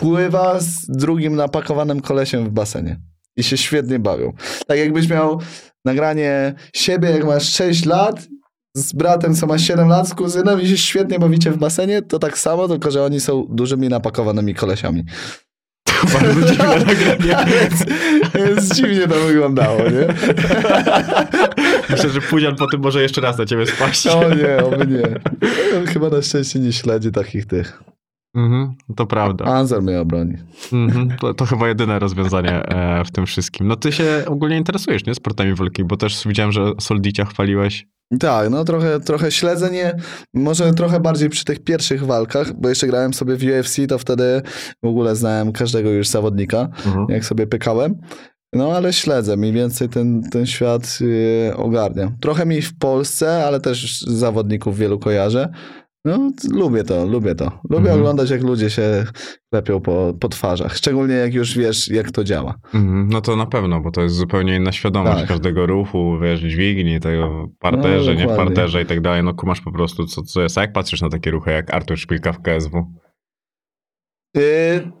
[0.00, 3.00] pływa z drugim napakowanym kolesiem w basenie.
[3.36, 4.32] I się świetnie bawią.
[4.66, 5.40] Tak jakbyś miał
[5.84, 8.28] nagranie siebie, jak masz 6 lat,
[8.76, 12.18] z bratem, co ma 7 lat, z kuzynem i się świetnie bawicie w basenie, to
[12.18, 15.04] tak samo, tylko że oni są dużymi napakowanymi kolesiami.
[16.12, 17.46] Bardzo dziwne nagranie.
[17.46, 17.84] więc,
[18.34, 20.14] więc dziwnie to wyglądało, nie?
[21.90, 24.06] Myślę, że Pudzian po tym może jeszcze raz na ciebie spaść.
[24.06, 25.02] O nie, oby nie.
[25.86, 27.82] Chyba na szczęście nie śledzi takich tych.
[28.34, 29.44] Mhm, to prawda.
[29.44, 30.34] Anzor mnie obroni.
[30.72, 33.68] Mhm, to, to chyba jedyne rozwiązanie e, w tym wszystkim.
[33.68, 35.14] No ty się ogólnie interesujesz, nie?
[35.14, 37.86] Sportami walki, bo też widziałem, że Soldicia chwaliłeś.
[38.20, 39.96] Tak, no trochę, trochę śledzenie,
[40.34, 44.42] może trochę bardziej przy tych pierwszych walkach, bo jeszcze grałem sobie w UFC, to wtedy
[44.82, 46.68] w ogóle znałem każdego już zawodnika,
[47.08, 47.94] jak sobie pykałem.
[48.52, 52.16] No ale śledzę, mniej więcej ten, ten świat yy, ogarniam.
[52.20, 55.48] Trochę mi w Polsce, ale też zawodników wielu kojarzę.
[56.04, 57.44] No, lubię to, lubię to.
[57.70, 57.98] Lubię Mhm.
[58.00, 59.04] oglądać, jak ludzie się
[59.52, 60.76] klepią po, po twarzach.
[60.76, 62.54] Szczególnie jak już wiesz, jak to działa.
[62.74, 65.28] Mhm, no to na pewno, bo to jest zupełnie inna świadomość Tak.
[65.28, 69.22] każdego ruchu, wiesz, dźwigni, tego parterze, No, nie w parterze i tak dalej.
[69.24, 70.58] No kumasz po prostu, co, co jest.
[70.58, 72.86] A jak patrzysz na takie ruchy jak Artur Szpilka w KSW?
[74.36, 74.42] Yy,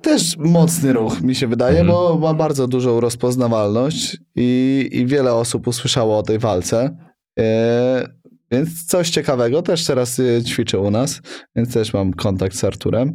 [0.02, 1.88] też mocny ruch, mi się wydaje, Mhm.
[1.98, 6.96] bo ma bardzo dużą rozpoznawalność i, i wiele osób usłyszało o tej walce.
[7.38, 7.44] Yy,
[8.50, 11.22] więc coś ciekawego, też teraz yy, ćwiczę u nas,
[11.56, 13.12] więc też mam kontakt z Arturem.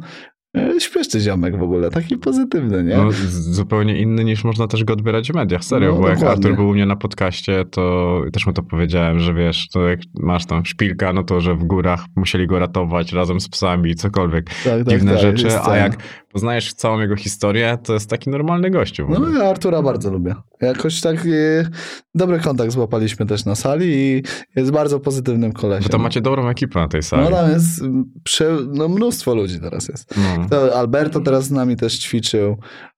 [0.54, 2.96] Yy, śmieszny ziomek w ogóle, taki pozytywny, nie?
[2.96, 6.44] No, zupełnie inny niż można też go odbierać w mediach, serio, No, bo jak dokładnie.
[6.44, 10.00] Artur był u mnie na podcaście, to też mu to powiedziałem, że wiesz, to jak
[10.14, 14.44] masz tam szpilka, no to, że w górach musieli go ratować razem z psami, cokolwiek,
[14.44, 15.96] tak, tak, dziwne tak, rzeczy, a jak
[16.36, 19.06] poznajesz całą jego historię, to jest taki normalny gościu.
[19.08, 20.34] No ja Artura bardzo lubię.
[20.60, 21.68] Jakoś tak e,
[22.14, 24.22] dobry kontakt złapaliśmy też na sali i
[24.56, 25.82] jest bardzo pozytywnym kolesiem.
[25.82, 27.24] Bo to macie dobrą ekipę na tej sali.
[27.24, 27.82] No tam jest
[28.24, 30.14] prze, no, mnóstwo ludzi teraz jest.
[30.16, 30.48] No.
[30.48, 32.56] To Alberto teraz z nami też ćwiczył,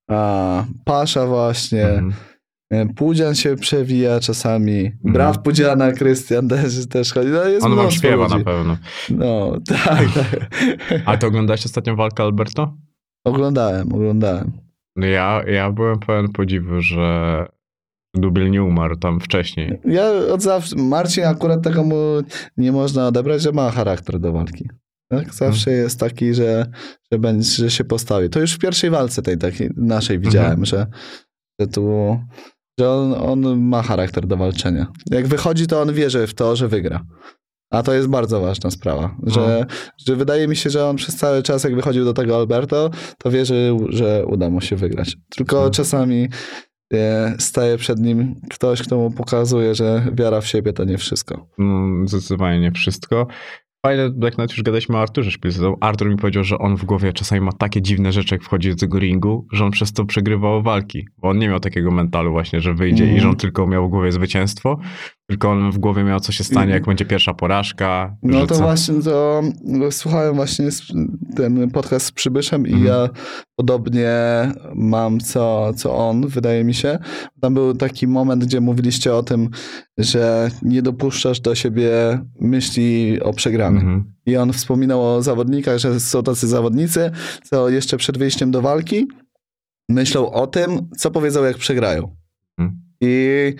[0.09, 2.12] a Pasza właśnie, mhm.
[2.70, 4.78] E, Pudzian się przewija czasami.
[4.78, 5.12] Mhm.
[5.12, 7.28] Brat Pudziana, Krystian też, też chodzi.
[7.28, 8.39] No, jest On wam śpiewa ludzi.
[8.39, 8.77] na pewno.
[9.10, 9.52] No,
[9.85, 10.51] tak, tak.
[11.05, 12.74] A to oglądałeś ostatnią walkę Alberto?
[13.29, 14.53] Oglądałem, oglądałem.
[14.97, 17.47] No ja, ja byłem pełen podziwu, że
[18.15, 19.81] Dubiel nie umarł tam wcześniej.
[19.85, 21.97] Ja od zawsze, Marcin akurat tego mu
[22.57, 24.69] nie można odebrać, że ma charakter do walki.
[25.11, 25.35] Tak?
[25.35, 25.85] Zawsze mhm.
[25.85, 26.67] jest taki, że,
[27.13, 28.31] że, będzie, że się postawi.
[28.31, 30.67] To już w pierwszej walce tej takiej naszej widziałem, mhm.
[30.67, 30.87] że,
[31.61, 32.19] że tu
[32.81, 34.87] że on, on ma charakter do walczenia.
[35.11, 37.05] Jak wychodzi, to on wierzy w to, że wygra.
[37.70, 39.77] A to jest bardzo ważna sprawa, że, no.
[40.07, 43.31] że wydaje mi się, że on przez cały czas, jak wychodził do tego Alberto, to
[43.31, 45.16] wierzył, że uda mu się wygrać.
[45.36, 45.70] Tylko no.
[45.70, 46.28] czasami
[46.95, 51.47] e, staje przed nim ktoś, kto mu pokazuje, że wiara w siebie to nie wszystko.
[51.59, 53.27] No, zdecydowanie nie wszystko.
[53.86, 57.12] Fajne, jak nawet już gadaliśmy o Arturze Szpilce, Artur mi powiedział, że on w głowie
[57.12, 60.62] czasami ma takie dziwne rzeczy, jak wchodzi do tego ringu, że on przez to przegrywał
[60.62, 63.16] walki, bo on nie miał takiego mentalu właśnie, że wyjdzie mm.
[63.16, 64.78] i że on tylko miał w głowie zwycięstwo,
[65.29, 68.17] tylko on w głowie miał, co się stanie, jak będzie pierwsza porażka.
[68.23, 68.63] No to co?
[68.63, 69.43] właśnie, to
[69.91, 70.69] słuchałem właśnie
[71.37, 72.85] ten podcast z Przybyszem i mm.
[72.85, 73.09] ja
[73.57, 74.13] podobnie
[74.75, 76.99] mam co, co on, wydaje mi się.
[77.41, 79.51] Tam był taki moment, gdzie mówiliście o tym,
[79.99, 81.91] że nie dopuszczasz do siebie
[82.41, 83.83] myśli o przegranym.
[83.83, 84.03] -hmm.
[84.27, 87.11] I on wspominał o zawodnikach, że są tacy zawodnicy,
[87.45, 89.07] co jeszcze przed wyjściem do walki
[89.89, 92.17] myślą o tym, co powiedzą, jak przegrają.
[92.59, 92.81] Mm.
[93.01, 93.55] I,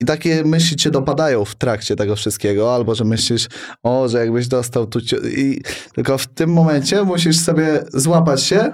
[0.00, 3.48] i takie myśli cię dopadają w trakcie tego wszystkiego, albo że myślisz,
[3.82, 4.98] o, że jakbyś dostał tu.
[5.36, 5.60] I
[5.94, 8.72] tylko w tym momencie musisz sobie złapać się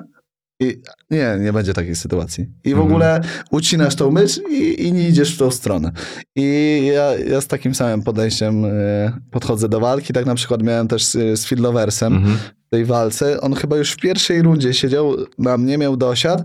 [0.60, 2.46] i nie, nie będzie takiej sytuacji.
[2.64, 2.86] I w mhm.
[2.86, 3.20] ogóle
[3.50, 5.92] ucinasz tą myśl i, i, nie idziesz w tą stronę.
[6.36, 10.12] I ja, ja z takim samym podejściem y, podchodzę do walki.
[10.12, 12.38] Tak na przykład miałem też z, z mhm.
[12.66, 13.40] w tej walce.
[13.40, 16.42] On chyba już w pierwszej rundzie siedział na mnie, miał dosiad.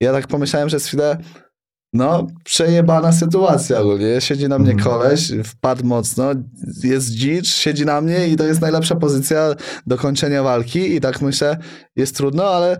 [0.00, 1.18] Ja tak pomyślałem przez chwilę,
[1.92, 4.20] no, przejebana sytuacja ogólnie.
[4.20, 4.90] Siedzi na mnie mhm.
[4.90, 6.32] koleś, wpadł mocno,
[6.84, 9.54] jest dzicz, siedzi na mnie i to jest najlepsza pozycja
[9.86, 10.94] do kończenia walki.
[10.94, 11.58] I tak myślę,
[11.96, 12.78] jest trudno, ale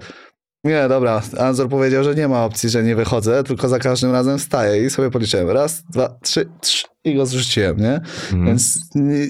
[0.64, 1.22] nie, dobra.
[1.38, 4.90] Anzor powiedział, że nie ma opcji, że nie wychodzę, tylko za każdym razem wstaję i
[4.90, 5.50] sobie policzyłem.
[5.50, 7.94] Raz, dwa, trzy, trzy i go zrzuciłem, nie?
[7.94, 8.46] Mhm.
[8.46, 8.78] Więc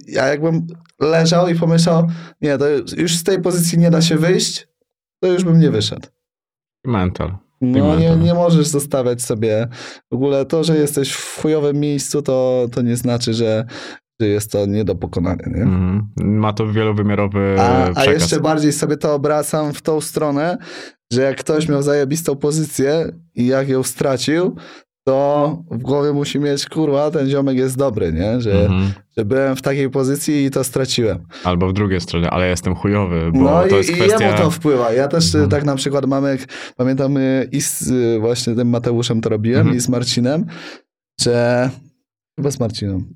[0.06, 0.66] ja jakbym
[1.00, 2.08] leżał i pomyślał,
[2.40, 4.68] nie, to już z tej pozycji nie da się wyjść,
[5.20, 6.08] to już bym nie wyszedł.
[6.84, 7.41] Mental.
[7.62, 9.68] No nie, nie możesz zostawiać sobie.
[10.10, 13.64] W ogóle to, że jesteś w chujowym miejscu, to, to nie znaczy, że,
[14.20, 15.44] że jest to nie do pokonania.
[15.46, 15.62] Nie?
[15.62, 16.08] Mm.
[16.16, 20.58] Ma to wielowymiarowy a, a jeszcze bardziej sobie to obracam w tą stronę,
[21.12, 24.56] że jak ktoś miał zajebistą pozycję i jak ją stracił,
[25.04, 28.40] to w głowie musi mieć, kurwa, ten ziomek jest dobry, nie?
[28.40, 28.92] Że, mhm.
[29.16, 31.26] że byłem w takiej pozycji i to straciłem.
[31.44, 34.18] Albo w drugiej stronie, ale jestem chujowy, bo no to jest i, kwestia...
[34.18, 34.92] i jemu to wpływa.
[34.92, 35.50] Ja też mhm.
[35.50, 36.38] tak na przykład mamy,
[36.76, 37.18] pamiętam
[37.52, 39.76] i z właśnie tym Mateuszem to robiłem mhm.
[39.76, 40.46] i z Marcinem,
[41.20, 41.70] że
[42.36, 43.14] chyba z Marcinem.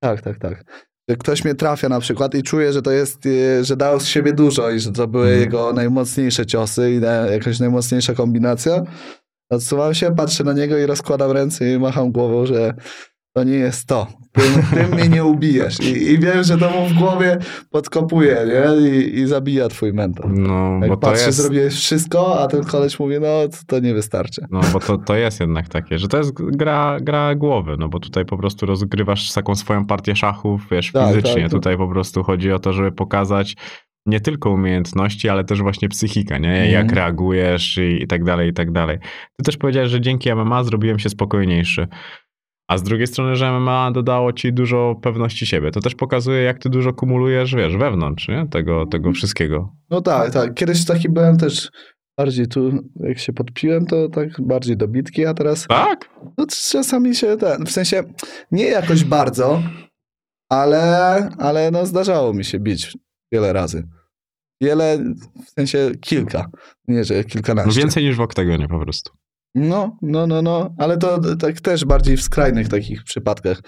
[0.00, 0.64] Tak, tak, tak
[1.08, 4.06] że ktoś mnie trafia na przykład i czuję, że to jest, e, że dał z
[4.06, 5.40] siebie dużo i że to były mm.
[5.40, 7.00] jego najmocniejsze ciosy i
[7.32, 8.82] jakaś najmocniejsza kombinacja.
[9.50, 12.74] Odsuwam się, patrzę na niego i rozkładam ręce i macham głową, że
[13.36, 14.06] to nie jest to.
[14.32, 15.80] Tym, tym mnie nie ubijesz.
[15.80, 17.38] I, I, wiem, że to mu w głowie
[17.70, 18.90] podkopuje, nie?
[18.90, 20.30] I, i zabija twój mentor.
[20.30, 21.38] No, Jak bo patrzy, jest...
[21.38, 23.28] zrobiłeś wszystko, a ten koleś mówi, no
[23.66, 24.46] to nie wystarczy.
[24.50, 28.00] No, bo to, to jest jednak takie, że to jest gra, gra głowy, no bo
[28.00, 31.42] tutaj po prostu rozgrywasz taką swoją partię szachów, wiesz, tak, fizycznie.
[31.42, 33.56] Tak, tutaj po prostu chodzi o to, żeby pokazać
[34.06, 36.54] nie tylko umiejętności, ale też właśnie psychika, nie?
[36.54, 36.70] Mm.
[36.70, 38.98] Jak reagujesz i, i tak dalej, i tak dalej.
[39.36, 41.88] Ty też powiedziałeś, że dzięki MMA zrobiłem się spokojniejszy.
[42.68, 45.70] A z drugiej strony, że MMA dodało ci dużo pewności siebie.
[45.70, 48.46] To też pokazuje, jak ty dużo kumulujesz, wiesz, wewnątrz, nie?
[48.50, 49.72] Tego, tego wszystkiego.
[49.90, 50.54] No tak, tak.
[50.54, 51.70] Kiedyś taki byłem też
[52.18, 52.70] bardziej tu,
[53.00, 55.66] jak się podpiłem, to tak bardziej dobitki, a teraz...
[55.66, 56.10] Tak?
[56.38, 58.02] No czasami się ten, w sensie
[58.50, 59.62] nie jakoś bardzo,
[60.50, 60.82] ale,
[61.38, 62.96] ale no zdarzało mi się bić
[63.34, 63.88] wiele razy.
[64.60, 64.98] Wiele,
[65.46, 66.50] w sensie kilka,
[66.88, 67.68] nie, że kilkanaście.
[67.68, 69.12] No więcej niż w oktagonie po prostu.
[69.54, 73.60] No, no, no, no, ale to tak też bardziej w skrajnych takich przypadkach.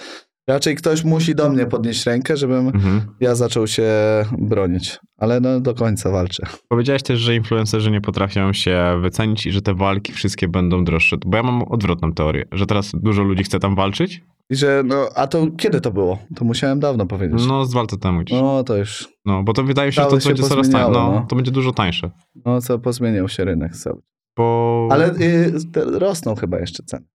[0.48, 3.01] Raczej ktoś musi do mnie podnieść rękę, żebym mhm.
[3.20, 3.93] ja zaczął się
[4.39, 4.98] bronić.
[5.18, 6.43] Ale no do końca walczę.
[6.68, 11.16] Powiedziałeś też, że influencerzy nie potrafią się wycenić i że te walki wszystkie będą droższe.
[11.27, 14.23] Bo ja mam odwrotną teorię, że teraz dużo ludzi chce tam walczyć.
[14.51, 16.18] I że, no, a to kiedy to było?
[16.36, 17.47] To musiałem dawno powiedzieć.
[17.48, 18.40] No, z dwa lata temu gdzieś.
[18.40, 19.09] No, to już.
[19.24, 20.90] No, bo to wydaje się, że to będzie coraz tańsze.
[20.90, 22.10] No, no, to będzie dużo tańsze.
[22.44, 24.01] No, co pozmieniał się rynek cały.
[24.36, 24.89] Bo...
[24.90, 25.52] Ale y,
[25.98, 27.06] rosną chyba jeszcze ceny.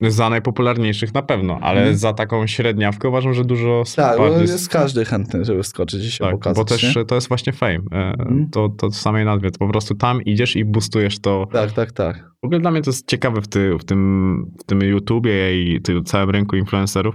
[0.00, 1.96] Za najpopularniejszych na pewno, ale hmm.
[1.96, 6.24] za taką średniawkę uważam, że dużo Tak, bo jest każdy chętny, żeby skoczyć i się
[6.24, 6.56] tak, pokazać.
[6.56, 7.04] Bo też nie?
[7.04, 7.80] to jest właśnie fame.
[7.90, 8.48] Hmm.
[8.52, 9.50] To, to w samej nazwie.
[9.50, 11.46] To po prostu tam idziesz i boostujesz to.
[11.52, 12.30] Tak, tak, tak.
[12.42, 15.82] W ogóle dla mnie to jest ciekawe w, ty, w, tym, w tym YouTubie i
[15.82, 17.14] tym całym rynku influencerów,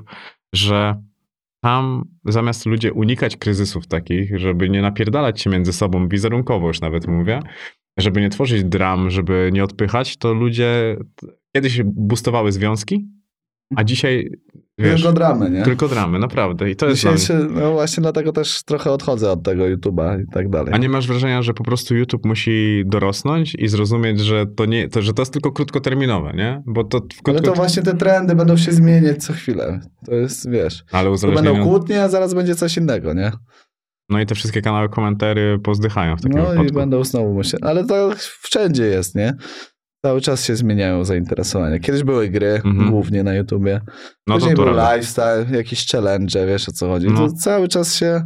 [0.55, 0.95] że
[1.63, 7.07] tam zamiast ludzie unikać kryzysów takich, żeby nie napierdalać się między sobą wizerunkowo już nawet
[7.07, 7.39] mówię,
[7.97, 10.97] żeby nie tworzyć dram, żeby nie odpychać, to ludzie
[11.55, 13.07] kiedyś boostowały związki,
[13.75, 14.29] a dzisiaj
[14.77, 15.63] Wiesz, tylko dramy, nie?
[15.63, 16.71] Tylko dramy, naprawdę.
[16.71, 20.49] I to jest się, No właśnie dlatego też trochę odchodzę od tego YouTube'a i tak
[20.49, 20.73] dalej.
[20.73, 24.89] A nie masz wrażenia, że po prostu YouTube musi dorosnąć i zrozumieć, że to nie,
[24.89, 26.63] to, że to jest tylko krótkoterminowe, nie?
[26.65, 27.31] Bo to krótko...
[27.31, 29.79] Ale to właśnie te trendy będą się zmieniać co chwilę.
[30.05, 31.47] To jest, wiesz, Ale uzależnienie...
[31.47, 33.31] to będą kłótnie, a zaraz będzie coś innego, nie?
[34.09, 36.63] No i te wszystkie kanały komentary pozdychają w takim no wypadku.
[36.63, 37.63] No i będą znowu myśleć.
[37.63, 38.11] Ale to
[38.41, 39.33] wszędzie jest, nie?
[40.05, 41.79] Cały czas się zmieniają zainteresowania.
[41.79, 42.91] Kiedyś były gry, mhm.
[42.91, 43.81] głównie na YouTubie.
[44.27, 47.07] No Później był lifestyle, jakieś challenge, wiesz o co chodzi.
[47.07, 47.15] No.
[47.15, 48.21] To cały czas się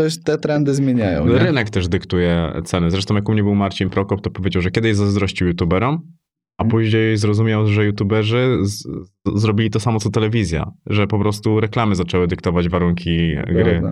[0.00, 1.26] coś, te trendy zmieniają.
[1.26, 1.38] Nie?
[1.38, 2.90] Rynek też dyktuje ceny.
[2.90, 5.94] Zresztą jak u mnie był Marcin Prokop, to powiedział, że kiedyś zazdrościł YouTuberom,
[6.58, 6.70] a mhm.
[6.70, 8.88] później zrozumiał, że YouTuberzy z,
[9.34, 13.82] zrobili to samo co telewizja, że po prostu reklamy zaczęły dyktować warunki gry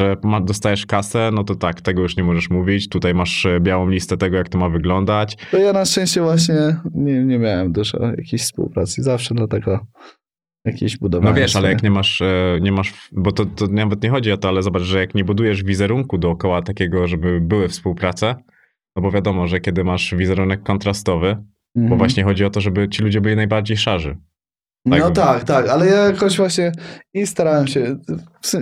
[0.00, 2.88] że dostajesz kasę, no to tak, tego już nie możesz mówić.
[2.88, 5.36] Tutaj masz e, białą listę tego, jak to ma wyglądać.
[5.50, 9.02] To ja na szczęście właśnie nie, nie miałem dużo jakiejś współpracy.
[9.02, 9.86] Zawsze dlatego
[10.64, 11.30] jakieś budowanie.
[11.30, 14.32] No wiesz, ale jak nie masz, e, nie masz bo to, to nawet nie chodzi
[14.32, 18.34] o to, ale zobacz, że jak nie budujesz wizerunku dookoła takiego, żeby były współprace,
[18.96, 21.44] no bo wiadomo, że kiedy masz wizerunek kontrastowy, mm
[21.74, 21.98] bo mhm.
[21.98, 24.16] właśnie chodzi o to, żeby ci ludzie byli najbardziej szarzy.
[24.90, 26.72] Tak no tak, tak, ale ja jakoś właśnie
[27.14, 27.96] i starałem się,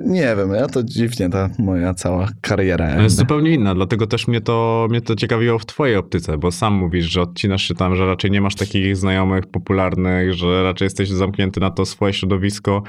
[0.06, 2.96] nie wiem, ja to dziwnie ta moja cała kariera.
[2.96, 6.50] No jest zupełnie inna, dlatego też mnie to, mnie to ciekawiło w twojej optyce, bo
[6.50, 10.86] sam mówisz, że odcinasz się tam, że raczej nie masz takich znajomych popularnych, że raczej
[10.86, 12.82] jesteś zamknięty na to swoje środowisko,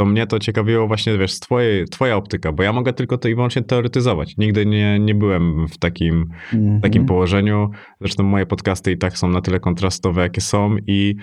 [0.00, 3.34] to mnie to ciekawiło właśnie, wiesz, twojej, twoja optyka, bo ja mogę tylko to i
[3.34, 4.36] wyłącznie teoretyzować.
[4.36, 6.82] Nigdy nie, nie byłem w takim, mm -hmm.
[6.82, 7.70] takim położeniu.
[8.00, 11.16] Zresztą moje podcasty i tak są na tyle kontrastowe, jakie są i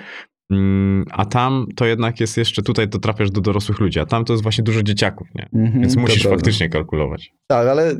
[1.12, 4.34] a tam to jednak jest jeszcze, tutaj to trafiasz do dorosłych ludzi, a tam to
[4.34, 5.50] jest właśnie dużo dzieciaków, nie?
[5.54, 7.34] Mm-hmm, Więc musisz faktycznie kalkulować.
[7.48, 7.96] Tak, ale e,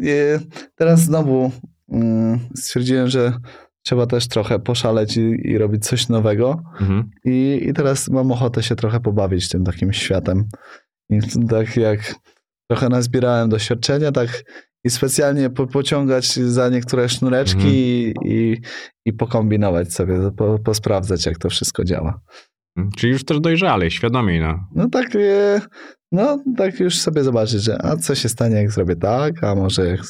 [0.76, 1.52] teraz znowu
[1.92, 3.34] mm, stwierdziłem, że
[3.86, 6.64] trzeba też trochę poszaleć i, i robić coś nowego.
[6.82, 7.04] Mm-hmm.
[7.26, 10.44] I, I teraz mam ochotę się trochę pobawić tym takim światem.
[11.10, 11.20] I
[11.50, 12.16] tak jak
[12.70, 14.44] trochę nazbierałem doświadczenia, tak
[14.86, 17.76] i specjalnie po, pociągać za niektóre sznureczki mhm.
[17.76, 18.62] i, i,
[19.06, 22.20] i, pokombinować sobie, po, posprawdzać, jak to wszystko działa.
[22.78, 22.92] Mhm.
[22.98, 24.42] Czyli już też dojrzalej, świadomie.
[24.42, 25.62] No, no tak, e,
[26.12, 29.88] no tak już sobie zobaczyć, że a co się stanie, jak zrobię tak, a może
[29.88, 30.02] jak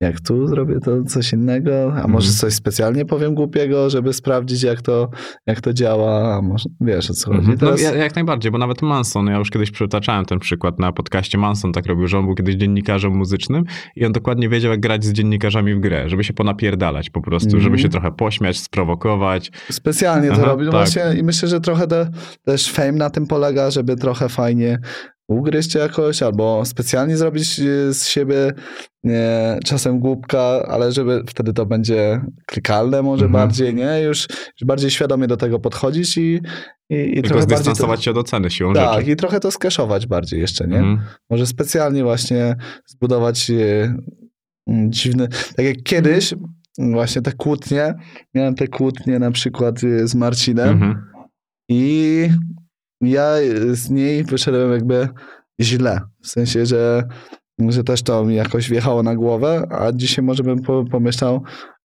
[0.00, 2.36] jak tu zrobię to coś innego, a może mhm.
[2.36, 5.10] coś specjalnie powiem głupiego, żeby sprawdzić, jak to,
[5.46, 7.50] jak to działa, a może wiesz o co chodzi.
[7.50, 7.58] Mhm.
[7.60, 7.92] No, Teraz...
[7.92, 11.72] No, jak najbardziej, bo nawet Manson, ja już kiedyś przytaczałem ten przykład na podcaście, Manson
[11.72, 13.64] tak robił, że on był kiedyś dziennikarzem muzycznym
[13.96, 17.50] i on dokładnie wiedział, jak grać z dziennikarzami w grę, żeby się ponapierdalać po prostu,
[17.50, 17.60] mm.
[17.60, 19.50] żeby się trochę pośmiać, sprowokować.
[19.70, 20.74] Specjalnie to Aha, robił, tak.
[20.74, 22.10] właśnie i myślę, że trochę te,
[22.44, 24.78] też fame na tym polega, żeby trochę fajnie
[25.30, 28.52] ugryźć jakoś, albo specjalnie zrobić e, z siebie
[29.04, 33.32] nie, czasem głupka, ale żeby wtedy to będzie klikalne może mhm.
[33.32, 34.00] bardziej, nie?
[34.00, 36.40] Już, już, bardziej świadomie do tego podchodzić i,
[36.90, 39.12] i, i trochę zdystansować to, się od oceny siłą tak, rzeczy.
[39.12, 40.78] i trochę to skeszować bardziej jeszcze, nie?
[40.78, 41.00] Mhm.
[41.30, 43.96] Może specjalnie właśnie zbudować e,
[44.88, 46.34] dziwne, tak jak kiedyś
[46.78, 47.94] właśnie te kłótnie,
[48.34, 51.04] miałem te kłótnie na przykład e, z Marcinem mhm.
[51.68, 52.28] i
[53.00, 53.34] ja
[53.72, 55.08] z niej wyszedłem jakby
[55.60, 56.00] źle.
[56.22, 57.08] W sensie, że,
[57.68, 61.42] że też to mi jakoś wjechało na głowę, a dzisiaj może bym pomyślał,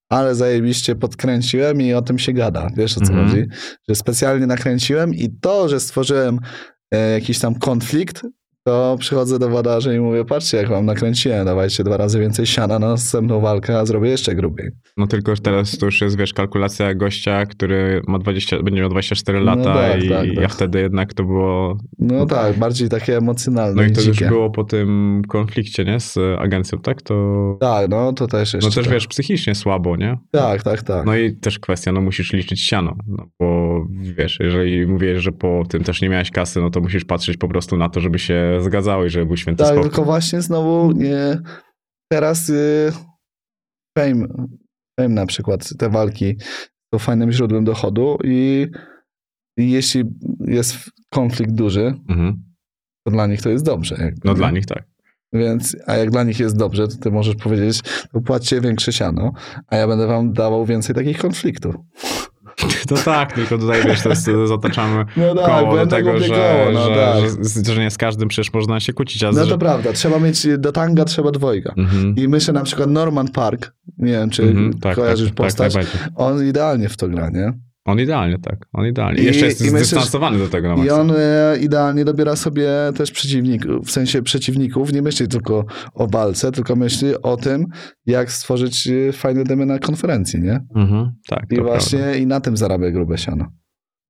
[0.09, 2.69] ale zajebiście podkręciłem i o tym się gada.
[2.77, 3.29] Wiesz o co mm -hmm.
[3.29, 3.47] chodzi?
[3.89, 6.39] Że specjalnie nakręciłem i to, że stworzyłem
[6.91, 8.21] e, jakiś tam konflikt,
[8.67, 12.79] to przychodzę do wadarzy i mówię, patrzcie, jak wam nakręciłem, dawajcie dwa razy więcej siana
[12.79, 14.69] na następną walkę, a zrobię jeszcze grubiej.
[14.97, 19.39] No tylko teraz to już jest, wiesz, kalkulacja gościa, który ma 20, będzie miał 24
[19.39, 20.51] lata no tak, i tak, tak.
[20.51, 21.77] wtedy jednak to było...
[21.99, 24.25] No tak, bardziej takie emocjonalne No i to dzikie.
[24.25, 27.01] już było po tym konflikcie, nie, z agencją, tak?
[27.01, 27.57] To...
[27.59, 28.69] Tak, no to też jeszcze.
[28.69, 28.93] No też, tak.
[28.93, 30.17] wiesz, psychicznie słabo, nie?
[30.31, 31.05] Tak, tak, tak.
[31.05, 33.65] No i też kwestia, no musisz liczyć siano, no bo
[34.01, 37.47] wiesz, jeżeli mówisz, że po tym też nie miałeś kasy, no to musisz patrzeć po
[37.47, 39.89] prostu na to, żeby się zgadzały, żeby był święty tak, spokój.
[39.89, 41.41] tylko właśnie znowu nie,
[42.11, 42.91] teraz y,
[43.97, 44.27] fame,
[44.99, 46.37] fame na przykład, te walki
[46.93, 48.67] to fajnym źródłem dochodu i,
[49.57, 50.03] i jeśli
[50.39, 50.77] jest
[51.09, 52.43] konflikt duży, mhm.
[53.07, 53.95] to dla nich to jest dobrze.
[53.99, 54.37] Jakby, no nie?
[54.37, 54.83] dla nich tak.
[55.33, 57.81] Więc, a jak dla nich jest dobrze, to ty możesz powiedzieć,
[58.13, 59.33] to płaccie większe siano,
[59.67, 61.75] a ja będę wam dawał więcej takich konfliktów.
[62.87, 66.71] To tak, tylko tutaj wiesz, to jest, zataczamy no tak, koło do tego, że, koło,
[66.73, 67.65] no że, tak.
[67.65, 69.21] że, że, nie z każdym przecież można się kłócić.
[69.33, 71.73] No to prawda, trzeba mieć do tanga, trzeba dwojga.
[71.77, 72.15] Mhm.
[72.15, 75.73] I myślę na przykład Norman Park, nie wiem, czy mhm, tak, kojarzysz tak, tak postać,
[75.73, 77.53] tak, on idealnie w to gra, nie?
[77.85, 78.67] On idealnie, tak.
[78.73, 79.21] On idealnie.
[79.21, 80.75] I, jeszcze jest i zdystansowany do tego.
[80.83, 84.93] I on e, idealnie dobiera sobie też przeciwników, w sensie przeciwników.
[84.93, 87.65] Nie myśli tylko o walce, tylko myśli o tym,
[88.05, 90.59] jak stworzyć e, fajne demy na konferencji, nie?
[90.75, 91.45] Mhm, tak.
[91.51, 92.17] I właśnie prawda.
[92.17, 93.45] i na tym zarabia grube siano.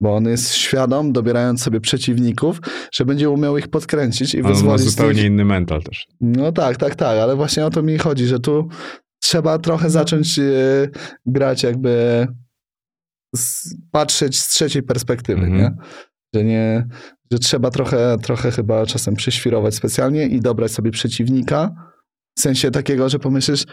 [0.01, 2.59] Bo on jest świadom, dobierając sobie przeciwników,
[2.93, 4.61] że będzie umiał ich podkręcić i wyzwolić.
[4.61, 5.25] On ma zupełnie tych...
[5.25, 6.07] inny mental też.
[6.21, 8.67] No tak, tak, tak, ale właśnie o to mi chodzi, że tu
[9.21, 10.43] trzeba trochę zacząć e,
[11.25, 12.27] grać jakby
[13.91, 15.61] patrzeć z trzeciej perspektywy, mm -hmm.
[15.61, 15.75] nie?
[16.33, 16.87] Że nie,
[17.31, 21.71] że trzeba trochę, trochę chyba czasem przyświrować specjalnie i dobrać sobie przeciwnika,
[22.37, 23.63] w sensie takiego, że pomyślisz,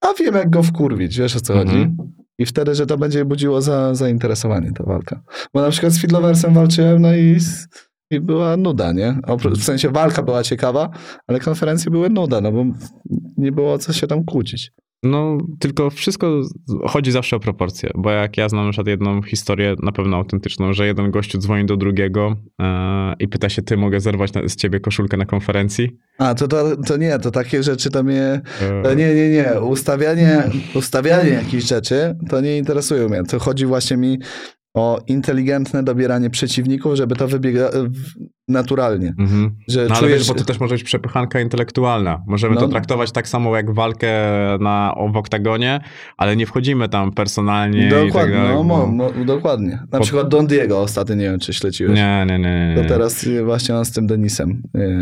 [0.00, 1.70] a wiem jak go wkurwić, wiesz o co mm -hmm.
[1.70, 1.96] chodzi?
[2.38, 5.22] I wtedy, że to będzie budziło za, zainteresowanie ta walka.
[5.54, 7.38] Bo na przykład z Fiddloversem walczyłem, no i,
[8.10, 9.18] i była nuda, nie?
[9.56, 10.90] W sensie walka była ciekawa,
[11.26, 12.64] ale konferencje były nuda, no bo
[13.36, 14.72] nie było co się tam kłócić.
[15.02, 16.42] No, tylko wszystko
[16.86, 20.86] chodzi zawsze o proporcje, bo jak ja znam na jedną historię, na pewno autentyczną, że
[20.86, 24.80] jeden gościu dzwoni do drugiego e, i pyta się, ty mogę zerwać na, z ciebie
[24.80, 25.96] koszulkę na konferencji?
[26.18, 28.40] A, to, to, to nie, to takie rzeczy to mnie,
[28.82, 30.42] to nie, nie, nie, ustawianie,
[30.74, 34.18] ustawianie jakichś rzeczy, to nie interesuje mnie, to chodzi właśnie mi
[34.74, 37.70] o inteligentne dobieranie przeciwników, żeby to wybiega
[38.48, 39.14] naturalnie.
[39.18, 39.56] Mhm.
[39.68, 40.18] Że no, ale czujesz...
[40.18, 42.22] wiesz, bo to też może być przepychanka intelektualna.
[42.26, 42.60] Możemy no.
[42.60, 44.08] to traktować tak samo jak walkę
[44.60, 45.80] na, w oktagonie,
[46.16, 47.88] ale nie wchodzimy tam personalnie.
[47.88, 48.90] Dokładnie, tak dalej, no, bo...
[48.92, 49.78] no, dokładnie.
[49.92, 50.04] Na po...
[50.04, 51.96] przykład Don Diego ostatnio, nie wiem, czy śledziłeś.
[51.96, 52.74] Nie, nie, nie.
[52.76, 52.82] nie.
[52.82, 54.62] To teraz właśnie on z tym Denisem.
[54.74, 55.00] E,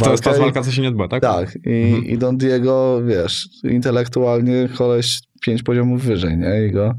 [0.04, 1.22] to jest ta walka, co się nie odbyła, tak?
[1.22, 1.58] Tak.
[1.66, 2.04] I, mhm.
[2.04, 6.66] i Don Diego, wiesz, intelektualnie koleś pięć poziomów wyżej, nie?
[6.66, 6.94] I go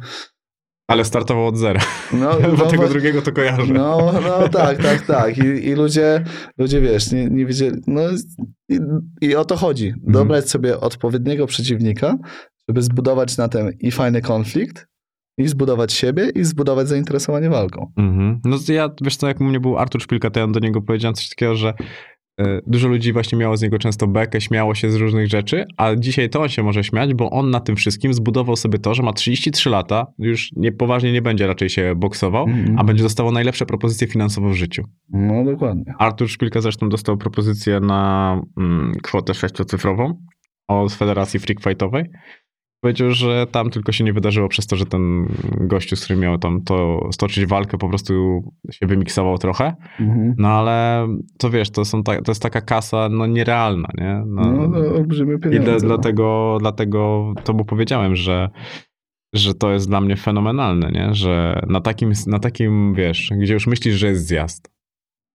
[0.87, 1.81] ale startował od zera.
[2.13, 3.73] No, Bo no, tego drugiego to kojarzę.
[3.73, 5.37] No, no tak, tak, tak.
[5.37, 6.23] I, i ludzie,
[6.57, 7.81] ludzie, wiesz, nie, nie wiedzieli.
[7.87, 8.01] No
[8.69, 8.79] i,
[9.21, 9.87] i o to chodzi.
[9.87, 10.11] Mhm.
[10.13, 12.17] Dobrać sobie odpowiedniego przeciwnika,
[12.69, 14.87] żeby zbudować na tym i fajny konflikt,
[15.37, 17.91] i zbudować siebie, i zbudować zainteresowanie walką.
[17.97, 18.41] Mhm.
[18.45, 21.15] No ja, wiesz co, jak u mnie był Artur Szpilka, to ja do niego powiedziałem
[21.15, 21.73] coś takiego, że
[22.67, 26.29] dużo ludzi właśnie miało z niego często bekę, śmiało się z różnych rzeczy, a dzisiaj
[26.29, 29.13] to on się może śmiać, bo on na tym wszystkim zbudował sobie to, że ma
[29.13, 32.75] 33 lata, już nie, poważnie nie będzie raczej się boksował, mm-hmm.
[32.77, 34.83] a będzie dostawał najlepsze propozycje finansowe w życiu.
[35.09, 35.93] No dokładnie.
[35.99, 40.17] Artur Szpilka zresztą dostał propozycję na mm, kwotę sześciocyfrową
[40.67, 42.05] od Federacji Freak Fightowej
[42.81, 45.27] Powiedział, że tam tylko się nie wydarzyło przez to, że ten
[45.59, 49.75] gościu, z którym miał tam to stoczyć walkę, po prostu się wymiksował trochę.
[49.99, 50.35] Mhm.
[50.37, 54.23] No ale to wiesz, to, są ta, to jest taka kasa no, nierealna, nie?
[54.25, 55.77] No, no, no olbrzymie pieniądze.
[55.77, 58.49] I dlatego, dlatego to mu powiedziałem, że
[59.35, 61.13] że to jest dla mnie fenomenalne, nie?
[61.13, 64.71] Że na takim, na takim, wiesz, gdzie już myślisz, że jest zjazd.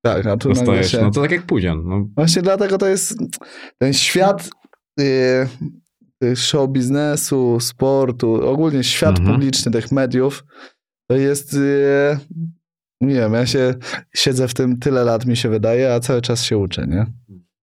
[0.04, 1.82] Tak, a tu Dostajesz, no to tak jak Pudzian.
[1.84, 2.08] No.
[2.16, 3.18] Właśnie dlatego to jest
[3.78, 4.50] ten świat
[4.98, 5.04] yy,
[6.34, 9.34] show biznesu, sportu, ogólnie świat mhm.
[9.34, 10.44] publiczny tych mediów,
[11.10, 12.18] to jest, y,
[13.00, 13.74] nie wiem, ja się
[14.14, 17.06] siedzę w tym tyle lat, mi się wydaje, a cały czas się uczę, nie?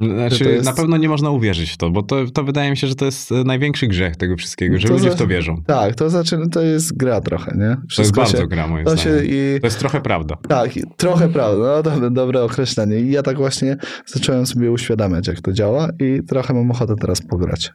[0.09, 0.65] Znaczy, jest...
[0.65, 3.05] na pewno nie można uwierzyć w to, bo to, to wydaje mi się, że to
[3.05, 5.15] jest największy grzech tego wszystkiego, że to ludzie za...
[5.15, 5.63] w to wierzą.
[5.67, 7.77] Tak, to znaczy, to jest gra trochę, nie?
[7.89, 8.47] Wszystko to jest bardzo się...
[8.47, 9.25] gra, moim to zdaniem.
[9.25, 9.59] I...
[9.61, 10.38] To jest trochę prawda.
[10.47, 12.99] Tak, trochę prawda, no to dobre określenie.
[12.99, 17.21] I ja tak właśnie zacząłem sobie uświadamiać, jak to działa i trochę mam ochotę teraz
[17.21, 17.71] pograć.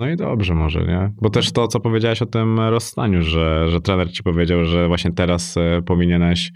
[0.00, 1.12] No i dobrze może, nie?
[1.22, 5.12] Bo też to, co powiedziałeś o tym rozstaniu, że, że trener ci powiedział, że właśnie
[5.12, 6.52] teraz e, powinieneś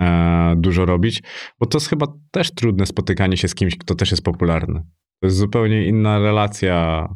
[0.00, 1.22] e, dużo robić,
[1.60, 4.82] bo to jest chyba też trudne spotykanie się z kimś, kto też jest popularny.
[5.20, 7.08] To jest zupełnie inna relacja.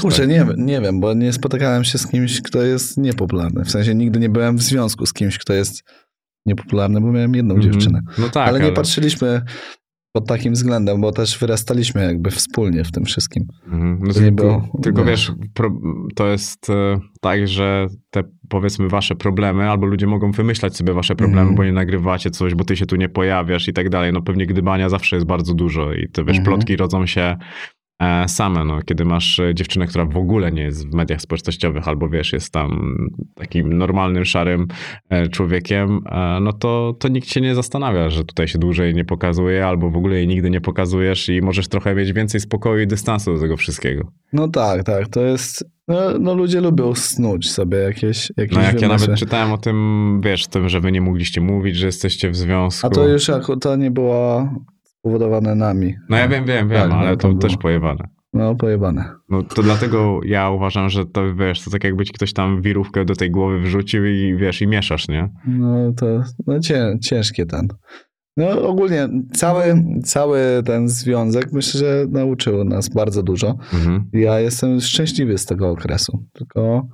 [0.00, 0.28] Kurczę, tak.
[0.28, 3.64] nie, nie wiem, bo nie spotykałem się z kimś, kto jest niepopularny.
[3.64, 5.82] W sensie nigdy nie byłem w związku z kimś, kto jest
[6.46, 7.72] niepopularny, bo miałem jedną mm -hmm.
[7.72, 8.00] dziewczynę.
[8.18, 9.42] No tak, ale, ale nie patrzyliśmy
[10.12, 13.46] pod takim względem, bo też wyrastaliśmy jakby wspólnie w tym wszystkim.
[13.66, 13.98] Mhm.
[14.02, 15.32] No tylko, było, tylko wiesz,
[16.14, 21.16] to jest e, tak, że te powiedzmy wasze problemy, albo ludzie mogą wymyślać sobie wasze
[21.16, 21.54] problemy, mm.
[21.54, 24.12] bo nie nagrywacie coś, bo ty się tu nie pojawiasz i tak dalej.
[24.12, 26.44] No pewnie gdybania zawsze jest bardzo dużo i te wiesz, mm.
[26.44, 27.36] plotki rodzą się
[28.28, 28.64] same.
[28.64, 32.32] No, kiedy masz e, dziewczynę, która w ogóle nie jest w mediach społecznościowych, albo wiesz,
[32.32, 32.96] jest tam
[33.34, 34.66] takim normalnym, szarym
[35.08, 36.00] e, człowiekiem,
[36.40, 39.96] no to, to nikt się nie zastanawia, że tutaj się dłużej nie pokazuje, albo w
[39.96, 43.56] ogóle jej nigdy nie pokazujesz i możesz trochę mieć więcej spokoju i dystansu do tego
[43.56, 44.12] wszystkiego.
[44.32, 45.08] No tak, tak.
[45.08, 45.64] To jest.
[45.88, 48.32] No, no ludzie lubią snuć sobie jakieś.
[48.36, 48.88] jakieś no jak wymysły.
[48.88, 52.36] ja nawet czytałem o tym, wiesz, tym, że wy nie mogliście mówić, że jesteście w
[52.36, 52.86] związku.
[52.86, 53.30] A to już
[53.60, 54.54] to nie była
[55.02, 55.94] spowodowane nami.
[56.08, 58.08] No ja wiem, wiem, wiem, tak, ale no, to, to też pojebane.
[58.32, 59.04] No, pojebane.
[59.28, 63.04] No to dlatego ja uważam, że to wiesz, to tak jakby ci ktoś tam wirówkę
[63.04, 65.28] do tej głowy wrzucił i wiesz, i mieszasz, nie?
[65.46, 66.06] No to
[66.46, 67.68] no cię, ciężkie ten.
[68.36, 69.62] No ogólnie cały,
[70.04, 73.56] cały ten związek myślę, że nauczył nas bardzo dużo.
[73.72, 74.10] Mhm.
[74.12, 76.24] Ja jestem szczęśliwy z tego okresu.
[76.32, 76.88] Tylko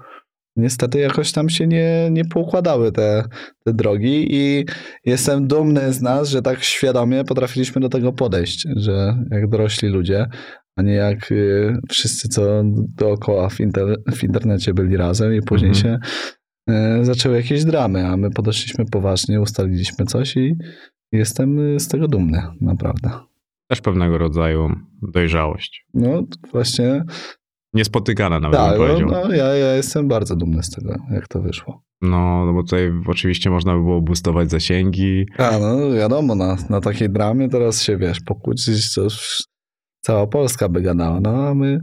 [0.59, 3.25] niestety jakoś tam się nie, nie poukładały te,
[3.65, 4.65] te drogi i
[5.05, 10.27] jestem dumny z nas, że tak świadomie potrafiliśmy do tego podejść, że jak dorośli ludzie,
[10.77, 12.63] a nie jak y, wszyscy, co
[12.97, 15.85] dookoła w, inter, w internecie byli razem i później mhm.
[15.85, 15.99] się
[17.01, 20.57] y, zaczęły jakieś dramy, a my podeszliśmy poważnie, ustaliliśmy coś i
[21.13, 23.11] jestem y, z tego dumny, naprawdę.
[23.69, 24.71] Też pewnego rodzaju
[25.03, 25.87] dojrzałość.
[25.95, 26.23] No
[26.53, 27.05] właśnie
[27.75, 29.09] Niespotykana nawet tak, bym powiedział.
[29.11, 31.83] No, ja, ja jestem bardzo dumny z tego, jak to wyszło.
[32.03, 35.27] No, no bo tutaj oczywiście można by było boostować zasięgi.
[35.39, 39.09] A, no wiadomo, na, na takiej dramie teraz się, wiesz, pokłócić, to
[40.01, 41.81] cała Polska by gadała, no a my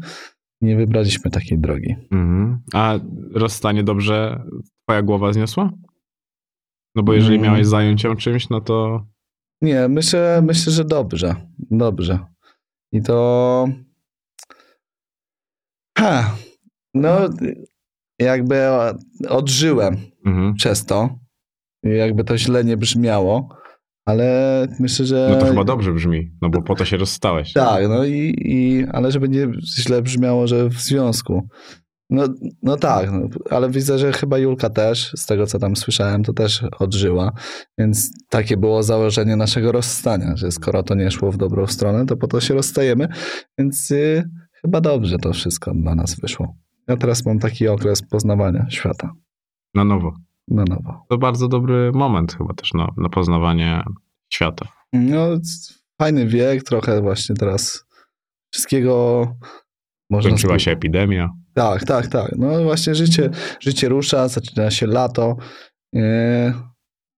[0.61, 1.95] nie wybraliśmy takiej drogi.
[2.11, 2.59] Mhm.
[2.73, 2.99] A
[3.33, 4.43] rozstanie dobrze
[4.83, 5.71] twoja głowa zniosła?
[6.95, 7.45] No bo jeżeli mm.
[7.45, 9.05] miałeś zająć się czymś, no to...
[9.61, 11.35] Nie, myślę, myślę, że dobrze,
[11.71, 12.19] dobrze.
[12.91, 13.67] I to
[15.97, 16.35] Ha,
[16.93, 17.30] no
[18.19, 18.61] jakby
[19.30, 20.53] odżyłem mhm.
[20.53, 21.09] przez to.
[21.84, 23.49] Jakby to źle nie brzmiało,
[24.05, 25.27] ale myślę, że...
[25.31, 27.53] No to chyba dobrze brzmi, no bo po to się rozstałeś.
[27.53, 31.47] Tak, no i, i ale żeby nie źle brzmiało, że w związku.
[32.09, 32.23] No,
[32.63, 36.34] no tak, no, ale widzę, że chyba Julka też, z tego co tam słyszałem, to
[36.34, 37.31] też odżyła,
[37.77, 42.17] więc takie było założenie naszego rozstania, że skoro to nie szło w dobrą stronę, to
[42.17, 43.07] po to się rozstajemy,
[43.57, 43.91] więc...
[43.91, 44.30] Y
[44.65, 46.55] chyba dobrze to wszystko dla nas wyszło.
[46.87, 49.13] Ja teraz mam taki okres poznawania świata.
[49.73, 50.13] Na nowo.
[50.47, 51.05] Na nowo.
[51.09, 53.83] To bardzo dobry moment chyba też na, na poznawanie
[54.33, 54.67] świata.
[54.93, 55.27] No,
[56.01, 57.85] fajny wiek, trochę właśnie teraz
[58.53, 59.27] wszystkiego
[60.09, 60.29] można...
[60.29, 61.29] Kończyła się epidemia.
[61.53, 62.31] Tak, tak, tak.
[62.37, 63.29] No właśnie życie,
[63.59, 65.35] życie rusza, zaczyna się lato.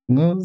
[0.10, 0.36] No,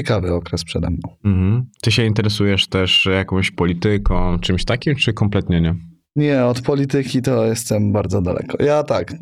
[0.00, 1.16] ciekawy okres przede mną.
[1.24, 1.70] Mhm.
[1.82, 5.74] Ty się interesujesz też jakąś polityką, czymś takim, czy kompletnie nie?
[6.16, 8.62] Nie, od polityki to jestem bardzo daleko.
[8.62, 9.14] Ja tak,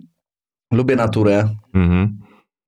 [0.73, 2.19] lubię naturę, mhm.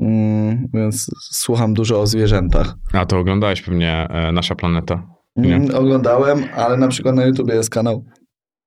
[0.01, 2.75] mm, więc słucham dużo o zwierzętach.
[2.93, 5.07] A to oglądałeś pewnie e, Nasza Planeta?
[5.37, 8.05] Mm, oglądałem, ale na przykład na YouTube jest kanał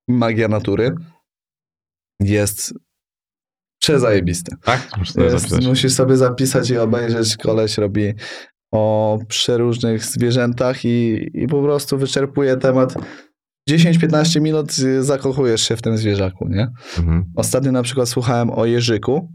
[0.08, 0.94] Magia Natury.
[2.20, 2.74] Jest
[3.80, 4.56] przezajebisty.
[4.62, 4.88] Tak?
[5.16, 7.36] Jest, musisz sobie zapisać i obejrzeć.
[7.36, 8.14] Koleś robi
[8.72, 12.94] o przeróżnych zwierzętach i, i po prostu wyczerpuje temat
[13.68, 16.68] 10-15 minut y, zakochujesz się w tym zwierzaku, nie?
[16.98, 17.24] Mhm.
[17.36, 19.32] Ostatnio na przykład słuchałem o jeżyku,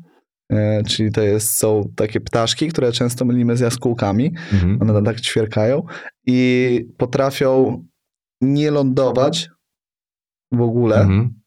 [0.50, 4.34] e, czyli to jest, są takie ptaszki, które często mylimy z jaskółkami.
[4.54, 4.82] Mhm.
[4.82, 5.84] One tak ćwierkają
[6.26, 7.84] i potrafią
[8.42, 9.50] nie lądować
[10.52, 11.02] w ogóle.
[11.02, 11.44] Mhm.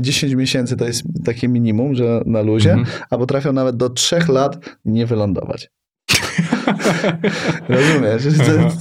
[0.00, 3.02] 10 e, miesięcy to jest takie minimum, że na luzie, mhm.
[3.10, 5.70] a potrafią nawet do 3 lat nie wylądować.
[7.68, 8.22] Rozumiesz?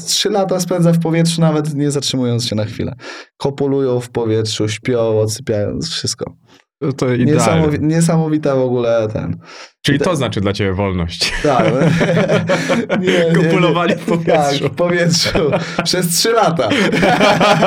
[0.06, 2.96] Trzy lata spędza w powietrzu, nawet nie zatrzymując się na chwilę.
[3.38, 6.36] Kopulują w powietrzu, śpią, odsypiają, wszystko.
[6.98, 9.40] To Niesamowi niesamowita w ogóle ten.
[9.82, 11.34] Czyli to znaczy dla ciebie wolność.
[11.44, 11.74] Tak.
[13.02, 14.64] nie, Kopulowali w powietrzu.
[14.64, 15.40] Tak, w powietrzu.
[15.84, 16.70] Przez trzy lata.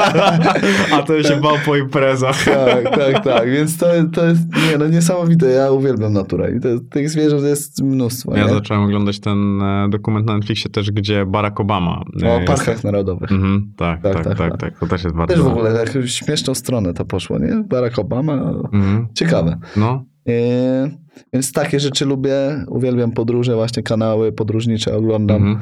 [0.95, 2.45] A to się bał po imprezach.
[2.45, 3.51] tak, tak, tak.
[3.51, 4.41] Więc to, to jest
[4.71, 5.47] nie, no niesamowite.
[5.47, 6.53] Ja uwielbiam naturę.
[6.57, 8.37] I to, tych zwierząt jest mnóstwo.
[8.37, 8.51] Ja nie?
[8.51, 12.05] zacząłem oglądać ten e, dokument na Netflixie też, gdzie Barack Obama.
[12.23, 13.33] E, o parkach narodowych.
[13.33, 15.35] Mhm, tak, tak, tak, tak, tak, tak, To też jest bardzo...
[15.35, 17.65] Też w ogóle tak śmieszną stronę to poszło, nie?
[17.69, 18.33] Barack Obama.
[18.73, 19.07] Mhm.
[19.15, 19.59] Ciekawe.
[19.77, 20.12] No.
[20.29, 20.91] E,
[21.33, 22.65] więc takie rzeczy lubię.
[22.69, 25.37] Uwielbiam podróże, właśnie kanały podróżnicze oglądam.
[25.37, 25.61] Mhm.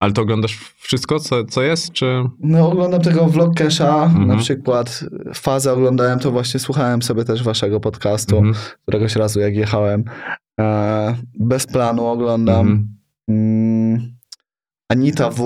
[0.00, 2.06] Ale to oglądasz wszystko, co, co jest, czy?
[2.38, 4.26] No oglądam tego Vlogcasha, mhm.
[4.26, 5.04] na przykład
[5.34, 8.54] fazę oglądałem, to właśnie słuchałem sobie też waszego podcastu, mhm.
[8.82, 10.04] któregoś razu jak jechałem.
[10.60, 12.60] E, bez planu oglądam.
[12.60, 12.88] Mhm.
[13.28, 14.16] Mm,
[14.88, 15.36] Anita W,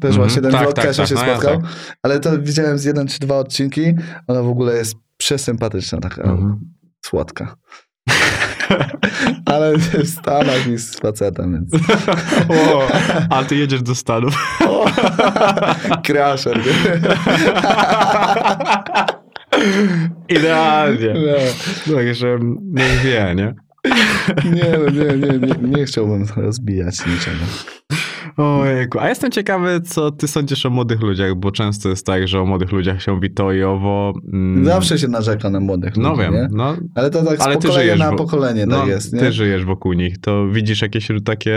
[0.00, 0.14] też Mhm.
[0.14, 1.08] właśnie ten Tak, tak, tak, tak.
[1.08, 1.70] się No ja spotkał, tak.
[2.02, 3.94] ale to widziałem z jeden czy dwa odcinki,
[4.26, 6.60] ona w ogóle jest przesympatyczna, taka Mhm.
[7.04, 7.56] słodka.
[9.54, 11.84] ale w Stanach jest z facetem, więc...
[12.74, 12.88] O,
[13.30, 14.58] a ty jedziesz do Stanów.
[16.06, 16.58] Crasher.
[16.58, 16.72] nie?
[20.28, 21.14] Idealnie.
[21.86, 21.94] No.
[21.96, 23.54] Także niech wie, nie?
[24.44, 27.44] Nie, no, nie, nie, nie, nie chciałbym rozbijać niczego.
[28.36, 32.40] Ojejku, a jestem ciekawy, co ty sądzisz o młodych ludziach, bo często jest tak, że
[32.40, 34.12] o młodych ludziach się mówi to i owo.
[34.32, 36.48] mm, Zawsze się narzeka na młodych No ludzi, wiem, nie?
[36.52, 39.20] no, Ale to tak Ale z pokolenia żyjesz, na pokolenie no tak jest, nie?
[39.20, 41.56] ty żyjesz wokół nich, to widzisz jakieś takie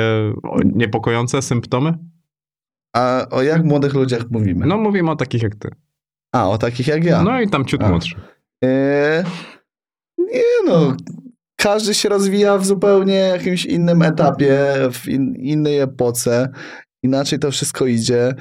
[0.65, 1.93] niepokojące symptomy?
[2.95, 4.65] A o jak młodych ludziach mówimy?
[4.65, 5.69] No mówimy o takich jak ty.
[6.35, 7.23] A, o takich jak ja.
[7.23, 8.15] No i tam ciut młodszy.
[8.63, 9.23] E,
[10.17, 10.95] nie no,
[11.57, 14.57] każdy się rozwija w zupełnie jakimś innym etapie,
[14.91, 16.49] w in, innej epoce.
[17.03, 18.35] Inaczej to wszystko idzie.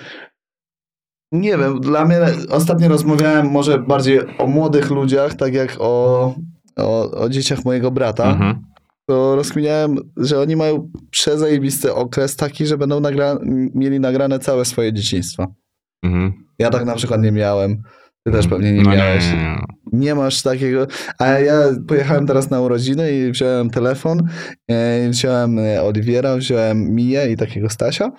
[1.33, 2.19] Nie wiem, dla mnie
[2.51, 6.35] ostatnio rozmawiałem może bardziej o młodych ludziach, tak jak o,
[6.77, 8.31] o, o dzieciach mojego brata.
[8.31, 8.67] Mhm.
[9.09, 13.39] To rozkminiałem, że oni mają przezajebisty okres taki, że będą nagra
[13.75, 15.55] mieli nagrane całe swoje dzieciństwo.
[16.03, 16.33] Mhm.
[16.59, 17.83] Ja tak na przykład nie miałem.
[18.27, 19.25] Ty też pewnie nie no, miałeś.
[19.25, 19.61] Nie, nie, nie.
[19.93, 20.87] Nie masz takiego.
[21.19, 21.55] A ja
[21.89, 24.29] pojechałem teraz na urodziny i wziąłem telefon,
[24.71, 28.13] e, wziąłem e, Oliwiera, wziąłem Miję i takiego Stasia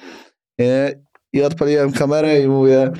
[0.61, 0.91] e,
[1.33, 2.91] i odpaliłem kamerę i mówię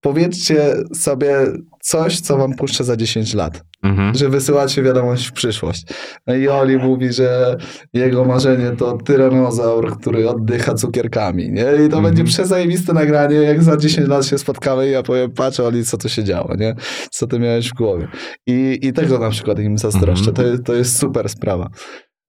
[0.00, 1.36] powiedzcie sobie
[1.82, 4.14] coś, co wam puszczę za 10 lat, Mhm.
[4.14, 5.84] że wysyłacie wiadomość w przyszłość.
[6.26, 7.56] No i Oli mówi, że
[7.92, 11.62] jego marzenie to tyranozaur, który oddycha cukierkami, nie?
[11.62, 12.02] I to Mhm.
[12.04, 15.96] będzie przezajebiste nagranie, jak za 10 lat się spotkamy i ja powiem, patrz Oli, co
[15.98, 16.74] tu się działo, nie?
[17.10, 18.08] Co ty miałeś w głowie.
[18.46, 20.30] I, i tego na przykład im zazdroszczę.
[20.30, 20.56] Mhm.
[20.58, 21.70] To, to jest super sprawa.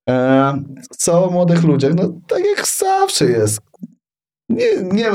[0.09, 0.53] E,
[0.97, 1.93] co o młodych ludziach?
[1.95, 3.59] No tak jak zawsze jest.
[4.49, 5.11] Nie, nie,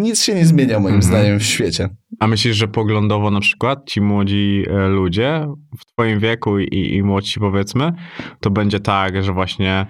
[0.00, 1.02] nic się nie zmienia moim Mhm.
[1.02, 1.88] zdaniem w świecie.
[2.20, 5.46] A myślisz, że poglądowo na przykład ci młodzi e, ludzie
[5.78, 7.92] w twoim wieku i, i młodsi powiedzmy,
[8.40, 9.86] to będzie tak, że właśnie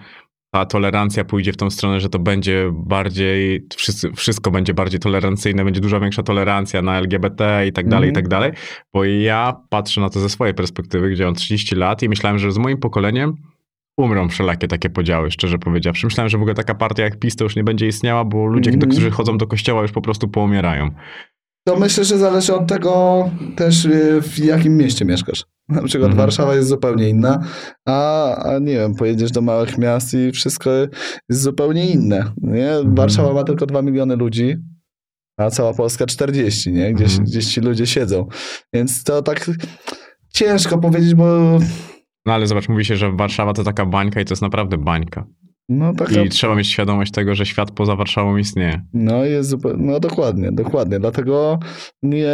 [0.50, 5.64] ta tolerancja pójdzie w tą stronę, że to będzie bardziej, wszyscy, wszystko będzie bardziej tolerancyjne,
[5.64, 8.24] będzie dużo większa tolerancja na LGBT i tak dalej, i Mhm.
[8.24, 8.52] tak dalej.
[8.94, 12.52] Bo ja patrzę na to ze swojej perspektywy, gdzie mam 30 lat i myślałem, że
[12.52, 13.34] z moim pokoleniem
[13.96, 16.06] umrą wszelakie takie podziały, szczerze powiedziawszy.
[16.06, 18.70] Myślałem, że w ogóle taka partia jak PiS to już nie będzie istniała, bo ludzie,
[18.70, 18.90] Mhm.
[18.90, 20.90] którzy chodzą do kościoła już po prostu poumierają.
[21.68, 23.24] To myślę, że zależy od tego
[23.56, 25.44] też y, w jakim mieście mieszkasz.
[25.68, 26.16] Na przykład Mhm.
[26.26, 27.44] Warszawa jest zupełnie inna,
[27.88, 30.70] a, a nie wiem, pojedziesz do małych miast i wszystko
[31.28, 32.32] jest zupełnie inne.
[32.42, 32.70] Nie?
[32.72, 32.94] Mhm.
[32.94, 34.56] Warszawa ma tylko 2 miliony ludzi,
[35.38, 36.94] a cała Polska 40, nie?
[36.94, 37.24] Gdzieś, Mhm.
[37.24, 38.28] gdzieś ci ludzie siedzą.
[38.72, 39.50] Więc to tak
[40.32, 41.58] ciężko powiedzieć, bo
[42.26, 45.26] No ale zobacz, mówi się, że Warszawa to taka bańka i to jest naprawdę bańka.
[45.68, 48.82] no taka I trzeba mieć świadomość tego, że świat poza Warszawą istnieje.
[48.92, 51.00] No jest zupełnie, no dokładnie, dokładnie.
[51.00, 51.58] Dlatego
[52.02, 52.26] nie,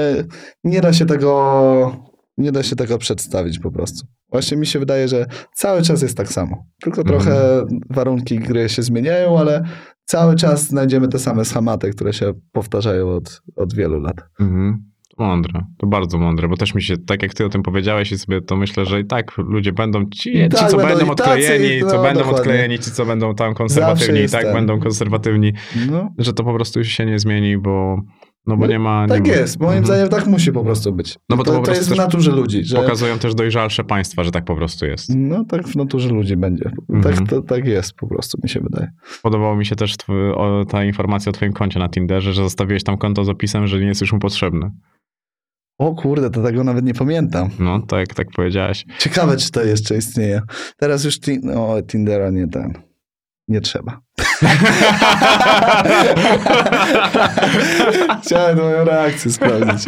[0.64, 1.96] nie da się tego,
[2.38, 4.06] nie da się tego przedstawić po prostu.
[4.30, 6.64] Właśnie mi się wydaje, że cały czas jest tak samo.
[6.82, 7.20] Tylko Mhm.
[7.20, 9.64] trochę warunki gry się zmieniają, ale
[10.04, 14.16] cały czas znajdziemy te same schematy, które się powtarzają od, od wielu lat.
[14.40, 14.91] Mhm.
[15.18, 18.18] Mądre, to bardzo mądre, bo też mi się, tak jak ty o tym powiedziałeś i
[18.18, 21.12] sobie to myślę, że i tak ludzie będą, ci, I ci tak co będą będą
[21.12, 22.38] i tacy, odklejeni, no, co będą dokładnie.
[22.40, 24.54] odklejeni, ci co będą tam konserwatywni i tak ten.
[24.54, 25.52] będą konserwatywni,
[25.90, 28.00] No, że to po prostu już się nie zmieni, bo,
[28.46, 29.06] no bo No, nie ma...
[29.08, 29.60] tak nie ma- jest.
[29.60, 29.86] Moim Mhm.
[29.86, 31.16] zdaniem tak musi po prostu być.
[31.28, 32.64] No bo to to, po to jest w naturze ludzi.
[32.64, 35.10] Że, Pokazują też dojrzalsze państwa, że tak po prostu jest.
[35.16, 36.70] no tak w naturze ludzi będzie.
[36.90, 37.14] Mhm.
[37.16, 38.88] Tak, to, tak jest po prostu, mi się wydaje.
[39.22, 39.96] Podobało mi się też
[40.68, 43.86] ta informacja o twoim koncie na Tinderze, że zostawiłeś tam konto z opisem, że nie
[43.86, 44.70] jest już mu potrzebny.
[45.82, 47.50] O kurde, to tego nawet nie pamiętam.
[47.58, 48.84] No, tak, tak powiedziałeś.
[48.98, 50.40] Ciekawe, czy to jeszcze istnieje.
[50.76, 52.72] Teraz już ti- no, Tindera nie ten.
[53.48, 54.00] Nie trzeba.
[58.22, 59.84] Chciałem moją reakcję sprawdzić.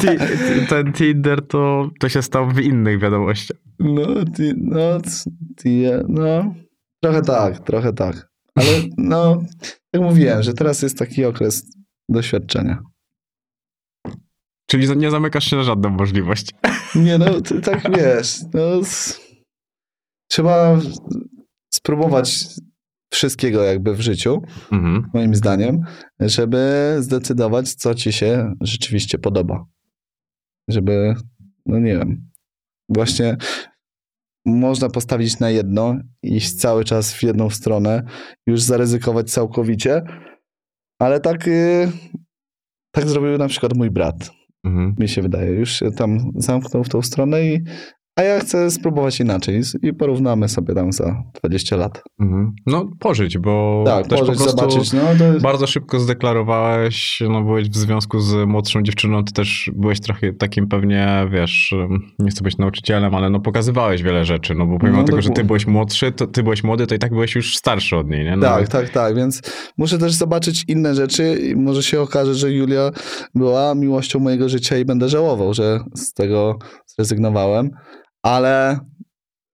[0.00, 3.56] Ti- ten Tinder to, to się stał w innych wiadomościach.
[3.78, 4.06] No,
[4.36, 4.98] ti, no,
[5.62, 6.54] ti, no,
[7.02, 8.28] trochę tak, trochę tak.
[8.54, 9.42] Ale no,
[9.92, 11.62] jak mówiłem, że teraz jest taki okres
[12.08, 12.78] doświadczenia.
[14.66, 16.50] Czyli nie zamykasz się na żadną możliwość.
[16.94, 17.26] Nie no,
[17.64, 18.80] tak wiesz, no,
[20.30, 20.78] trzeba
[21.74, 22.46] spróbować
[23.12, 24.42] wszystkiego jakby w życiu.
[24.72, 25.10] Mhm.
[25.14, 25.80] moim zdaniem,
[26.20, 29.64] żeby zdecydować, co ci się rzeczywiście podoba.
[30.68, 31.14] Żeby,
[31.66, 32.30] no nie wiem,
[32.88, 33.36] właśnie
[34.46, 38.02] można postawić na jedno, iść cały czas w jedną stronę,
[38.46, 40.02] już zaryzykować całkowicie,
[40.98, 41.92] ale tak, y,
[42.94, 44.30] tak zrobił na przykład mój brat,
[44.66, 44.94] Mhm.
[44.98, 45.50] mi się wydaje.
[45.50, 47.64] Już się tam zamknął w tą stronę i
[48.16, 52.02] a ja chcę spróbować inaczej i porównamy sobie tam za 20 lat.
[52.20, 52.52] Mhm.
[52.66, 54.92] No pożyć, bo tak, też pożyć, po prostu zobaczyć.
[54.92, 55.42] No, jest...
[55.42, 60.68] Bardzo szybko zdeklarowałeś, no byłeś w związku z młodszą dziewczyną, ty też byłeś trochę takim
[60.68, 61.74] pewnie, wiesz,
[62.18, 65.30] nie chcę być nauczycielem, ale no pokazywałeś wiele rzeczy, no bo pomimo no, tego, że
[65.30, 68.24] ty byłeś młodszy, to ty byłeś młody, to i tak byłeś już starszy od niej,
[68.24, 68.36] nie?
[68.36, 69.42] No, tak, tak, tak, więc
[69.78, 72.90] muszę też zobaczyć inne rzeczy i może się okaże, że Julia
[73.34, 77.70] była miłością mojego życia i będę żałował, że z tego zrezygnowałem,
[78.26, 78.78] ale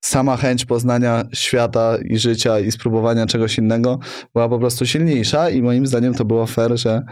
[0.05, 3.99] sama chęć poznania świata i życia i spróbowania czegoś innego
[4.35, 7.03] była po prostu silniejsza i moim zdaniem to było fair, że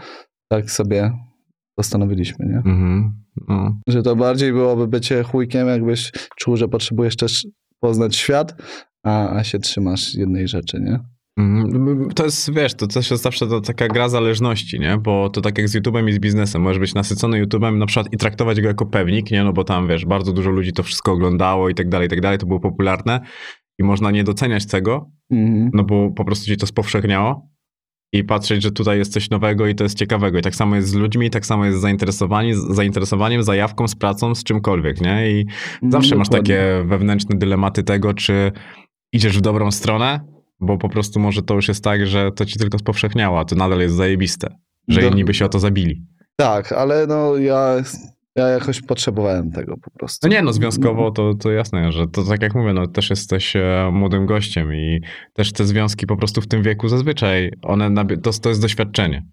[0.51, 1.11] tak sobie
[1.75, 2.59] postanowiliśmy, nie?
[2.59, 3.09] Mm-hmm.
[3.47, 3.77] No.
[3.87, 7.47] Że to bardziej byłoby bycie chujkiem, jakbyś czuł, że potrzebujesz też
[7.79, 8.55] poznać świat,
[9.05, 10.99] a, a się trzymasz jednej rzeczy, nie?
[11.41, 12.09] Mhm.
[12.15, 14.97] To jest, wiesz, to też jest zawsze to taka gra zależności, nie?
[14.97, 16.61] Bo to tak jak z YouTube'em i z biznesem.
[16.61, 19.43] Możesz być nasycony YouTube'em na przykład i traktować go jako pewnik, nie?
[19.43, 22.21] No bo tam, wiesz, bardzo dużo ludzi to wszystko oglądało i tak dalej, i tak
[22.21, 22.37] dalej.
[22.37, 23.19] To było popularne
[23.79, 25.71] i można nie doceniać tego, mhm.
[25.73, 27.51] no bo po prostu ci to spowszechniało
[28.13, 30.39] i patrzeć, że tutaj jest coś nowego i to jest ciekawego.
[30.39, 33.95] I tak samo jest z ludźmi, tak samo jest z zainteresowaniem, z zainteresowaniem, zajawką, z
[33.95, 35.31] pracą, z czymkolwiek, nie?
[35.31, 35.45] I
[35.89, 38.51] zawsze masz takie wewnętrzne dylematy tego, czy
[39.13, 40.19] idziesz w dobrą stronę,
[40.61, 43.55] bo po prostu może to już jest tak, że to ci tylko spowszechniało, a to
[43.55, 44.55] nadal jest zajebiste,
[44.87, 46.05] że inni by się o to zabili.
[46.35, 47.83] Tak, ale no ja,
[48.35, 50.27] ja jakoś potrzebowałem tego po prostu.
[50.27, 53.55] No nie, no związkowo to, to jasne, że to tak jak mówię, no też jesteś
[53.55, 55.01] e, młodym gościem i
[55.33, 59.25] też te związki po prostu w tym wieku zazwyczaj, one, to, to jest doświadczenie.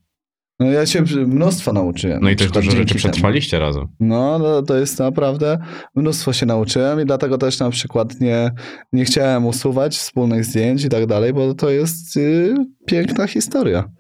[0.60, 2.22] No ja się mnóstwo nauczyłem.
[2.22, 3.66] No i też dużo rzeczy przetrwaliście temu.
[3.66, 3.86] razem.
[4.00, 5.58] No, no, to jest naprawdę,
[5.94, 8.50] mnóstwo się nauczyłem i dlatego też na przykład nie,
[8.92, 12.54] nie chciałem usuwać wspólnych zdjęć i tak dalej, bo to jest y,
[12.86, 13.90] piękna historia.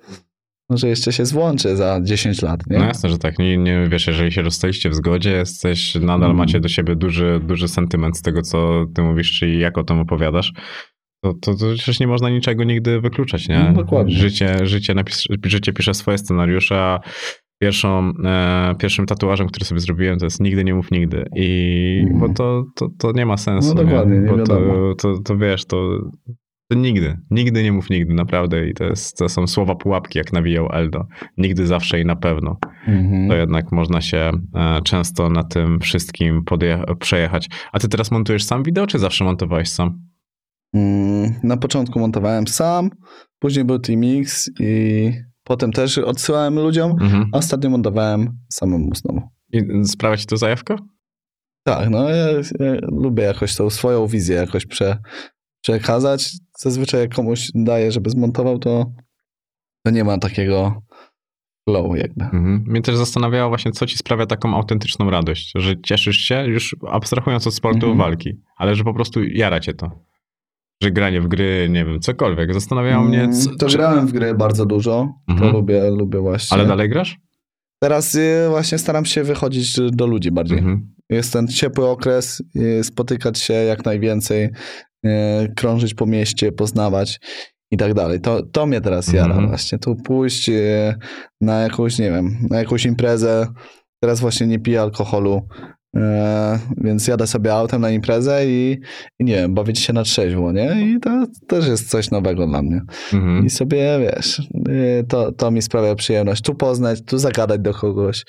[0.70, 2.78] Może jeszcze się złączy za 10 lat, nie?
[2.78, 3.38] No jasne, że tak.
[3.38, 6.36] Nie, nie wiesz, jeżeli się rozstaliście w zgodzie, jesteś, nadal mm.
[6.36, 9.98] macie do siebie duży, duży sentyment z tego, co ty mówisz, czyli jak o tym
[9.98, 10.52] opowiadasz.
[11.24, 13.58] To, to, to przecież nie można niczego nigdy wykluczać, nie?
[13.58, 14.14] No, dokładnie.
[14.14, 17.00] Życie, życie, napis, życie pisze swoje scenariusze, a
[17.62, 21.24] pierwszą, e, pierwszym tatuażem, który sobie zrobiłem, to jest nigdy nie mów nigdy.
[21.36, 22.20] I mm.
[22.20, 23.74] bo to, to, to nie ma sensu.
[23.74, 25.98] No dokładnie, nie, nie bo to, to, to wiesz, to,
[26.70, 28.68] to nigdy, nigdy nie mów nigdy, naprawdę.
[28.68, 31.06] I to, jest, to są słowa pułapki, jak nawijał Eldo.
[31.36, 32.56] Nigdy, zawsze i na pewno.
[32.88, 33.28] Mm-hmm.
[33.28, 37.48] To jednak można się e, często na tym wszystkim podje- przejechać.
[37.72, 40.08] A ty teraz montujesz sam wideo, czy zawsze montowałeś sam?
[40.74, 42.90] Mm, na początku montowałem sam,
[43.38, 45.12] później był Teamix i
[45.44, 47.30] potem też odsyłałem ludziom, mhm.
[47.32, 49.20] a ostatnio montowałem samemu znowu.
[49.52, 50.76] I sprawia ci to zajawkę?
[51.64, 54.98] Tak, no ja, ja, lubię jakoś tą swoją wizję jakoś prze,
[55.62, 56.32] przekazać.
[56.58, 58.92] Zazwyczaj jak komuś daję, żeby zmontował, to,
[59.84, 60.82] to nie ma takiego
[61.68, 62.24] flow jakby.
[62.24, 62.64] Mhm.
[62.66, 67.46] Mnie też zastanawiało właśnie, co ci sprawia taką autentyczną radość, że cieszysz się, już abstrahując
[67.46, 67.98] od sportu mhm.
[67.98, 70.07] walki, ale że po prostu jara cię to
[70.82, 72.54] że granie w gry, nie wiem, cokolwiek.
[72.54, 73.22] Zastanawiało mnie...
[73.22, 73.76] Mm, co, to czy...
[73.76, 75.50] grałem w gry bardzo dużo, mhm.
[75.50, 76.54] to lubię, lubię właśnie.
[76.54, 77.18] Ale dalej grasz?
[77.82, 80.58] Teraz y, właśnie staram się wychodzić do ludzi bardziej.
[80.58, 80.94] Mhm.
[81.10, 84.50] Jest ten ciepły okres, y, spotykać się jak najwięcej,
[85.06, 85.08] y,
[85.56, 87.20] krążyć po mieście, poznawać
[87.70, 88.20] i tak dalej.
[88.20, 89.48] To, to mnie teraz jara mhm.
[89.48, 89.78] właśnie.
[89.78, 90.50] Tu pójść
[91.40, 93.46] na jakąś, nie wiem, na jakąś imprezę.
[94.02, 95.48] Teraz właśnie nie piję alkoholu.
[95.96, 98.80] E, więc jadę sobie autem na imprezę i,
[99.18, 100.92] i, nie wiem, bawić się na trzeźwo, nie?
[100.94, 102.80] I to też jest coś nowego dla mnie.
[103.12, 103.46] Mhm.
[103.46, 104.38] I sobie, wiesz,
[104.68, 106.42] y, to, to mi sprawia przyjemność.
[106.42, 108.24] Tu poznać, tu zagadać do kogoś.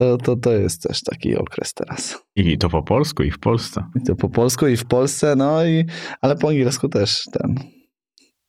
[0.00, 2.18] To, to, to jest też taki okres teraz.
[2.36, 3.84] I to po polsku, i w Polsce.
[3.96, 5.84] I to po polsku, i w Polsce, no i,
[6.20, 7.54] ale po angielsku też ten.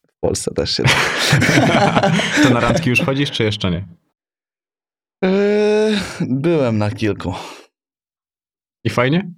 [0.07, 0.83] W Polsce też się.
[2.43, 3.87] to na randki już chodzisz, czy jeszcze nie?
[5.23, 5.97] Yy,
[6.29, 7.33] byłem na kilku.
[8.83, 9.31] I fajnie?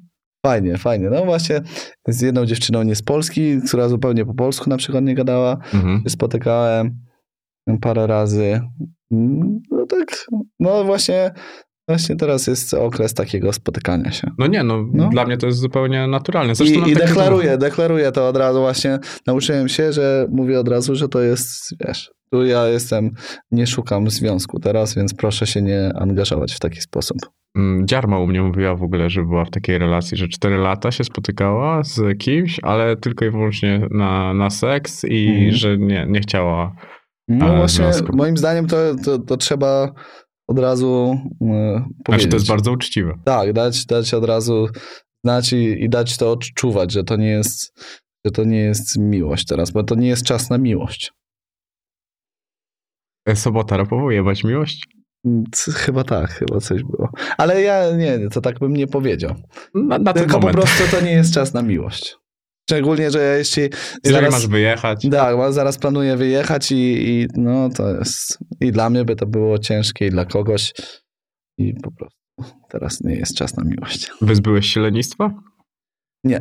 [0.46, 1.10] Fajnie, fajnie.
[1.10, 1.62] No właśnie
[2.08, 5.58] z jedną dziewczyną nie z Polski, która zupełnie po polsku na przykład nie gadała.
[5.74, 6.04] Mhm.
[6.08, 7.00] Spotykałem
[7.82, 8.62] parę razy.
[9.72, 10.26] No tak,
[10.60, 11.32] no właśnie
[11.88, 14.28] Właśnie teraz jest okres takiego spotykania się.
[14.38, 15.10] No nie, no, no.
[15.10, 16.56] dla mnie to jest zupełnie naturalne.
[16.56, 19.00] Zresztą I, i deklaruję, deklaruję to od razu właśnie.
[19.28, 23.12] Nauczyłem się, że mówię od razu, że to jest, wiesz, tu ja jestem,
[23.52, 27.18] nie szukam związku teraz, więc proszę się nie angażować w taki sposób.
[27.58, 30.92] Mm, Dziarma u mnie mówiła w ogóle, że była w takiej relacji, że 4 lata
[30.92, 35.52] się spotykała z kimś, ale tylko i wyłącznie na, na seks i mhm.
[35.52, 36.76] że nie, nie chciała.
[37.28, 38.18] No właśnie, związku.
[38.18, 39.94] moim zdaniem to, to, to trzeba
[40.48, 41.46] od razu e,
[42.04, 42.06] powiedzieć.
[42.08, 43.20] Znaczy to jest bardzo uczciwe.
[43.26, 44.68] Tak, dać, dać od razu
[45.26, 47.80] znać i, i dać to odczuwać, że to nie jest,
[48.26, 51.12] że to nie jest miłość teraz, bo to nie jest czas na miłość.
[53.28, 54.88] E, sobota rapowo, jebać miłość?
[55.56, 57.10] Chyba tak, chyba coś było.
[57.38, 59.36] Ale ja nie, to tak bym nie powiedział.
[59.74, 62.18] Na, na Tylko po prostu to nie jest czas na miłość.
[62.70, 63.64] Szczególnie, że ja jeśli.
[63.64, 65.08] Jeżeli zaraz, masz wyjechać.
[65.12, 68.38] Tak, bo zaraz planuję wyjechać i, i no to jest.
[68.62, 70.74] I dla mnie by to było ciężkie, i dla kogoś.
[71.58, 72.18] I po prostu
[72.70, 74.12] teraz nie jest czas na miłość.
[74.22, 75.34] Wyzbyłeś się lenistwa?
[76.24, 76.40] Nie.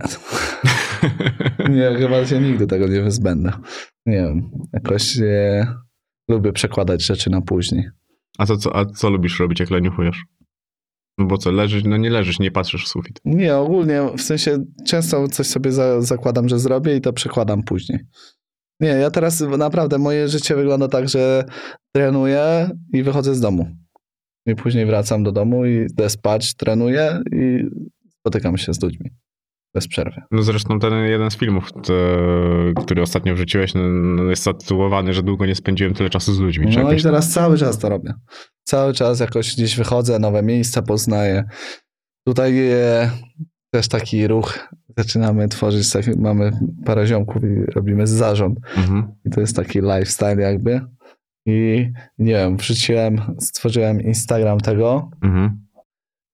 [1.77, 3.53] nie, chyba się nigdy tego nie wyzbędę.
[4.07, 5.67] Nie wiem, jakoś e,
[6.29, 7.91] lubię przekładać rzeczy na później.
[8.39, 10.25] A, to, co, a co lubisz robić, jak leniuchujesz?
[11.19, 13.21] No bo co, leżysz, no nie leżysz, nie patrzysz w sufit.
[13.25, 17.99] Nie, ogólnie, w sensie często coś sobie za, zakładam, że zrobię i to przekładam później.
[18.81, 21.45] Nie, ja teraz naprawdę, moje życie wygląda tak, że
[21.95, 23.67] trenuję i wychodzę z domu.
[24.47, 27.59] I później wracam do domu i idę spać, trenuję i
[28.09, 29.11] spotykam się z ludźmi.
[29.75, 30.23] Bez przerwy.
[30.31, 31.95] No zresztą ten jeden z filmów, to,
[32.77, 36.77] który ostatnio wrzuciłeś, no, no jest zatytułowany, że długo nie spędziłem tyle czasu z ludźmi.
[36.77, 38.15] No i teraz cały czas to robię.
[38.65, 41.45] Cały czas jakoś gdzieś wychodzę, nowe miejsca poznaję.
[42.27, 43.11] Tutaj e,
[43.75, 44.69] też taki ruch
[44.99, 45.87] zaczynamy tworzyć,
[46.17, 46.53] mamy
[46.85, 48.59] parę ziomków i robimy zarząd.
[48.77, 49.13] Mhm.
[49.25, 50.81] I to jest taki lifestyle jakby.
[51.47, 55.11] I nie wiem, wrzuciłem, stworzyłem Instagram tego.
[55.23, 55.62] Mhm.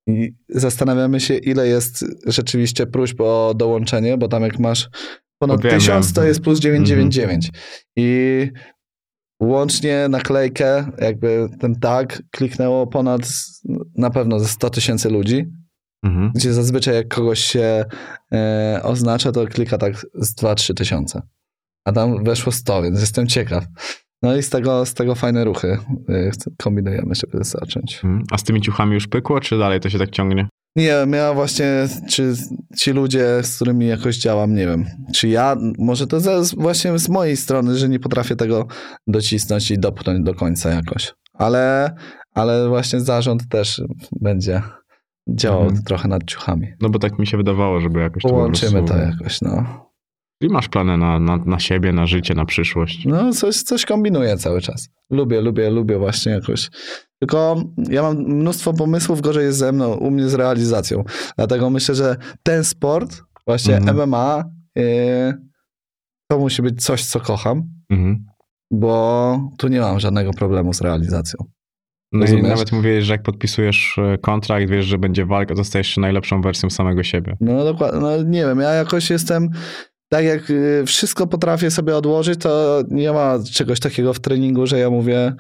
[0.09, 4.89] I zastanawiamy się, ile jest rzeczywiście próśb o dołączenie, bo tam jak masz
[5.39, 7.47] ponad Wiem, 1000, to jest plus 999.
[7.47, 7.65] Mhm.
[7.97, 8.51] I
[9.43, 13.21] łącznie naklejkę, jakby ten tag kliknęło ponad
[13.97, 15.47] na pewno ze 100 tysięcy ludzi.
[16.05, 16.33] Mhm.
[16.35, 17.85] Gdzie zazwyczaj jak kogoś się
[18.33, 21.23] e, oznacza, to klika tak z 2-3 tysiące.
[21.85, 23.65] A tam weszło 100, więc jestem ciekaw.
[24.23, 25.78] No i z tego, z tego fajne ruchy
[26.11, 27.99] y, kombinujemy, żeby zacząć.
[27.99, 28.23] Hmm.
[28.31, 30.49] A z tymi ciuchami już pykło, czy dalej to się tak ciągnie?
[30.77, 32.35] Nie, ja właśnie, czy
[32.77, 34.85] ci ludzie, z którymi jakoś działam, nie wiem,
[35.15, 38.66] czy ja, może to z, właśnie z mojej strony, że nie potrafię tego
[39.07, 41.15] docisnąć i dopchnąć do końca jakoś.
[41.32, 41.95] Ale,
[42.35, 43.82] ale właśnie zarząd też
[44.20, 44.62] będzie
[45.28, 45.82] działał mhm.
[45.82, 46.66] trochę nad ciuchami.
[46.81, 48.95] No bo tak mi się wydawało, żeby jakoś Połączymy to, prostu...
[48.95, 49.88] to jakoś, no.
[50.40, 53.05] I masz plany na, na, na siebie, na życie, na przyszłość.
[53.05, 54.89] No, coś, coś kombinuję cały czas.
[55.10, 56.70] Lubię, lubię, lubię właśnie jakoś.
[57.20, 61.05] Tylko ja mam mnóstwo pomysłów, gorzej jest ze mną, u mnie z realizacją.
[61.36, 64.09] Dlatego myślę, że ten sport, właśnie mhm.
[64.09, 64.44] MMA,
[64.77, 64.85] yy,
[66.31, 68.27] to musi być coś, co kocham, mhm.
[68.70, 71.44] bo tu nie mam żadnego problemu z realizacją.
[72.12, 72.44] No Rozumiesz?
[72.44, 76.01] i nawet mówiłeś, że jak podpisujesz e, kontrakt, wiesz, że będzie walka, to stajesz się
[76.01, 77.36] najlepszą wersją samego siebie.
[77.40, 79.51] No dokładnie, no nie wiem, ja jakoś jestem,
[80.09, 84.79] tak jak y, wszystko potrafię sobie odłożyć, to nie ma czegoś takiego w treningu, że
[84.79, 85.33] ja mówię,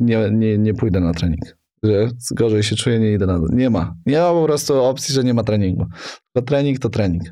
[0.00, 1.40] nie, nie, nie pójdę na trening.
[1.82, 3.94] Że gorzej się czuję, nie idę na Nie ma.
[4.06, 5.86] Nie ma po prostu opcji, że nie ma treningu.
[6.36, 7.22] To trening to trening.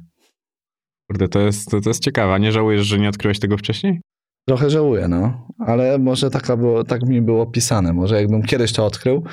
[1.10, 2.40] Kurde, to jest, to, to jest ciekawe.
[2.40, 4.00] Nie żałujesz, że nie odkryłeś tego wcześniej?
[4.48, 5.48] Trochę żałuję, no.
[5.58, 7.92] Ale może tak, było, tak mi było pisane.
[7.92, 9.24] Może jakbym kiedyś to odkrył,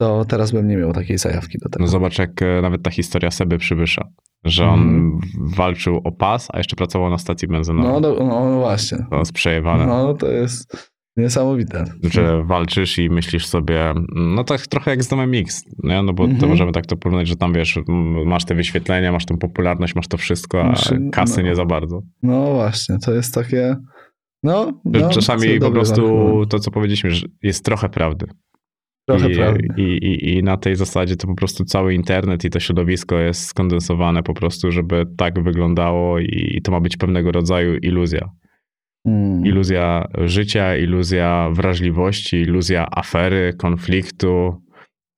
[0.00, 1.84] to teraz bym nie miał takiej zajawki do tego.
[1.84, 4.08] No zobacz, jak e, nawet ta historia Seby przybysza
[4.44, 5.20] że on mm.
[5.36, 7.92] walczył o pas, a jeszcze pracował na stacji benzynowej.
[7.92, 8.98] No, no, no właśnie.
[9.10, 9.86] To jest przejebane.
[9.86, 11.84] No, to jest niesamowite.
[12.12, 16.02] Że walczysz i myślisz sobie, no tak trochę jak z domem Mix, nie?
[16.02, 16.40] no bo mm -hmm.
[16.40, 16.50] to mhm.
[16.50, 17.78] możemy tak to porównać, że tam wiesz,
[18.26, 21.64] masz te wyświetlenia, masz tą popularność, masz to wszystko, a znaczy, kasy no, nie za
[21.64, 22.02] bardzo.
[22.22, 23.76] No właśnie, to jest takie...
[24.42, 26.02] No, no Czasami po prostu
[26.48, 28.26] to, co powiedzieliśmy, że jest trochę prawdy.
[29.76, 33.46] I, i, i, na tej zasadzie to po prostu cały internet i to środowisko jest
[33.46, 38.30] skondensowane po prostu, żeby tak wyglądało i to ma być pewnego rodzaju iluzja.
[39.06, 39.46] Hmm.
[39.46, 44.62] Iluzja życia, iluzja wrażliwości, iluzja afery, konfliktu.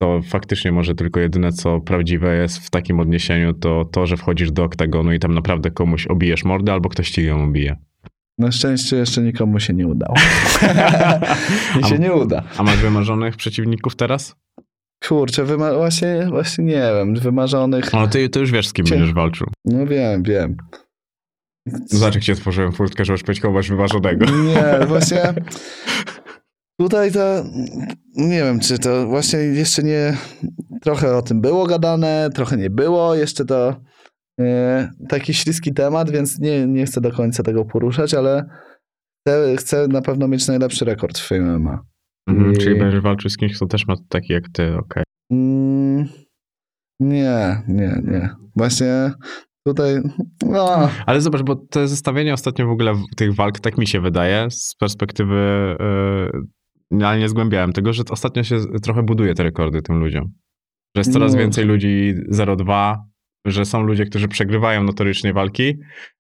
[0.00, 4.52] To faktycznie może tylko jedyne, co prawdziwe jest w takim odniesieniu, to to, że wchodzisz
[4.52, 7.76] do oktagonu i tam naprawdę komuś obijesz mordę albo ktoś ci ją obije.
[8.42, 10.14] Na szczęście jeszcze nikomu się nie udało.
[11.80, 12.42] I się nie uda.
[12.58, 14.36] A masz wymarzonych przeciwników teraz?
[15.08, 17.92] Kurczę, wyma- właśnie, właśnie nie wiem, wymarzonych...
[17.92, 18.94] No ty, ty już wiesz, z kim Cię...
[18.94, 19.46] będziesz walczył.
[19.64, 20.56] No wiem, wiem.
[21.86, 24.26] Zobacz, jak ci otworzyłem furtkę, żebyś powiedzieć kogoś wymarzonego.
[24.26, 25.34] Nie, właśnie...
[26.80, 27.44] Tutaj to
[28.16, 30.16] nie wiem, czy to właśnie jeszcze nie.
[30.82, 33.14] Trochę o tym było gadane, trochę nie było.
[33.14, 33.76] Jeszcze to
[35.08, 38.44] taki śliski temat, więc nie, nie chcę do końca tego poruszać, ale
[39.20, 41.84] chcę, chcę na pewno mieć najlepszy rekord w MMA.
[42.28, 42.56] Mhm, I...
[42.56, 44.78] Czyli będziesz walczył z kimś, kto też ma taki jak ty, okej.
[44.78, 45.04] Okay.
[45.32, 46.08] Mm,
[47.00, 48.28] nie, nie, nie.
[48.56, 49.12] Właśnie
[49.66, 50.00] tutaj.
[50.46, 50.88] No.
[51.06, 54.74] Ale zobacz, bo to zestawienie ostatnio w ogóle tych walk, tak mi się wydaje, z
[54.80, 55.76] perspektywy.
[56.90, 60.24] Yy, ale nie zgłębiałem tego, że ostatnio się trochę buduje te rekordy tym ludziom.
[60.96, 61.38] Że jest coraz no.
[61.38, 62.96] więcej ludzi 0,2,
[63.44, 65.78] że są ludzie, którzy przegrywają notorycznie walki,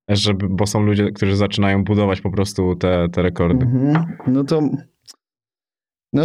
[0.08, 3.66] żeby, bo są ludzie, którzy zaczynają budować po prostu te, te rekordy.
[3.66, 4.06] Mhm.
[4.26, 4.62] No to
[6.12, 6.24] No,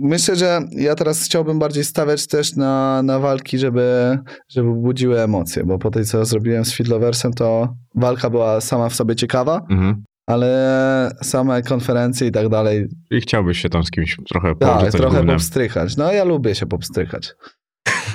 [0.00, 4.18] myślę, że ja teraz chciałbym bardziej stawiać też na, na walki, żeby,
[4.48, 8.94] żeby budziły emocje, bo po tej, co zrobiłem z Fiddloversem, to walka była sama w
[8.94, 10.04] sobie ciekawa, mhm.
[10.26, 12.88] ale same konferencje i tak dalej.
[13.10, 15.36] I chciałbyś się tam z kimś trochę Tak, trochę gównem.
[15.36, 15.96] popstrychać.
[15.96, 17.34] No ja lubię się popstrychać.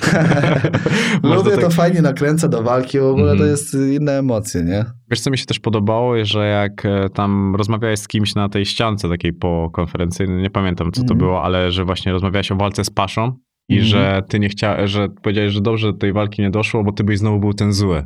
[1.36, 1.62] Lubię tak...
[1.62, 3.38] to fajnie nakręca do walki, w ogóle mm.
[3.38, 3.52] to mhm.
[3.52, 4.86] jest inne emocje, nie?
[5.12, 8.66] Wiesz, co mi się też podobało, że jak e, tam rozmawiałeś z kimś na tej
[8.66, 11.08] ściance takiej po konferencyjnej, nie pamiętam co mm.
[11.08, 11.18] to mhm.
[11.18, 13.34] było, ale że właśnie rozmawiałeś o walce z Paszą
[13.70, 13.86] i mm.
[13.86, 17.04] że ty nie chciałeś, że powiedziałeś, że dobrze do tej walki nie doszło, bo ty
[17.04, 18.04] byś znowu był ten zły.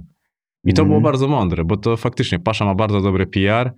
[0.65, 0.89] I to mm.
[0.89, 3.73] było bardzo mądre, bo to faktycznie Pasza ma bardzo dobry PR,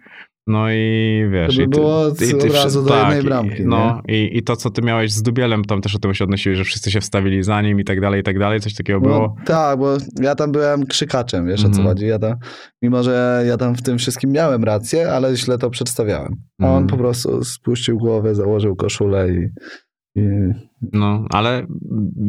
[0.47, 1.55] no i wiesz...
[1.55, 3.65] To by było i ty, i ty, od razu do tak, jednej bramki.
[3.65, 6.57] No i, i to, co ty miałeś z Dubielem, tam też o tym się odnosiłeś,
[6.57, 9.05] że wszyscy się wstawili za nim i tak dalej, i tak dalej, coś takiego no,
[9.05, 9.35] było?
[9.45, 11.71] Tak, bo ja tam byłem krzykaczem, wiesz mm.
[11.71, 11.95] o co mhm.
[11.95, 12.07] chodzi.
[12.07, 12.35] Ja tam,
[12.81, 16.35] mimo, że ja tam w tym wszystkim miałem rację, ale źle to przedstawiałem.
[16.61, 16.75] A mm.
[16.75, 16.87] on mhm.
[16.87, 19.49] po prostu spuścił głowę, założył koszulę i
[20.93, 21.67] no, ale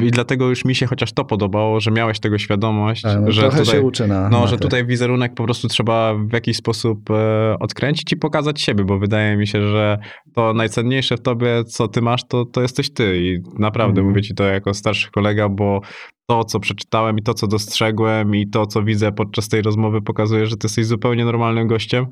[0.03, 3.51] i dlatego już mi się chociaż to podobało, że miałeś tego świadomość, tak, no, że
[3.51, 8.12] tutaj, na, no, na że tutaj wizerunek po prostu trzeba w jakiś sposób e, odkręcić
[8.12, 9.99] i pokazać siebie, bo wydaje mi się, że
[10.35, 14.11] to najcenniejsze w tobie, co ty masz, to, to jesteś ty i naprawdę mm.
[14.11, 15.81] mówię ci to jako starszy kolega, bo
[16.27, 20.47] to, co przeczytałem i to, co dostrzegłem i to, co widzę podczas tej rozmowy pokazuje,
[20.47, 22.07] że ty jesteś zupełnie normalnym gościem,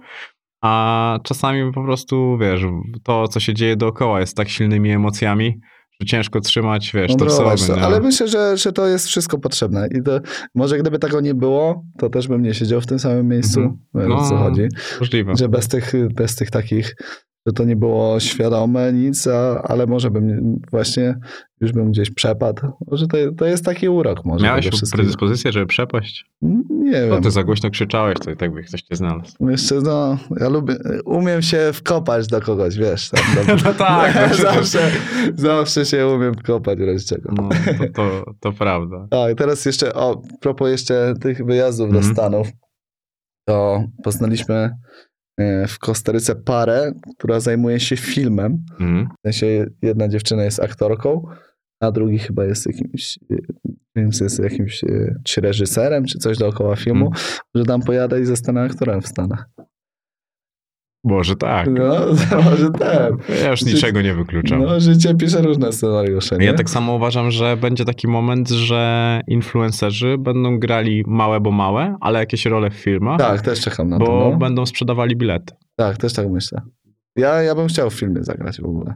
[0.64, 2.62] a czasami po prostu, wiesz,
[3.02, 5.60] to, co się dzieje dookoła jest tak silnymi emocjami,
[6.00, 7.82] że ciężko trzymać, wiesz, to sobie.
[7.82, 9.88] Ale myślę, że, że to jest wszystko potrzebne.
[9.98, 10.20] I to,
[10.54, 13.72] może gdyby tego nie było, to też bym nie siedział w tym samym miejscu, mm
[13.94, 14.08] -hmm.
[14.08, 14.68] no, co chodzi.
[15.00, 15.36] Możliwe.
[15.36, 16.96] Że bez tych, bez tych takich
[17.46, 21.14] że to nie było świadome nic, a, ale może bym właśnie
[21.60, 22.62] już bym gdzieś przepadł.
[22.90, 24.24] Może to, to jest taki urok.
[24.24, 26.24] Może Miałeś predyspozycję, żeby przepaść?
[26.70, 27.08] Nie wiem.
[27.08, 29.50] No ty za głośno krzyczałeś, to i tak by ktoś cię znalazł.
[29.50, 33.10] Jeszcze no, ja lubię, umiem się wkopać do kogoś, wiesz.
[33.10, 33.22] Tam,
[33.64, 34.34] no tak.
[34.36, 34.90] zawsze,
[35.34, 37.32] zawsze się umiem wkopać w czego.
[37.36, 39.06] No, to, to, to prawda.
[39.10, 42.04] Tak, teraz jeszcze, o, propos jeszcze tych wyjazdów mm -hmm.
[42.04, 42.14] do mhm.
[42.14, 42.48] Stanów,
[43.48, 44.70] to poznaliśmy
[45.68, 48.64] w Kostaryce parę, która zajmuje się filmem.
[48.80, 49.06] Mm.
[49.06, 51.26] W sensie jedna dziewczyna jest aktorką,
[51.80, 53.18] a drugi chyba jest jakimś,
[53.96, 57.18] e, jest jakimś e, czy reżyserem, czy coś dookoła filmu, mm.
[57.54, 59.48] że tam pojadę i zostanę aktorem w Stanach.
[61.04, 61.68] Może tak.
[61.70, 61.94] No,
[62.44, 63.12] może tak.
[63.42, 64.62] Ja już niczego nie wykluczam.
[64.62, 66.38] No, życie pisze różne scenariusze.
[66.38, 66.46] Nie?
[66.46, 71.96] Ja tak samo uważam, że będzie taki moment, że influencerzy będą grali małe, bo małe,
[72.00, 73.18] ale jakieś role w filmach.
[73.18, 74.12] Tak, też czekam na bo to.
[74.12, 74.36] Bo no.
[74.36, 75.54] będą sprzedawali bilety.
[75.76, 76.60] Tak, też tak myślę.
[77.16, 78.94] Ja, ja bym chciał w filmie zagrać w ogóle.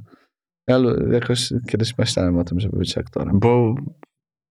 [0.69, 0.79] Ja
[1.13, 3.41] jakoś kiedyś myślałem o tym, żeby być aktorem.
[3.41, 3.75] Bo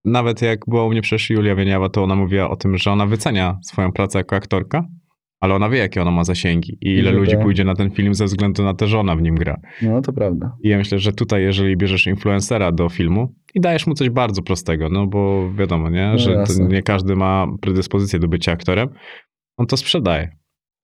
[0.05, 3.05] nawet jak była u mnie przecież Julia Wieniawa, to ona mówiła o tym, że ona
[3.05, 4.84] wycenia swoją pracę jako aktorka
[5.39, 8.26] ale ona wie, jakie ona ma zasięgi i ile ludzi pójdzie na ten film ze
[8.26, 9.59] względu na to, że ona w nim gra.
[9.81, 10.51] No, to prawda.
[10.64, 14.41] I ja myślę, że tutaj, jeżeli bierzesz influencera do filmu i dajesz mu coś bardzo
[14.41, 18.89] prostego, no bo wiadomo, nie, no że nie każdy ma predyspozycję do bycia aktorem,
[19.57, 20.30] on to sprzedaje.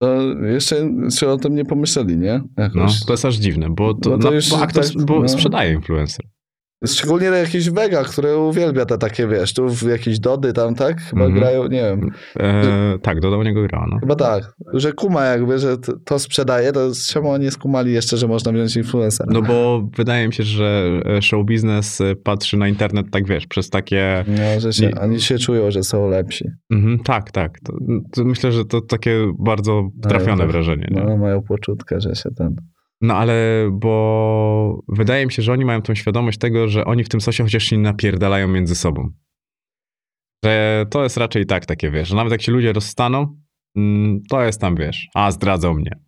[0.02, 2.42] To jeszcze czy o tym nie pomyśleli, nie?
[2.58, 3.00] Jakoś.
[3.00, 5.28] No, to jest aż dziwne, bo, to, no to już, bo aktor tak, bo no.
[5.28, 6.26] sprzedaje influencer.
[6.86, 11.02] Szczególnie na jakichś wegach, które uwielbia te takie, wiesz, tu w jakieś Dody tam, tak?
[11.02, 11.40] Chyba mm -hmm.
[11.40, 12.12] grają, nie wiem.
[12.40, 14.00] E, tak, Doda u niego grała, no.
[14.00, 18.52] Chyba tak, że kuma jakby, że to sprzedaje, to czemu oni skumali jeszcze, że można
[18.52, 19.30] wziąć influencera?
[19.34, 23.48] No bo wydaje mi się, że e, show biznes e, patrzy na internet tak, wiesz,
[23.48, 24.26] przez takie...
[24.28, 26.46] No, że się, oni się czują, że są lepsi.
[26.72, 27.60] Mm -hmm, tak, tak.
[27.60, 27.74] To,
[28.12, 30.88] to myślę, że to takie bardzo trafione wrażenie.
[30.92, 32.56] No, mają poczutkę, że się ten...
[33.04, 37.10] No ale, bo wydaje mi się, że oni mają tą świadomość tego, że oni w
[37.10, 39.10] tym sosie chociaż się napierdalają między sobą.
[40.46, 43.38] Że to jest raczej tak takie, wiesz, że nawet jak się ludzie rozstaną,
[43.76, 46.00] mm, to jest tam, wiesz, a zdradzał mnie.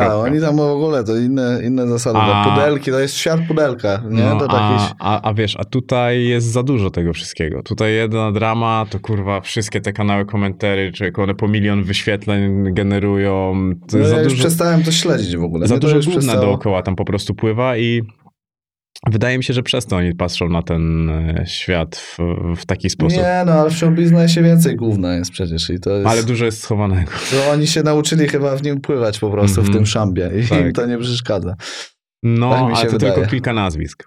[0.00, 2.18] Tak, oni tam w ogóle to inne, inne zasady.
[2.18, 4.22] A, pudelki, to jest świat pudelka, nie?
[4.22, 7.62] No, to a, a, a wiesz, a tutaj jest za dużo tego wszystkiego.
[7.62, 13.54] Tutaj jedna drama, to kurwa wszystkie te kanały komentarzy, czy one po milion wyświetleń generują.
[13.90, 15.66] To no, ja dużo, już przestałem to śledzić w ogóle.
[15.66, 16.40] Za dużo gówna przestało...
[16.46, 18.02] dookoła tam po prostu pływa i
[19.06, 22.18] Wydaje mi się, że przez to oni patrzą na ten e, świat w,
[22.56, 23.18] w taki sposób.
[23.18, 25.70] Nie, no ale w show biznesie więcej główna jest przecież.
[25.70, 27.10] I to jest, ale dużo jest schowanego.
[27.30, 29.72] To oni się nauczyli chyba w nim pływać po prostu, mm -hmm.
[29.72, 29.86] w tym mhm.
[29.86, 30.60] szambie i tak.
[30.60, 31.54] im to nie przeszkadza.
[32.22, 33.12] No, tak ale to wydaje.
[33.12, 34.04] tylko kilka nazwisk.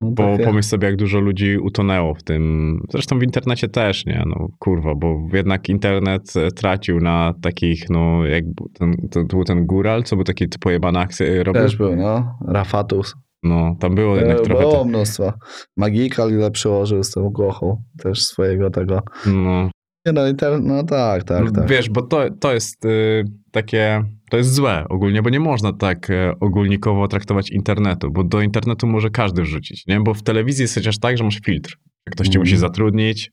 [0.00, 0.44] No bo takie.
[0.44, 2.76] pomyśl sobie, jak dużo ludzi utonęło w tym.
[2.90, 4.22] Zresztą w internecie też, nie?
[4.26, 8.44] No kurwa, bo jednak internet e, tracił na takich, no jak
[8.78, 11.62] ten, to, był ten góral, co był taki pojebana akcja e, robił.
[11.62, 12.38] Też był, no.
[12.48, 13.14] Rafatus.
[13.42, 14.62] No, tam było jednak było trochę...
[14.62, 15.32] Było mnóstwo.
[15.76, 19.02] Magikal ile przyłożył z tą głochą też swojego tego.
[19.26, 19.70] No.
[20.14, 20.62] No, inter...
[20.62, 21.68] no tak, tak, tak.
[21.68, 26.10] Wiesz, bo to, to jest y, takie, to jest złe ogólnie, bo nie można tak
[26.10, 30.00] y, ogólnikowo traktować internetu, bo do internetu może każdy wrzucić, nie?
[30.00, 31.78] Bo w telewizji jest chociaż tak, że masz filtr.
[32.10, 32.42] Ktoś cię mm.
[32.42, 33.30] musi zatrudnić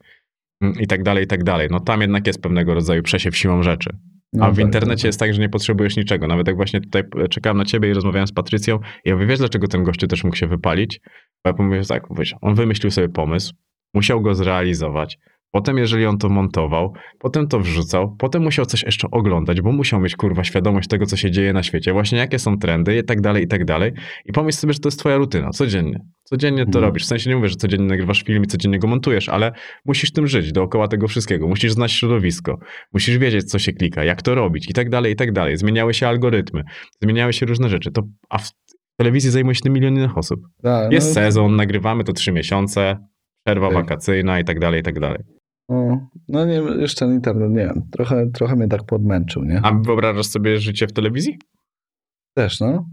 [0.61, 1.67] mm, i tak dalej, i tak dalej.
[1.71, 3.89] No tam jednak jest pewnego rodzaju przesiew siłą rzeczy.
[4.33, 6.27] No, A w tak, internecie tak, jest tak, że nie potrzebujesz niczego.
[6.27, 9.39] Nawet jak właśnie tutaj czekałem na ciebie i rozmawiałem z Patrycją, i ja mówię, wiesz,
[9.39, 10.99] dlaczego ten gościu też mógł się wypalić?
[11.43, 13.53] Bo ja pomyślałem tak, wiesz, on wymyślił sobie pomysł,
[13.93, 15.17] musiał go zrealizować,
[15.51, 19.99] Potem, jeżeli on to montował, potem to wrzucał, potem musiał coś jeszcze oglądać, bo musiał
[19.99, 23.21] mieć kurwa świadomość tego, co się dzieje na świecie, właśnie jakie są trendy i tak
[23.21, 23.91] dalej, i tak dalej.
[24.25, 25.99] I pomyśl sobie, że to jest twoja rutyna, codziennie.
[26.23, 26.83] Codziennie to hmm.
[26.83, 27.03] robisz.
[27.03, 29.51] W sensie nie mówię, że codziennie nagrywasz film i codziennie go montujesz, ale
[29.85, 31.47] musisz tym żyć dookoła tego wszystkiego.
[31.47, 32.57] Musisz znać środowisko,
[32.93, 35.57] musisz wiedzieć, co się klika, jak to robić i tak dalej, i tak dalej.
[35.57, 36.63] Zmieniały się algorytmy,
[37.03, 37.91] zmieniały się różne rzeczy.
[37.91, 38.49] To, a w
[38.99, 40.39] telewizji zajmuje się tym milion innych osób.
[40.63, 41.13] Tak, jest no...
[41.13, 42.97] sezon, nagrywamy to trzy miesiące,
[43.45, 43.75] przerwa tak.
[43.75, 45.36] wakacyjna i tak dalej, i tak dalej.
[45.69, 49.61] No, no nie, jeszcze ten internet, nie wiem, trochę, trochę mnie tak podmęczył, nie?
[49.63, 51.39] A wyobrażasz sobie życie w telewizji?
[52.35, 52.85] Też, no.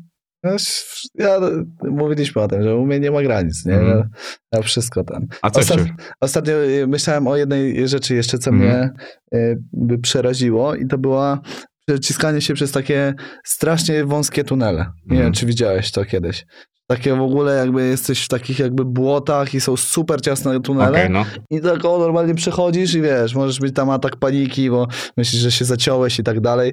[1.15, 1.41] Ja,
[1.83, 3.75] mówiliśmy o tym, że u mnie nie ma granic, nie?
[3.75, 4.09] Mm.
[4.53, 5.27] Ja, wszystko tam.
[5.43, 5.81] A co Ostat,
[6.21, 6.55] Ostatnio
[6.87, 8.63] myślałem o jednej rzeczy jeszcze, co mm.
[8.63, 8.91] mnie
[9.35, 11.41] y, by przeraziło i to była
[11.87, 13.15] przeciskanie się przez takie
[13.45, 14.87] strasznie wąskie tunele.
[15.07, 15.23] Nie mm.
[15.23, 16.47] wiem, czy widziałeś to kiedyś.
[16.87, 21.09] Takie w ogóle jakby jesteś w takich jakby błotach i są super ciasne tunele okay,
[21.09, 21.25] no.
[21.51, 24.87] i tak o, normalnie przechodzisz i wiesz, możesz mieć tam atak paniki, bo
[25.17, 26.73] myślisz, że się zaciąłeś i tak dalej.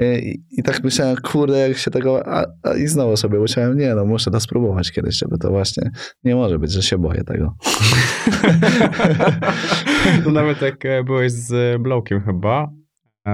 [0.00, 2.26] I, I, tak myślałem, kurde, jak się tego.
[2.26, 5.90] A, a, I znowu sobie myślałem, nie, no muszę to spróbować kiedyś, żeby to właśnie.
[6.24, 7.56] Nie może być, że się boję tego.
[10.32, 12.68] nawet jak e, byłeś z Blowkiem chyba,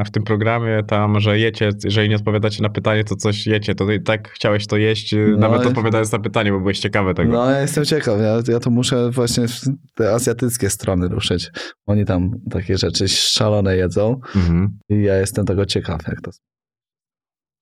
[0.06, 3.86] w tym programie tam, że jecie, jeżeli nie odpowiadacie na pytanie, to coś jecie, to
[4.04, 7.32] tak chciałeś to jeść, no, nawet odpowiadając na pytanie, bo byłeś ciekawy tego.
[7.32, 9.60] No, ja jestem ciekaw, ja, ja to muszę właśnie w
[9.94, 11.50] te azjatyckie strony ruszyć.
[11.86, 14.78] Oni tam takie rzeczy szalone jedzą mhm.
[14.88, 16.30] i ja jestem tego ciekaw, jak to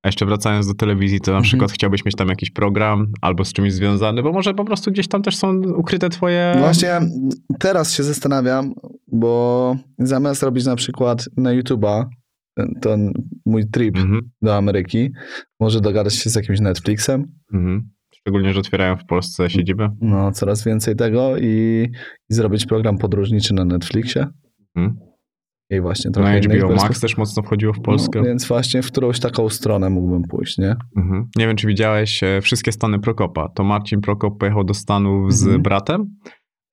[0.08, 1.42] a jeszcze wracając do telewizji, to na mhm.
[1.42, 5.08] przykład chciałbyś mieć tam jakiś program albo z czymś związany, bo może po prostu gdzieś
[5.08, 6.54] tam też są ukryte twoje...
[6.58, 7.00] Właśnie
[7.58, 8.74] teraz się zastanawiam,
[9.12, 12.04] bo zamiast robić na przykład na YouTube'a
[12.80, 13.12] ten
[13.46, 14.30] mój trip mhm.
[14.42, 15.10] do Ameryki,
[15.60, 17.24] może dogadać się z jakimś Netflixem.
[17.54, 17.90] Mhm.
[18.14, 19.96] Szczególnie, że otwierają w Polsce siedzibę.
[20.00, 21.86] No, coraz więcej tego i,
[22.30, 24.26] i zrobić program podróżniczy na Netflixie.
[24.76, 25.07] Mhm.
[25.70, 28.18] I właśnie trochę Na HBO Max też mocno wchodziło w Polskę.
[28.18, 30.76] No, więc właśnie w którąś taką stronę mógłbym pójść, nie?
[30.96, 31.28] Mhm.
[31.36, 33.48] Nie wiem, czy widziałeś e, wszystkie stany Prokopa.
[33.48, 35.62] To Marcin Prokop pojechał do Stanów z mhm.
[35.62, 36.06] bratem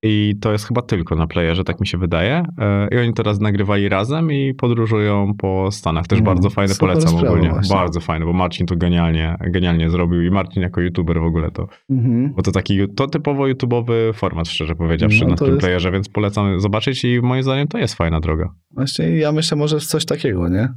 [0.07, 2.43] i to jest chyba tylko na playerze, tak mi się wydaje.
[2.57, 6.07] E, I oni teraz nagrywali razem i podróżują po Stanach.
[6.07, 7.49] Też bardzo fajne, polecam ogólnie.
[7.49, 7.75] Właśnie.
[7.75, 11.67] Bardzo fajne, bo Marcin to genialnie, genialnie zrobił i Marcin jako youtuber w ogóle to.
[11.89, 12.33] Mhm.
[12.33, 15.59] Bo to taki, to typowo YouTube'owy format, szczerze powiedziawszy, no, na tym jest...
[15.59, 18.49] playerze, więc polecam zobaczyć i moim zdaniem to jest fajna droga.
[18.71, 20.69] Właśnie ja myślę może coś takiego, nie?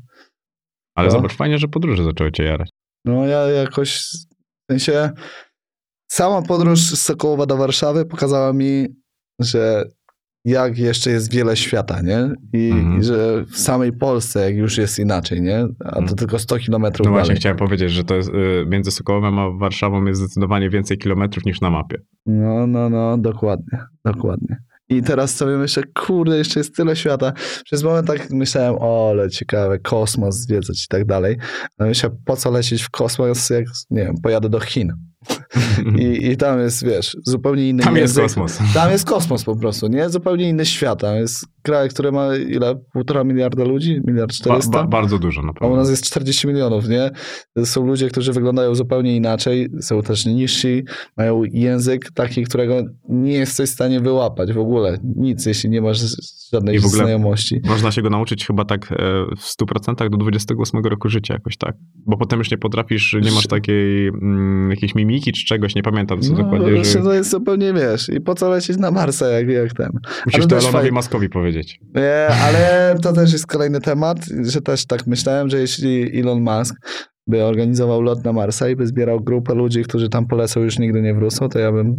[0.94, 1.12] Ale to...
[1.12, 2.68] zobacz, fajnie, że podróże zaczęły cię jarać.
[3.04, 5.10] No ja jakoś, w sensie
[6.10, 8.86] sama podróż z Sokołowa do Warszawy pokazała mi
[9.38, 9.84] że
[10.44, 12.30] jak jeszcze jest wiele świata, nie?
[12.52, 13.02] I, mhm.
[13.02, 15.58] że w samej Polsce jak już jest inaczej, nie?
[15.84, 16.16] A to mhm.
[16.16, 20.04] tylko 100 kilometrów No właśnie, chciałem powiedzieć, że to jest y, między Sokołowem a Warszawą
[20.04, 21.98] jest zdecydowanie więcej kilometrów niż na mapie.
[22.26, 24.56] No, no, no, dokładnie, dokładnie.
[24.90, 27.32] I teraz sobie myślę, kurde, jeszcze jest tyle świata.
[27.64, 31.36] Przez moment tak myślałem, o, ale ciekawe, kosmos zwiedzać i tak dalej.
[31.78, 34.92] Ale myślę, po co lecieć w kosmos, jak, nie wiem, pojadę do Chin.
[35.98, 38.22] I, I tam jest, wiesz, zupełnie inny Tam język.
[38.22, 38.58] jest kosmos.
[38.74, 40.10] Tam jest kosmos po prostu, nie?
[40.10, 41.00] Zupełnie inny świat.
[41.00, 42.74] Tam jest kraj, który ma ile?
[42.92, 44.00] Półtora miliarda ludzi?
[44.06, 44.70] Miliard czterysta?
[44.70, 45.74] Ba, ba, bardzo dużo naprawdę.
[45.74, 47.10] A u nas jest 40 milionów, nie?
[47.64, 50.84] Są ludzie, którzy wyglądają zupełnie inaczej, są też niżsi,
[51.16, 54.98] mają język taki, którego nie jesteś w stanie wyłapać w ogóle.
[55.16, 55.98] Nic, jeśli nie masz
[56.52, 57.60] żadnej I w ogóle znajomości.
[57.64, 58.96] Można się go nauczyć chyba tak e,
[59.36, 61.76] w 100% do 28 roku życia jakoś tak.
[62.06, 66.20] Bo potem już nie potrafisz, nie masz takiej mm, jakiejś mimiki czy czegoś, nie pamiętam
[66.20, 66.84] co no, dokładnie.
[66.84, 66.98] Że...
[67.02, 69.90] To jest zupełnie, wiesz, i po co lecieć na Marsa, jak, jak ten.
[70.26, 70.92] Musisz to Elonowi faj...
[70.92, 71.57] Maskowi powiedzieć.
[71.94, 76.74] Nie, ale to też jest kolejny temat, że też tak myślałem, że jeśli Elon Musk
[77.26, 81.02] by organizował lot na Marsa i by zbierał grupę ludzi, którzy tam polecą, już nigdy
[81.02, 81.96] nie wrócą, to ja bym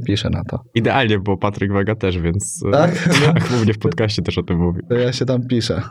[0.00, 0.58] piszę na to.
[0.74, 4.80] Idealnie, bo Patryk Wega też, więc tak, tak głównie w podcaście też o tym mówi.
[4.88, 5.82] To ja się tam piszę.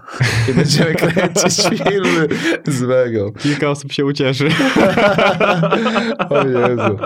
[0.51, 2.27] I będziemy kręcić filmy
[2.67, 3.31] z Wegą.
[3.31, 4.47] Kilka osób się ucieszy.
[6.29, 6.97] o Jezu.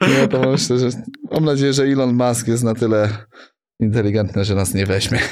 [0.00, 0.88] Nie, to myślę, że
[1.32, 3.08] mam nadzieję, że Elon Musk jest na tyle
[3.80, 5.18] inteligentne, że nas nie weźmie.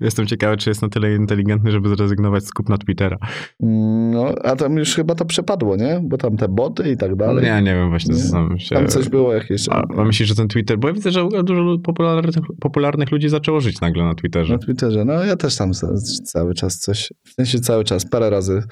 [0.00, 3.18] Jestem ciekawy, czy jest na tyle inteligentny, żeby zrezygnować z kupna Twittera.
[3.60, 6.00] No, a tam już chyba to przepadło, nie?
[6.02, 7.46] Bo tam te boty i tak dalej.
[7.46, 8.60] Ja nie wiem, właśnie nie.
[8.60, 8.74] się...
[8.74, 9.68] Tam coś było jakieś...
[9.68, 10.78] A, a myślisz, że ten Twitter...
[10.78, 14.52] Bo ja widzę, że dużo popularnych, popularnych ludzi zaczęło żyć nagle na Twitterze.
[14.52, 15.72] Na Twitterze, no ja też tam
[16.24, 17.12] cały czas coś...
[17.24, 18.62] W sensie cały czas, parę razy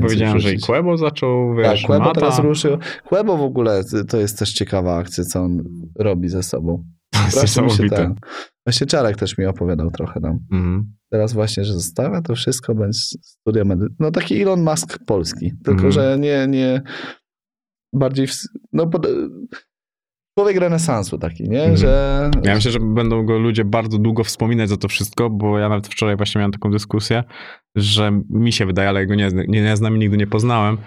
[0.00, 2.20] Powiedziałem, że i Quebo zaczął, wiesz, Tak, Quebo Mata.
[2.20, 2.78] teraz ruszył.
[3.04, 5.64] Quebo w ogóle to jest też ciekawa akcja, co on
[5.98, 6.84] robi ze sobą.
[7.16, 7.96] To jest niesamowite.
[7.96, 8.14] Ten,
[8.66, 10.38] właśnie Czarek też mi opowiadał trochę tam.
[10.52, 10.94] Mhm.
[11.10, 13.96] Teraz właśnie, że zostawia to wszystko, będzie studia medyczne.
[13.98, 15.92] No taki Elon Musk polski, tylko mhm.
[15.92, 16.82] że nie, nie
[17.92, 18.32] bardziej, w,
[18.72, 19.06] no pod,
[20.38, 21.60] człowiek renesansu taki, nie?
[21.60, 21.76] Mhm.
[21.76, 22.30] Że...
[22.42, 25.88] Ja myślę, że będą go ludzie bardzo długo wspominać za to wszystko, bo ja nawet
[25.88, 27.24] wczoraj właśnie miałem taką dyskusję,
[27.76, 30.78] że mi się wydaje, ale go nie, nie, nie znam i nigdy nie poznałem,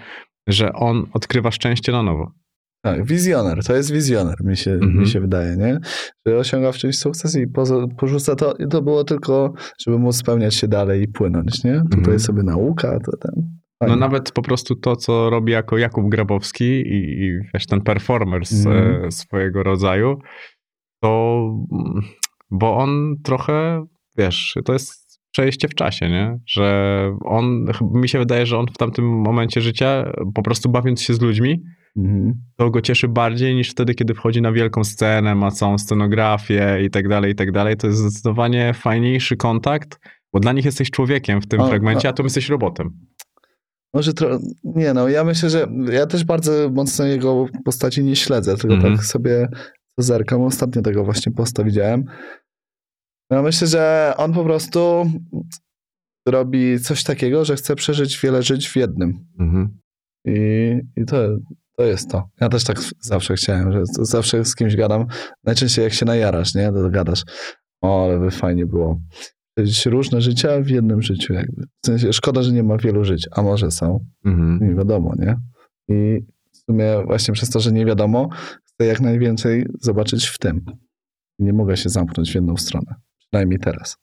[0.48, 2.32] że on odkrywa szczęście na nowo.
[2.84, 4.80] Tak, wizjoner, to jest wizjoner, mi się, -hmm.
[4.80, 5.06] mi mhm.
[5.06, 5.78] się wydaje, nie?
[6.26, 10.16] Że osiąga w czymś sukces i poza, porzuca to, i to było tylko, żeby móc
[10.16, 11.82] spełniać się dalej i płynąć, nie?
[11.90, 12.18] Tutaj mm -hmm.
[12.18, 13.59] sobie nauka, to ten.
[13.88, 18.46] No nawet po prostu to, co robi jako Jakub Grabowski i, i wiesz, ten performer
[18.46, 19.12] z, mm.
[19.12, 20.18] swojego rodzaju,
[21.02, 21.40] to
[22.50, 23.86] bo on trochę,
[24.16, 26.38] wiesz, to jest przejście w czasie, nie?
[26.46, 31.14] Że on, mi się wydaje, że on w tamtym momencie życia, po prostu bawiąc się
[31.14, 31.62] z ludźmi,
[31.96, 32.34] Mhm.
[32.56, 36.90] To go cieszy bardziej niż wtedy, kiedy wchodzi na wielką scenę, ma całą scenografię i
[36.90, 37.76] tak dalej, i tak dalej.
[37.76, 40.00] To jest zdecydowanie fajniejszy kontakt,
[40.32, 42.90] bo dla nich jesteś człowiekiem w tym o, fragmencie, a tu jesteś robotem.
[43.94, 44.38] Może tro...
[44.64, 48.96] Nie no, ja myślę, że ja też bardzo mocno jego postaci nie śledzę, tylko mhm.
[48.96, 49.48] tak sobie
[49.98, 50.42] zerkam.
[50.42, 52.04] Ostatnio tego właśnie posta widziałem.
[53.30, 55.10] Ja myślę, że on po prostu
[56.28, 59.26] robi coś takiego, że chce przeżyć wiele żyć w jednym.
[59.38, 59.78] Mhm.
[60.26, 60.40] I,
[60.96, 61.16] I to,
[61.76, 62.28] to jest to.
[62.40, 65.06] Ja też tak zawsze chciałem, że zawsze z kimś gadam.
[65.44, 66.72] Najczęściej jak się najarasz, nie?
[66.72, 67.22] To gadasz.
[67.82, 69.00] O, ale by fajnie było.
[69.86, 71.62] Różne życia w jednym życiu jakby.
[71.82, 74.04] W sensie szkoda, że nie ma wielu żyć, a może są.
[74.24, 74.68] Mhm.
[74.68, 75.36] Nie wiadomo, nie?
[75.88, 78.28] I w sumie właśnie przez to, że nie wiadomo,
[78.64, 80.64] chcę jak najwięcej zobaczyć w tym.
[81.38, 82.94] Nie mogę się zamknąć w jedną stronę.
[83.18, 83.96] Przynajmniej teraz.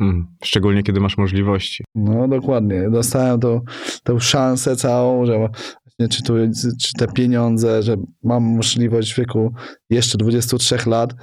[0.00, 0.26] Hmm.
[0.44, 1.84] Szczególnie kiedy masz możliwości.
[1.94, 2.90] No dokładnie.
[2.90, 3.60] Dostałem tą,
[4.02, 5.48] tą szansę całą, że
[6.10, 6.34] czy, tu,
[6.80, 9.54] czy te pieniądze, że mam możliwość w wieku
[9.90, 11.14] jeszcze 23 lat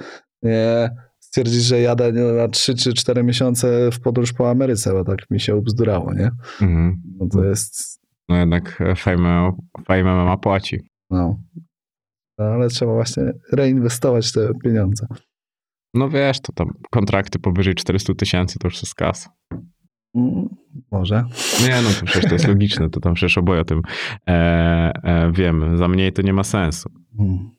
[0.42, 0.90] nie,
[1.36, 5.40] stwierdzić, że jadę na 3 czy 4 miesiące w podróż po Ameryce, bo tak mi
[5.40, 6.30] się ubzdurało, nie?
[6.62, 7.02] Mhm.
[7.18, 8.00] No to jest...
[8.28, 9.52] No jednak fame,
[9.86, 10.80] fame ma płaci.
[11.10, 11.38] No.
[12.38, 12.44] no.
[12.44, 13.22] Ale trzeba właśnie
[13.52, 15.06] reinwestować te pieniądze.
[15.94, 19.28] No wiesz, to tam kontrakty powyżej 400 tysięcy to już jest kas.
[20.14, 20.48] Mm,
[20.92, 21.24] może.
[21.68, 23.82] Nie, no to przecież to jest logiczne, to tam przecież oboje o tym
[24.28, 24.32] e,
[25.02, 25.76] e, wiem.
[25.76, 26.90] Za mniej to nie ma sensu.
[27.16, 27.55] Hmm.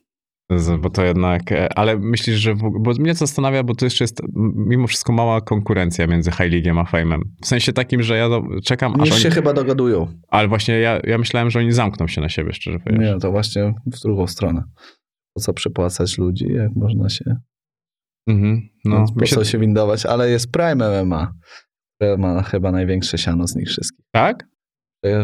[0.80, 4.04] Bo to jednak, e, ale myślisz, że, w, bo mnie to zastanawia, bo to jeszcze
[4.04, 4.22] jest
[4.54, 7.20] mimo wszystko mała konkurencja między High a Fame'em.
[7.42, 10.06] W sensie takim, że ja do, czekam, Niż aż się oni, chyba dogadują.
[10.28, 13.00] Ale właśnie ja, ja myślałem, że oni zamkną się na siebie, szczerze mówiąc.
[13.00, 14.62] Nie, to właśnie w drugą stronę.
[15.34, 17.36] Po co przypłacać ludzi, jak można się...
[18.28, 19.50] Mhm, no, po co się...
[19.50, 21.32] się windować, ale jest Prime MMA
[22.18, 24.04] ma chyba największe siano z nich wszystkich.
[24.12, 24.46] Tak?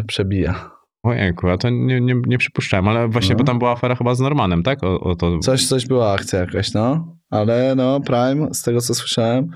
[0.06, 0.73] Przebija.
[1.04, 3.38] Ojejku, a to nie, nie, nie przypuszczałem, ale właśnie, no.
[3.38, 4.84] bo tam była afera chyba z Normanem, tak?
[4.84, 5.38] O, o to...
[5.38, 7.16] Coś, coś była akcja jakaś, no.
[7.30, 9.50] Ale no, Prime, z tego co słyszałem...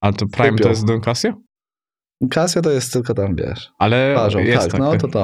[0.00, 1.32] A to Prime to jest Don Casio?
[2.30, 3.70] Casio to jest tylko tam, wiesz.
[3.78, 5.22] Ale Parzą, jest tak, tak, no to to.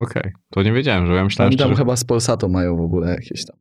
[0.00, 0.32] Okej, okay.
[0.50, 1.76] to nie wiedziałem, że ja myślałem, Oni tam że...
[1.76, 3.56] chyba z Polsatu mają w ogóle jakieś tam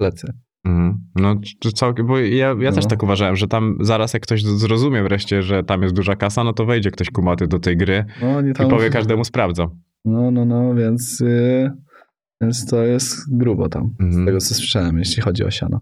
[0.00, 0.32] plecy.
[0.64, 1.04] Mhm.
[1.14, 2.72] No, to całkiem, bo ja, ja no.
[2.72, 6.44] też tak uważałem, że tam zaraz jak ktoś zrozumie wreszcie, że tam jest duża kasa,
[6.44, 9.78] no to wejdzie ktoś kumaty do tej gry no, i powie każdemu sprawdzą.
[10.04, 11.70] No, no, no, więc, yy,
[12.42, 14.12] więc to jest grubo tam, mhm.
[14.12, 15.80] z tego co słyszałem, jeśli chodzi o siano.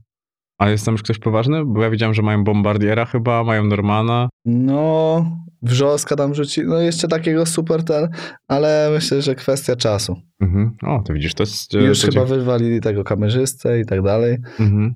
[0.61, 1.65] A jest tam już ktoś poważny?
[1.65, 4.29] Bo ja widziałem, że mają Bombardiera chyba, mają Normana.
[4.45, 5.25] No,
[5.63, 8.09] Wrzoska tam rzuci, no jeszcze takiego super ten,
[8.49, 10.17] ale myślę, że kwestia czasu.
[10.41, 10.77] Mhm.
[10.83, 11.75] O, to widzisz, to jest...
[11.75, 14.37] E, już to chyba wywalili tego kamerzystę i tak dalej.
[14.61, 14.95] Mhm.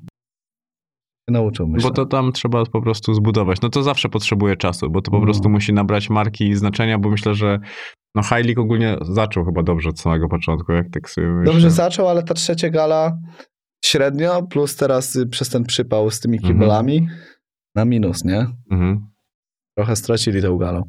[1.29, 1.91] Nauczył myślę.
[1.91, 3.61] Bo to tam trzeba po prostu zbudować.
[3.61, 5.25] No to zawsze potrzebuje czasu, bo to po no.
[5.25, 7.59] prostu musi nabrać marki i znaczenia, bo myślę, że
[8.15, 11.53] no High League ogólnie zaczął chyba dobrze od samego początku, jak tak sobie myślę.
[11.53, 13.19] Dobrze zaczął, ale ta trzecia gala
[13.85, 17.19] średnio, plus teraz przez ten przypał z tymi kiblami mhm.
[17.75, 18.47] na minus, nie?
[18.71, 19.13] Mhm
[19.77, 20.83] trochę stracili tą galą.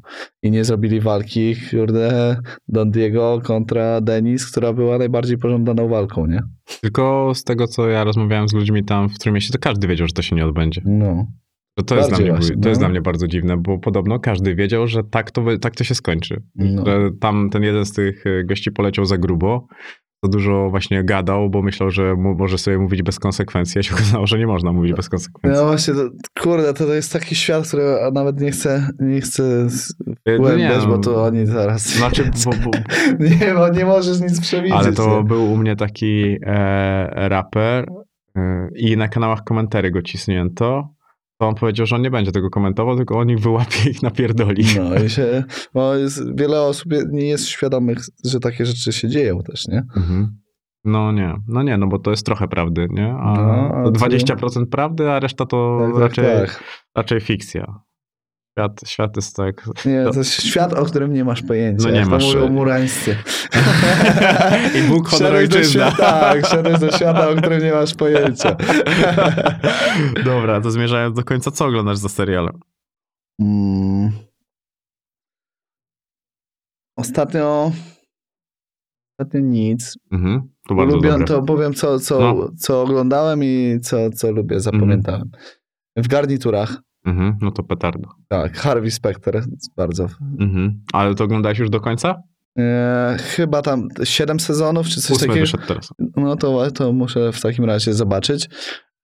[0.43, 2.35] I nie zrobili walki, kurde,
[2.67, 6.43] Don Diego kontra Denis, która była najbardziej pożądaną walką, nie?
[6.81, 10.07] Tylko z tego, co ja rozmawiałem z ludźmi tam w którym mieście, to każdy wiedział,
[10.07, 10.81] że to się nie odbędzie.
[10.85, 11.25] No.
[11.75, 12.69] To, to, jest dla, mnie, właśnie, to no.
[12.69, 15.95] jest dla mnie bardzo dziwne, bo podobno każdy wiedział, że tak to, tak to się
[15.95, 16.43] skończy.
[16.55, 16.85] No.
[16.85, 19.67] Że tam ten jeden z tych e, gości poleciał za grubo.
[20.23, 24.27] za dużo właśnie gadał, bo myślał, że może sobie mówić bez konsekwencji, a się okazało,
[24.27, 25.61] że nie można mówić bez konsekwencji.
[25.61, 26.09] No właśnie, to,
[26.41, 27.83] kurde, to, to jest taki świat, który
[28.13, 29.67] nawet nie chcę, nie chcę
[30.37, 31.81] głębiać, bo to oni zaraz...
[31.81, 32.71] Znaczy, bo, bo...
[33.25, 34.77] nie, bo nie możesz nic przewidzieć.
[34.77, 35.23] Ale to nie?
[35.23, 37.85] był u mnie taki e, raper
[38.35, 40.93] e, i na kanałach komentarzy go cisnięto
[41.43, 44.65] to on powiedział, że on nie będzie tego komentował, tylko on ich wyłapie ich napierdoli.
[44.77, 45.43] No i się,
[45.73, 49.77] bo jest, wiele osób nie jest świadomych, że takie rzeczy się dzieją też, nie?
[49.97, 50.37] Mhm.
[50.85, 53.13] No nie, no nie, no bo to jest trochę prawdy, nie?
[53.13, 53.33] A
[53.83, 56.63] no, 20% prawdy, a reszta to tak, tak raczej, tak.
[56.95, 57.79] raczej fikcja.
[58.53, 59.65] Świat, świat jest tak.
[59.85, 61.87] Nie, to jest świat, o którym nie masz pojęcia.
[61.87, 62.23] No nie masz.
[62.23, 63.15] To mówią murańscy.
[64.79, 65.91] I Bóg honor ojczyzna.
[65.91, 68.55] Tak, szedłeś do świata, o którym nie masz pojęcia.
[70.25, 72.49] Dobra, to zmierzając do końca, co oglądasz za seriale?
[73.41, 74.11] Mm.
[76.97, 77.71] Ostatnio
[79.19, 79.97] ostatnio nic.
[80.11, 82.51] Mhm, to bardzo Lubię, to powiem, co, co, no.
[82.57, 85.21] co oglądałem i co, co lubię, zapamiętałem.
[85.21, 85.43] Mhm.
[85.97, 88.09] W garniturach Mhm, no to petardo.
[88.27, 89.43] Tak, Harvey Specter,
[89.77, 90.07] bardzo.
[90.39, 90.81] Mhm.
[90.93, 92.15] Ale to oglądałeś już do końca?
[92.59, 95.57] E, chyba tam 7 sezonów, czy coś Ósmy takiego.
[95.67, 95.89] teraz.
[96.15, 98.49] No to, to muszę w takim razie zobaczyć.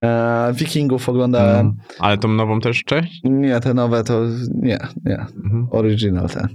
[0.04, 1.68] E, Wikingów oglądałem.
[1.68, 1.78] Mhm.
[2.00, 3.22] Ale tą nową też część?
[3.24, 4.22] Nie, te nowe to
[4.56, 5.20] nie, nie.
[5.20, 5.68] Mhm.
[5.72, 6.48] Original te.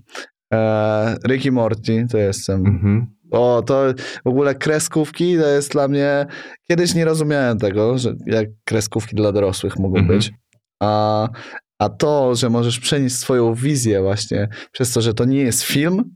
[0.54, 2.66] E, Ricky Morty to jestem.
[2.66, 3.06] Mhm.
[3.30, 3.84] O, to
[4.24, 6.26] w ogóle kreskówki to jest dla mnie.
[6.68, 10.18] Kiedyś nie rozumiałem tego, że jak kreskówki dla dorosłych mogą mhm.
[10.18, 10.32] być.
[10.84, 11.28] A,
[11.78, 16.14] a to, że możesz przenieść swoją wizję właśnie przez to, że to nie jest film,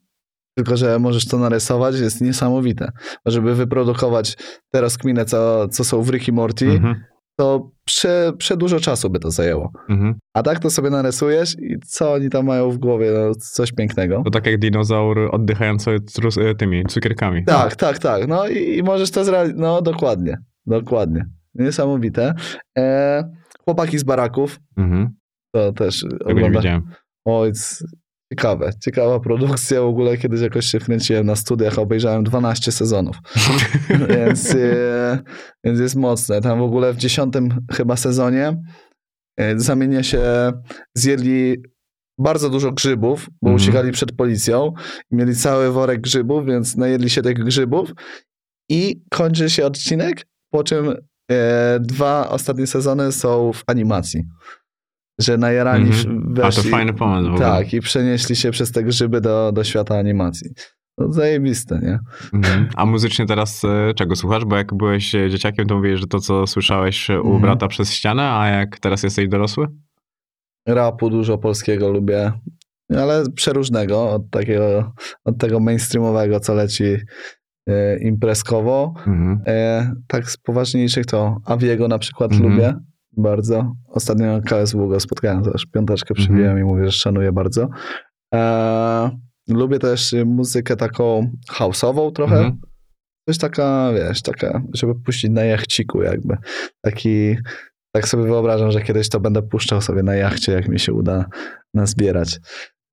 [0.56, 2.88] tylko że możesz to narysować, jest niesamowite.
[3.26, 4.36] Żeby wyprodukować
[4.72, 7.04] teraz kminę, co, co są w Ricky Morty, mhm.
[7.36, 9.72] to prze, dużo czasu by to zajęło.
[9.88, 10.14] Mhm.
[10.34, 14.22] A tak to sobie narysujesz i co oni tam mają w głowie, no, coś pięknego.
[14.24, 15.96] To tak jak dinozaur oddychający
[16.40, 17.44] e, tymi cukierkami.
[17.44, 18.28] Tak, tak, tak.
[18.28, 19.54] No i, i możesz to zrobić.
[19.56, 20.36] No dokładnie,
[20.66, 21.24] dokładnie.
[21.54, 22.34] Niesamowite.
[22.78, 23.24] E,
[23.68, 24.60] Chłopaki z baraków.
[24.76, 25.08] Mhm.
[25.54, 26.82] To też Tego nie widziałem.
[27.26, 27.52] Oj,
[28.32, 28.70] ciekawe.
[28.84, 29.80] Ciekawa produkcja.
[29.80, 33.16] W ogóle kiedyś jakoś się wkręciłem na studiach, obejrzałem 12 sezonów.
[34.16, 35.18] więc, e,
[35.64, 36.40] więc jest mocne.
[36.40, 38.62] Tam w ogóle w dziesiątym chyba sezonie
[39.36, 40.22] e, zamienia się,
[40.94, 41.56] zjedli
[42.18, 43.62] bardzo dużo grzybów, bo mm.
[43.62, 44.72] uciekali przed policją.
[45.10, 47.92] Mieli cały worek grzybów, więc najedli się tych grzybów
[48.70, 50.94] i kończy się odcinek, po czym
[51.80, 54.24] dwa ostatnie sezony są w animacji.
[55.20, 55.90] Że najarani
[56.28, 56.60] weszli.
[56.60, 57.36] A to fajny pomysł.
[57.36, 60.50] W tak, i przenieśli się przez te grzyby do, do świata animacji.
[60.98, 61.98] No, zajebiste, nie?
[62.32, 62.66] Mm-hmm.
[62.76, 64.44] A muzycznie teraz e, czego słuchasz?
[64.44, 67.40] Bo jak byłeś e, dzieciakiem, to mówisz, że to, co słyszałeś u mm-hmm.
[67.40, 69.66] brata przez ścianę, a jak teraz jesteś dorosły?
[70.68, 72.32] Rapu dużo polskiego lubię,
[72.96, 74.92] ale przeróżnego, od takiego,
[75.24, 76.98] od tego mainstreamowego, co leci e,
[78.00, 78.94] imprezkowo.
[79.06, 79.40] Mhm.
[79.46, 82.50] E, tak z poważniejszych to Aviego na przykład mhm.
[82.50, 82.74] lubię
[83.16, 83.72] bardzo.
[83.88, 86.58] Ostatnio KSW go spotkałem, też piąteczkę przybiłem mhm.
[86.58, 87.68] i mówię, że szanuję bardzo.
[88.34, 89.10] E,
[89.48, 92.36] lubię też muzykę taką house'ową trochę.
[92.36, 92.60] Mhm.
[93.28, 96.36] Coś taka, wiesz, taka, żeby puścić na jachciku jakby.
[96.80, 97.36] Taki,
[97.94, 101.24] tak sobie wyobrażam, że kiedyś to będę puszczał sobie na jachcie, jak mi się uda
[101.74, 102.40] nazbierać.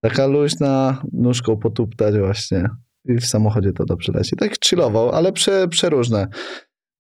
[0.04, 2.70] Taka luźna, nóżką potuptać właśnie
[3.06, 4.36] i w samochodzie to dobrze leci.
[4.36, 6.28] Tak chillował, ale prze, przeróżne.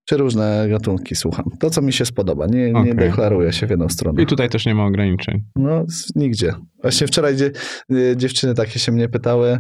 [0.05, 1.45] Przeróżne gatunki słucham.
[1.59, 2.45] To, co mi się spodoba.
[2.45, 2.83] Nie, okay.
[2.83, 4.23] nie deklaruję się w jedną stronę.
[4.23, 5.43] I tutaj też nie ma ograniczeń.
[5.55, 6.53] No, nigdzie.
[6.81, 7.51] Właśnie wczoraj dzie,
[7.91, 9.59] y, dziewczyny takie się mnie pytały,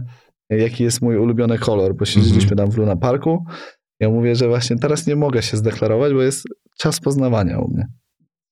[0.49, 2.57] jaki jest mój ulubiony kolor, bo siedzieliśmy -hmm.
[2.57, 3.45] tam w Luna Parku.
[3.99, 6.47] Ja mówię, że właśnie teraz nie mogę się zdeklarować, bo jest
[6.77, 7.87] czas poznawania u mnie.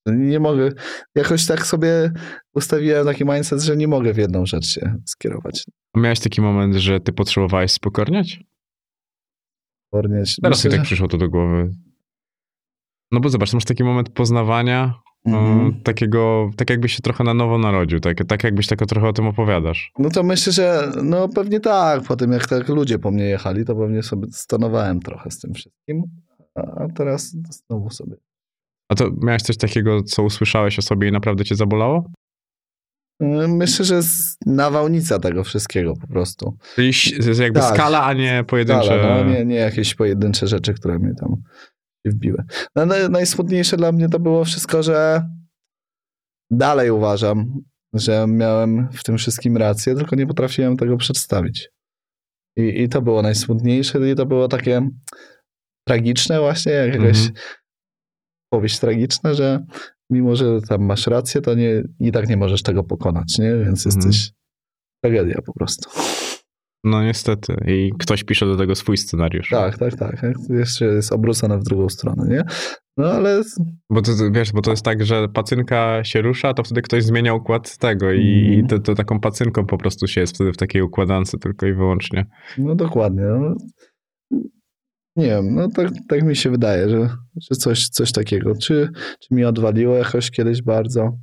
[0.06, 0.70] Nie mogę,
[1.16, 2.12] jakoś tak sobie
[2.54, 5.64] ustawiłem taki mindset, że nie mogę w jedną rzecz się skierować.
[5.94, 8.40] A miałeś taki moment, że ty potrzebowałeś spokorniać?
[9.88, 10.36] Spokorniać.
[10.44, 11.72] Teraz mi tak przyszło to do głowy.
[13.12, 14.94] No bo zobacz, masz taki moment poznawania,
[15.28, 15.82] mm-hmm.
[15.84, 19.28] takiego, tak jakbyś się trochę na nowo narodził, tak, tak jakbyś tak trochę o tym
[19.28, 19.92] opowiadasz.
[20.00, 23.66] No to myślę, że no pewnie tak, po tym jak tak ludzie po mnie jechali,
[23.66, 26.04] to pewnie sobie stanowałem trochę z tym wszystkim,
[26.56, 28.16] a teraz znowu sobie
[28.94, 32.12] a to miałeś coś takiego, co usłyszałeś o sobie i naprawdę cię zabolało?
[33.48, 36.58] Myślę, że jest nawałnica tego wszystkiego po prostu.
[36.76, 36.92] Czyli
[37.40, 37.74] jakby tak.
[37.74, 38.86] skala, a nie pojedyncze...
[38.86, 41.36] Skala, no, nie, nie jakieś pojedyncze rzeczy, które mnie tam
[42.06, 42.44] wbiły.
[42.76, 45.28] No, najsmutniejsze dla mnie to było wszystko, że
[46.52, 47.46] dalej uważam,
[47.94, 51.70] że miałem w tym wszystkim rację, tylko nie potrafiłem tego przedstawić.
[52.58, 54.90] I, i to było najsmutniejsze i to było takie
[55.88, 57.63] tragiczne właśnie, jak jakaś mm -hmm
[58.54, 59.66] powieść tragiczna, że
[60.10, 63.56] mimo, że tam masz rację, to nie, i tak nie możesz tego pokonać, nie?
[63.56, 63.96] Więc mhm.
[63.96, 64.32] jesteś
[65.04, 65.90] tragedia po prostu.
[66.84, 67.56] No niestety.
[67.68, 69.50] I ktoś pisze do tego swój scenariusz.
[69.50, 70.26] Tak, tak, tak.
[70.50, 72.44] Jeszcze jest obrócona w drugą stronę, nie?
[72.98, 73.42] No ale...
[73.90, 77.34] Bo to, wiesz, bo to jest tak, że pacynka się rusza, to wtedy ktoś zmienia
[77.34, 78.68] układ tego i mm.
[78.68, 82.26] to, to, taką pacynką po prostu się jest wtedy w takiej układance tylko i wyłącznie.
[82.58, 83.24] No dokładnie.
[83.24, 83.56] No.
[85.16, 88.54] Nie wiem, no tak, tak mi się wydaje, że, że coś, coś takiego.
[88.56, 91.18] Czy, czy mi odwaliło jakoś kiedyś bardzo?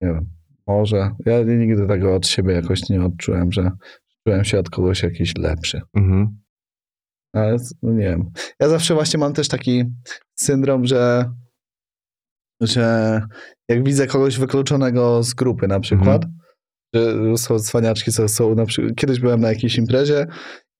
[0.00, 0.30] Nie wiem,
[0.66, 1.10] może.
[1.26, 3.70] Ja nigdy tego od siebie jakoś nie odczułem, że
[4.24, 5.80] czułem się od kogoś jakiś lepszy.
[5.94, 6.38] Mhm.
[7.34, 8.30] Ale no nie wiem.
[8.60, 9.84] Ja zawsze właśnie mam też taki
[10.34, 11.30] syndrom, że,
[12.60, 13.20] że
[13.68, 17.26] jak widzę kogoś wykluczonego z grupy na przykład, mhm.
[17.28, 20.26] że są cwaniaczki, co są na przykład, kiedyś byłem na jakiejś imprezie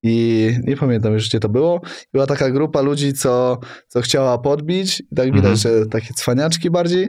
[0.07, 1.81] i nie pamiętam już, gdzie to było.
[2.13, 3.59] Była taka grupa ludzi, co,
[3.89, 5.01] co chciała podbić.
[5.01, 5.57] I tak widać, mhm.
[5.57, 7.09] że takie cwaniaczki bardziej.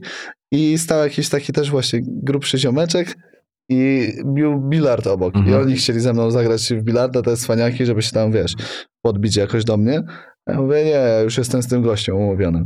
[0.51, 3.15] I stał jakiś taki też właśnie grubszy ziomeczek
[3.69, 5.35] i bił bilard obok.
[5.35, 5.55] Mhm.
[5.55, 8.53] I oni chcieli ze mną zagrać w bilarda, te cwaniaki, żeby się tam, wiesz,
[9.01, 10.03] podbić jakoś do mnie.
[10.47, 12.65] Ja mówię, nie, już jestem z tym gościem umówiony.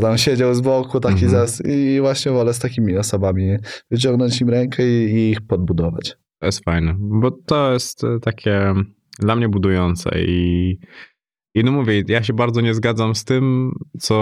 [0.00, 1.30] Tam siedział z boku taki mhm.
[1.30, 3.56] zas i właśnie wolę z takimi osobami
[3.90, 6.16] wyciągnąć im rękę i, i ich podbudować.
[6.40, 8.74] To jest fajne, bo to jest e, takie
[9.18, 10.78] dla mnie budujące i,
[11.54, 14.14] i no mówię, ja się bardzo nie zgadzam z tym, co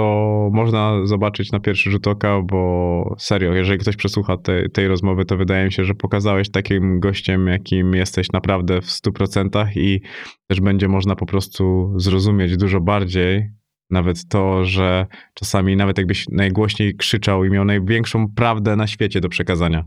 [0.53, 5.37] można zobaczyć na pierwszy rzut oka, bo serio, jeżeli ktoś przesłucha te, tej rozmowy, to
[5.37, 10.01] wydaje mi się, że pokazałeś takim gościem, jakim jesteś naprawdę w 100% i
[10.47, 13.51] też będzie można po prostu zrozumieć dużo bardziej
[13.91, 19.29] nawet to, że czasami nawet jakbyś najgłośniej krzyczał i miał największą prawdę na świecie do
[19.29, 19.85] przekazania,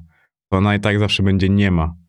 [0.51, 2.02] to ona i tak zawsze będzie nie ma.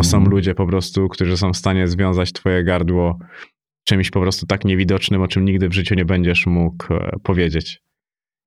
[0.00, 0.30] Bo są mhm.
[0.30, 3.18] ludzie po prostu, którzy są w stanie związać twoje gardło
[3.84, 7.82] czymś po prostu tak niewidocznym, o czym nigdy w życiu nie będziesz mógł e, powiedzieć.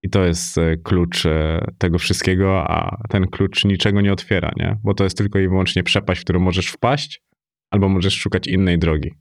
[0.04, 4.78] I to jest e, klucz e, tego wszystkiego, a ten klucz niczego nie otwiera, nie?
[4.84, 7.22] Bo to jest tylko i wyłącznie przepaść, w którą możesz wpaść,
[7.72, 9.12] albo możesz szukać innej drogi.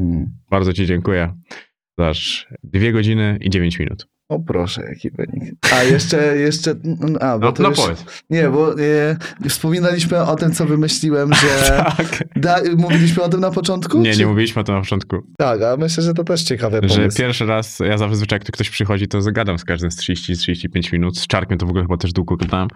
[0.00, 0.26] Hmm.
[0.50, 1.34] Bardzo Ci dziękuję.
[1.98, 4.06] Dasz dwie godziny i dziewięć minut.
[4.28, 5.54] O proszę, jaki wynik.
[5.72, 6.74] A jeszcze, jeszcze,
[7.20, 7.78] a, bo no, to no już,
[8.30, 9.16] Nie, bo nie,
[9.48, 11.48] wspominaliśmy o tym, co wymyśliłem, że
[11.96, 12.24] tak.
[12.36, 13.98] da, mówiliśmy o tym na początku?
[13.98, 14.18] Nie, czy?
[14.18, 15.16] nie mówiliśmy o tym na początku.
[15.38, 16.96] Tak, a myślę, że to też ciekawe pomysł.
[16.96, 21.18] Że pierwszy raz, ja zazwyczaj jak ktoś przychodzi, to zagadam z każdym z 30-35 minut.
[21.18, 22.68] Z Czarkiem to w ogóle chyba też długo gadałem.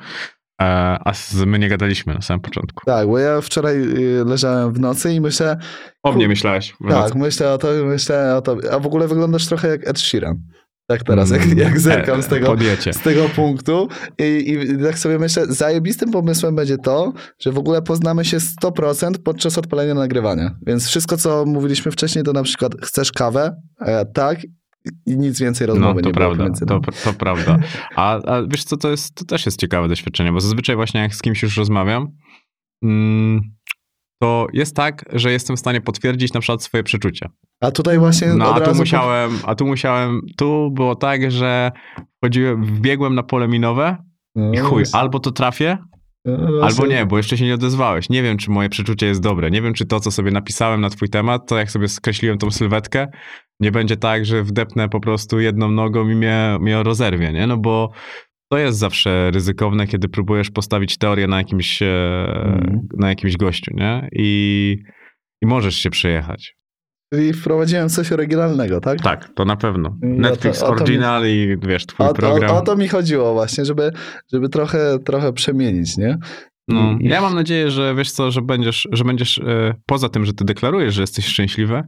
[0.62, 0.64] E,
[1.04, 1.12] a
[1.46, 2.84] my nie gadaliśmy na samym początku.
[2.86, 5.56] Tak, bo ja wczoraj y, leżałem w nocy i myślę...
[6.02, 6.74] O mnie myślałeś.
[6.88, 8.56] Tak, myślę o to, myślę o to.
[8.72, 10.42] A w ogóle wyglądasz trochę jak Ed Sheeran.
[10.90, 12.56] Tak teraz, jak, jak mm, zerkam z tego,
[12.92, 13.88] z tego punktu
[14.18, 19.18] I, i tak sobie myślę, zajebistym pomysłem będzie to, że w ogóle poznamy się 100%
[19.24, 20.56] podczas odpalenia nagrywania.
[20.66, 23.56] Więc wszystko, co mówiliśmy wcześniej, to na przykład chcesz kawę?
[23.86, 24.38] ja tak.
[25.06, 27.58] I nic więcej rozmowy no, to nie prawda, to, to prawda.
[27.96, 31.14] A, a wiesz co, to, jest, to też jest ciekawe doświadczenie, bo zazwyczaj właśnie jak
[31.14, 32.08] z kimś już rozmawiam,
[32.82, 33.40] mm,
[34.22, 37.28] to jest tak, że jestem w stanie potwierdzić na przykład swoje przeczucia.
[37.60, 38.28] A tutaj właśnie.
[38.28, 41.72] No, a tu musiałem, a tu musiałem, tu było tak, że
[42.16, 43.96] wchodziłem, wbiegłem na pole minowe
[44.34, 45.78] no, i chuj, albo to trafię,
[46.24, 48.08] no, albo nie, bo jeszcze się nie odezwałeś.
[48.08, 49.50] Nie wiem, czy moje przeczucie jest dobre.
[49.50, 52.50] Nie wiem, czy to, co sobie napisałem na twój temat, to jak sobie skreśliłem tą
[52.50, 53.06] sylwetkę,
[53.60, 57.46] nie będzie tak, że wdepnę po prostu jedną nogą i mnie, mnie rozerwie, nie?
[57.46, 57.90] No bo
[58.48, 62.88] to jest zawsze ryzykowne, kiedy próbujesz postawić teorię na jakimś, mm.
[62.96, 64.08] na jakimś gościu, nie?
[64.12, 64.76] I,
[65.42, 66.58] I możesz się przejechać.
[67.14, 69.00] Czyli wprowadziłem coś oryginalnego, tak?
[69.00, 69.96] Tak, to na pewno.
[70.02, 72.50] Netflix to, Original mi, i wiesz, twój o, program.
[72.50, 73.92] O, o, to mi chodziło właśnie, żeby,
[74.32, 76.18] żeby trochę, trochę przemienić, nie?
[76.68, 80.24] No, I, ja mam nadzieję, że wiesz co, że będziesz, że będziesz e, poza tym,
[80.24, 81.82] że ty deklarujesz, że jesteś szczęśliwy,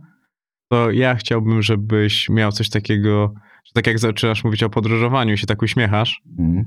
[0.73, 3.35] to ja chciałbym, żebyś miał coś takiego,
[3.65, 6.65] że tak jak zaczynasz mówić o podróżowaniu i się tak uśmiechasz, mm.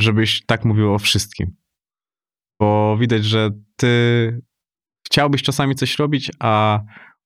[0.00, 1.56] żebyś tak mówił o wszystkim.
[2.60, 4.42] Bo widać, że ty
[5.06, 6.80] chciałbyś czasami coś robić, a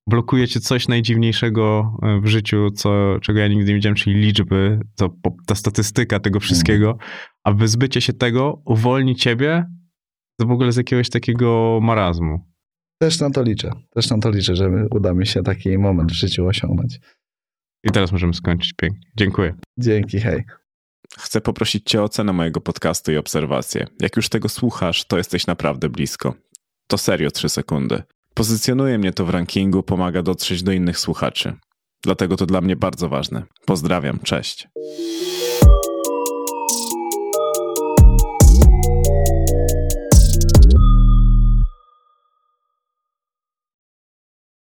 [0.06, 4.80] blokuje cię coś najdziwniejszego e, w życiu, co, czego ja nigdy nie widziałem, czyli liczby,
[4.96, 5.16] to,
[5.46, 6.98] ta statystyka tego wszystkiego, mm.
[7.44, 9.64] a wyzbycie się tego uwolni ciebie
[10.40, 12.52] w ogóle z jakiegoś takiego marazmu.
[12.98, 13.70] Też na to liczę.
[13.90, 17.00] Też na to liczę, że uda mi się taki moment w życiu osiągnąć.
[17.84, 19.10] I teraz możemy skończyć pięknie.
[19.16, 19.54] Dziękuję.
[19.78, 20.44] Dzięki, hej.
[21.18, 23.86] Chcę poprosić Cię o ocenę mojego podcastu i obserwację.
[24.00, 26.34] Jak już tego słuchasz, to jesteś naprawdę blisko.
[26.86, 28.02] To serio 3 sekundy.
[28.34, 31.54] Pozycjonuje mnie to w rankingu, pomaga dotrzeć do innych słuchaczy.
[32.02, 33.42] Dlatego to dla mnie bardzo ważne.
[33.66, 34.68] Pozdrawiam, cześć.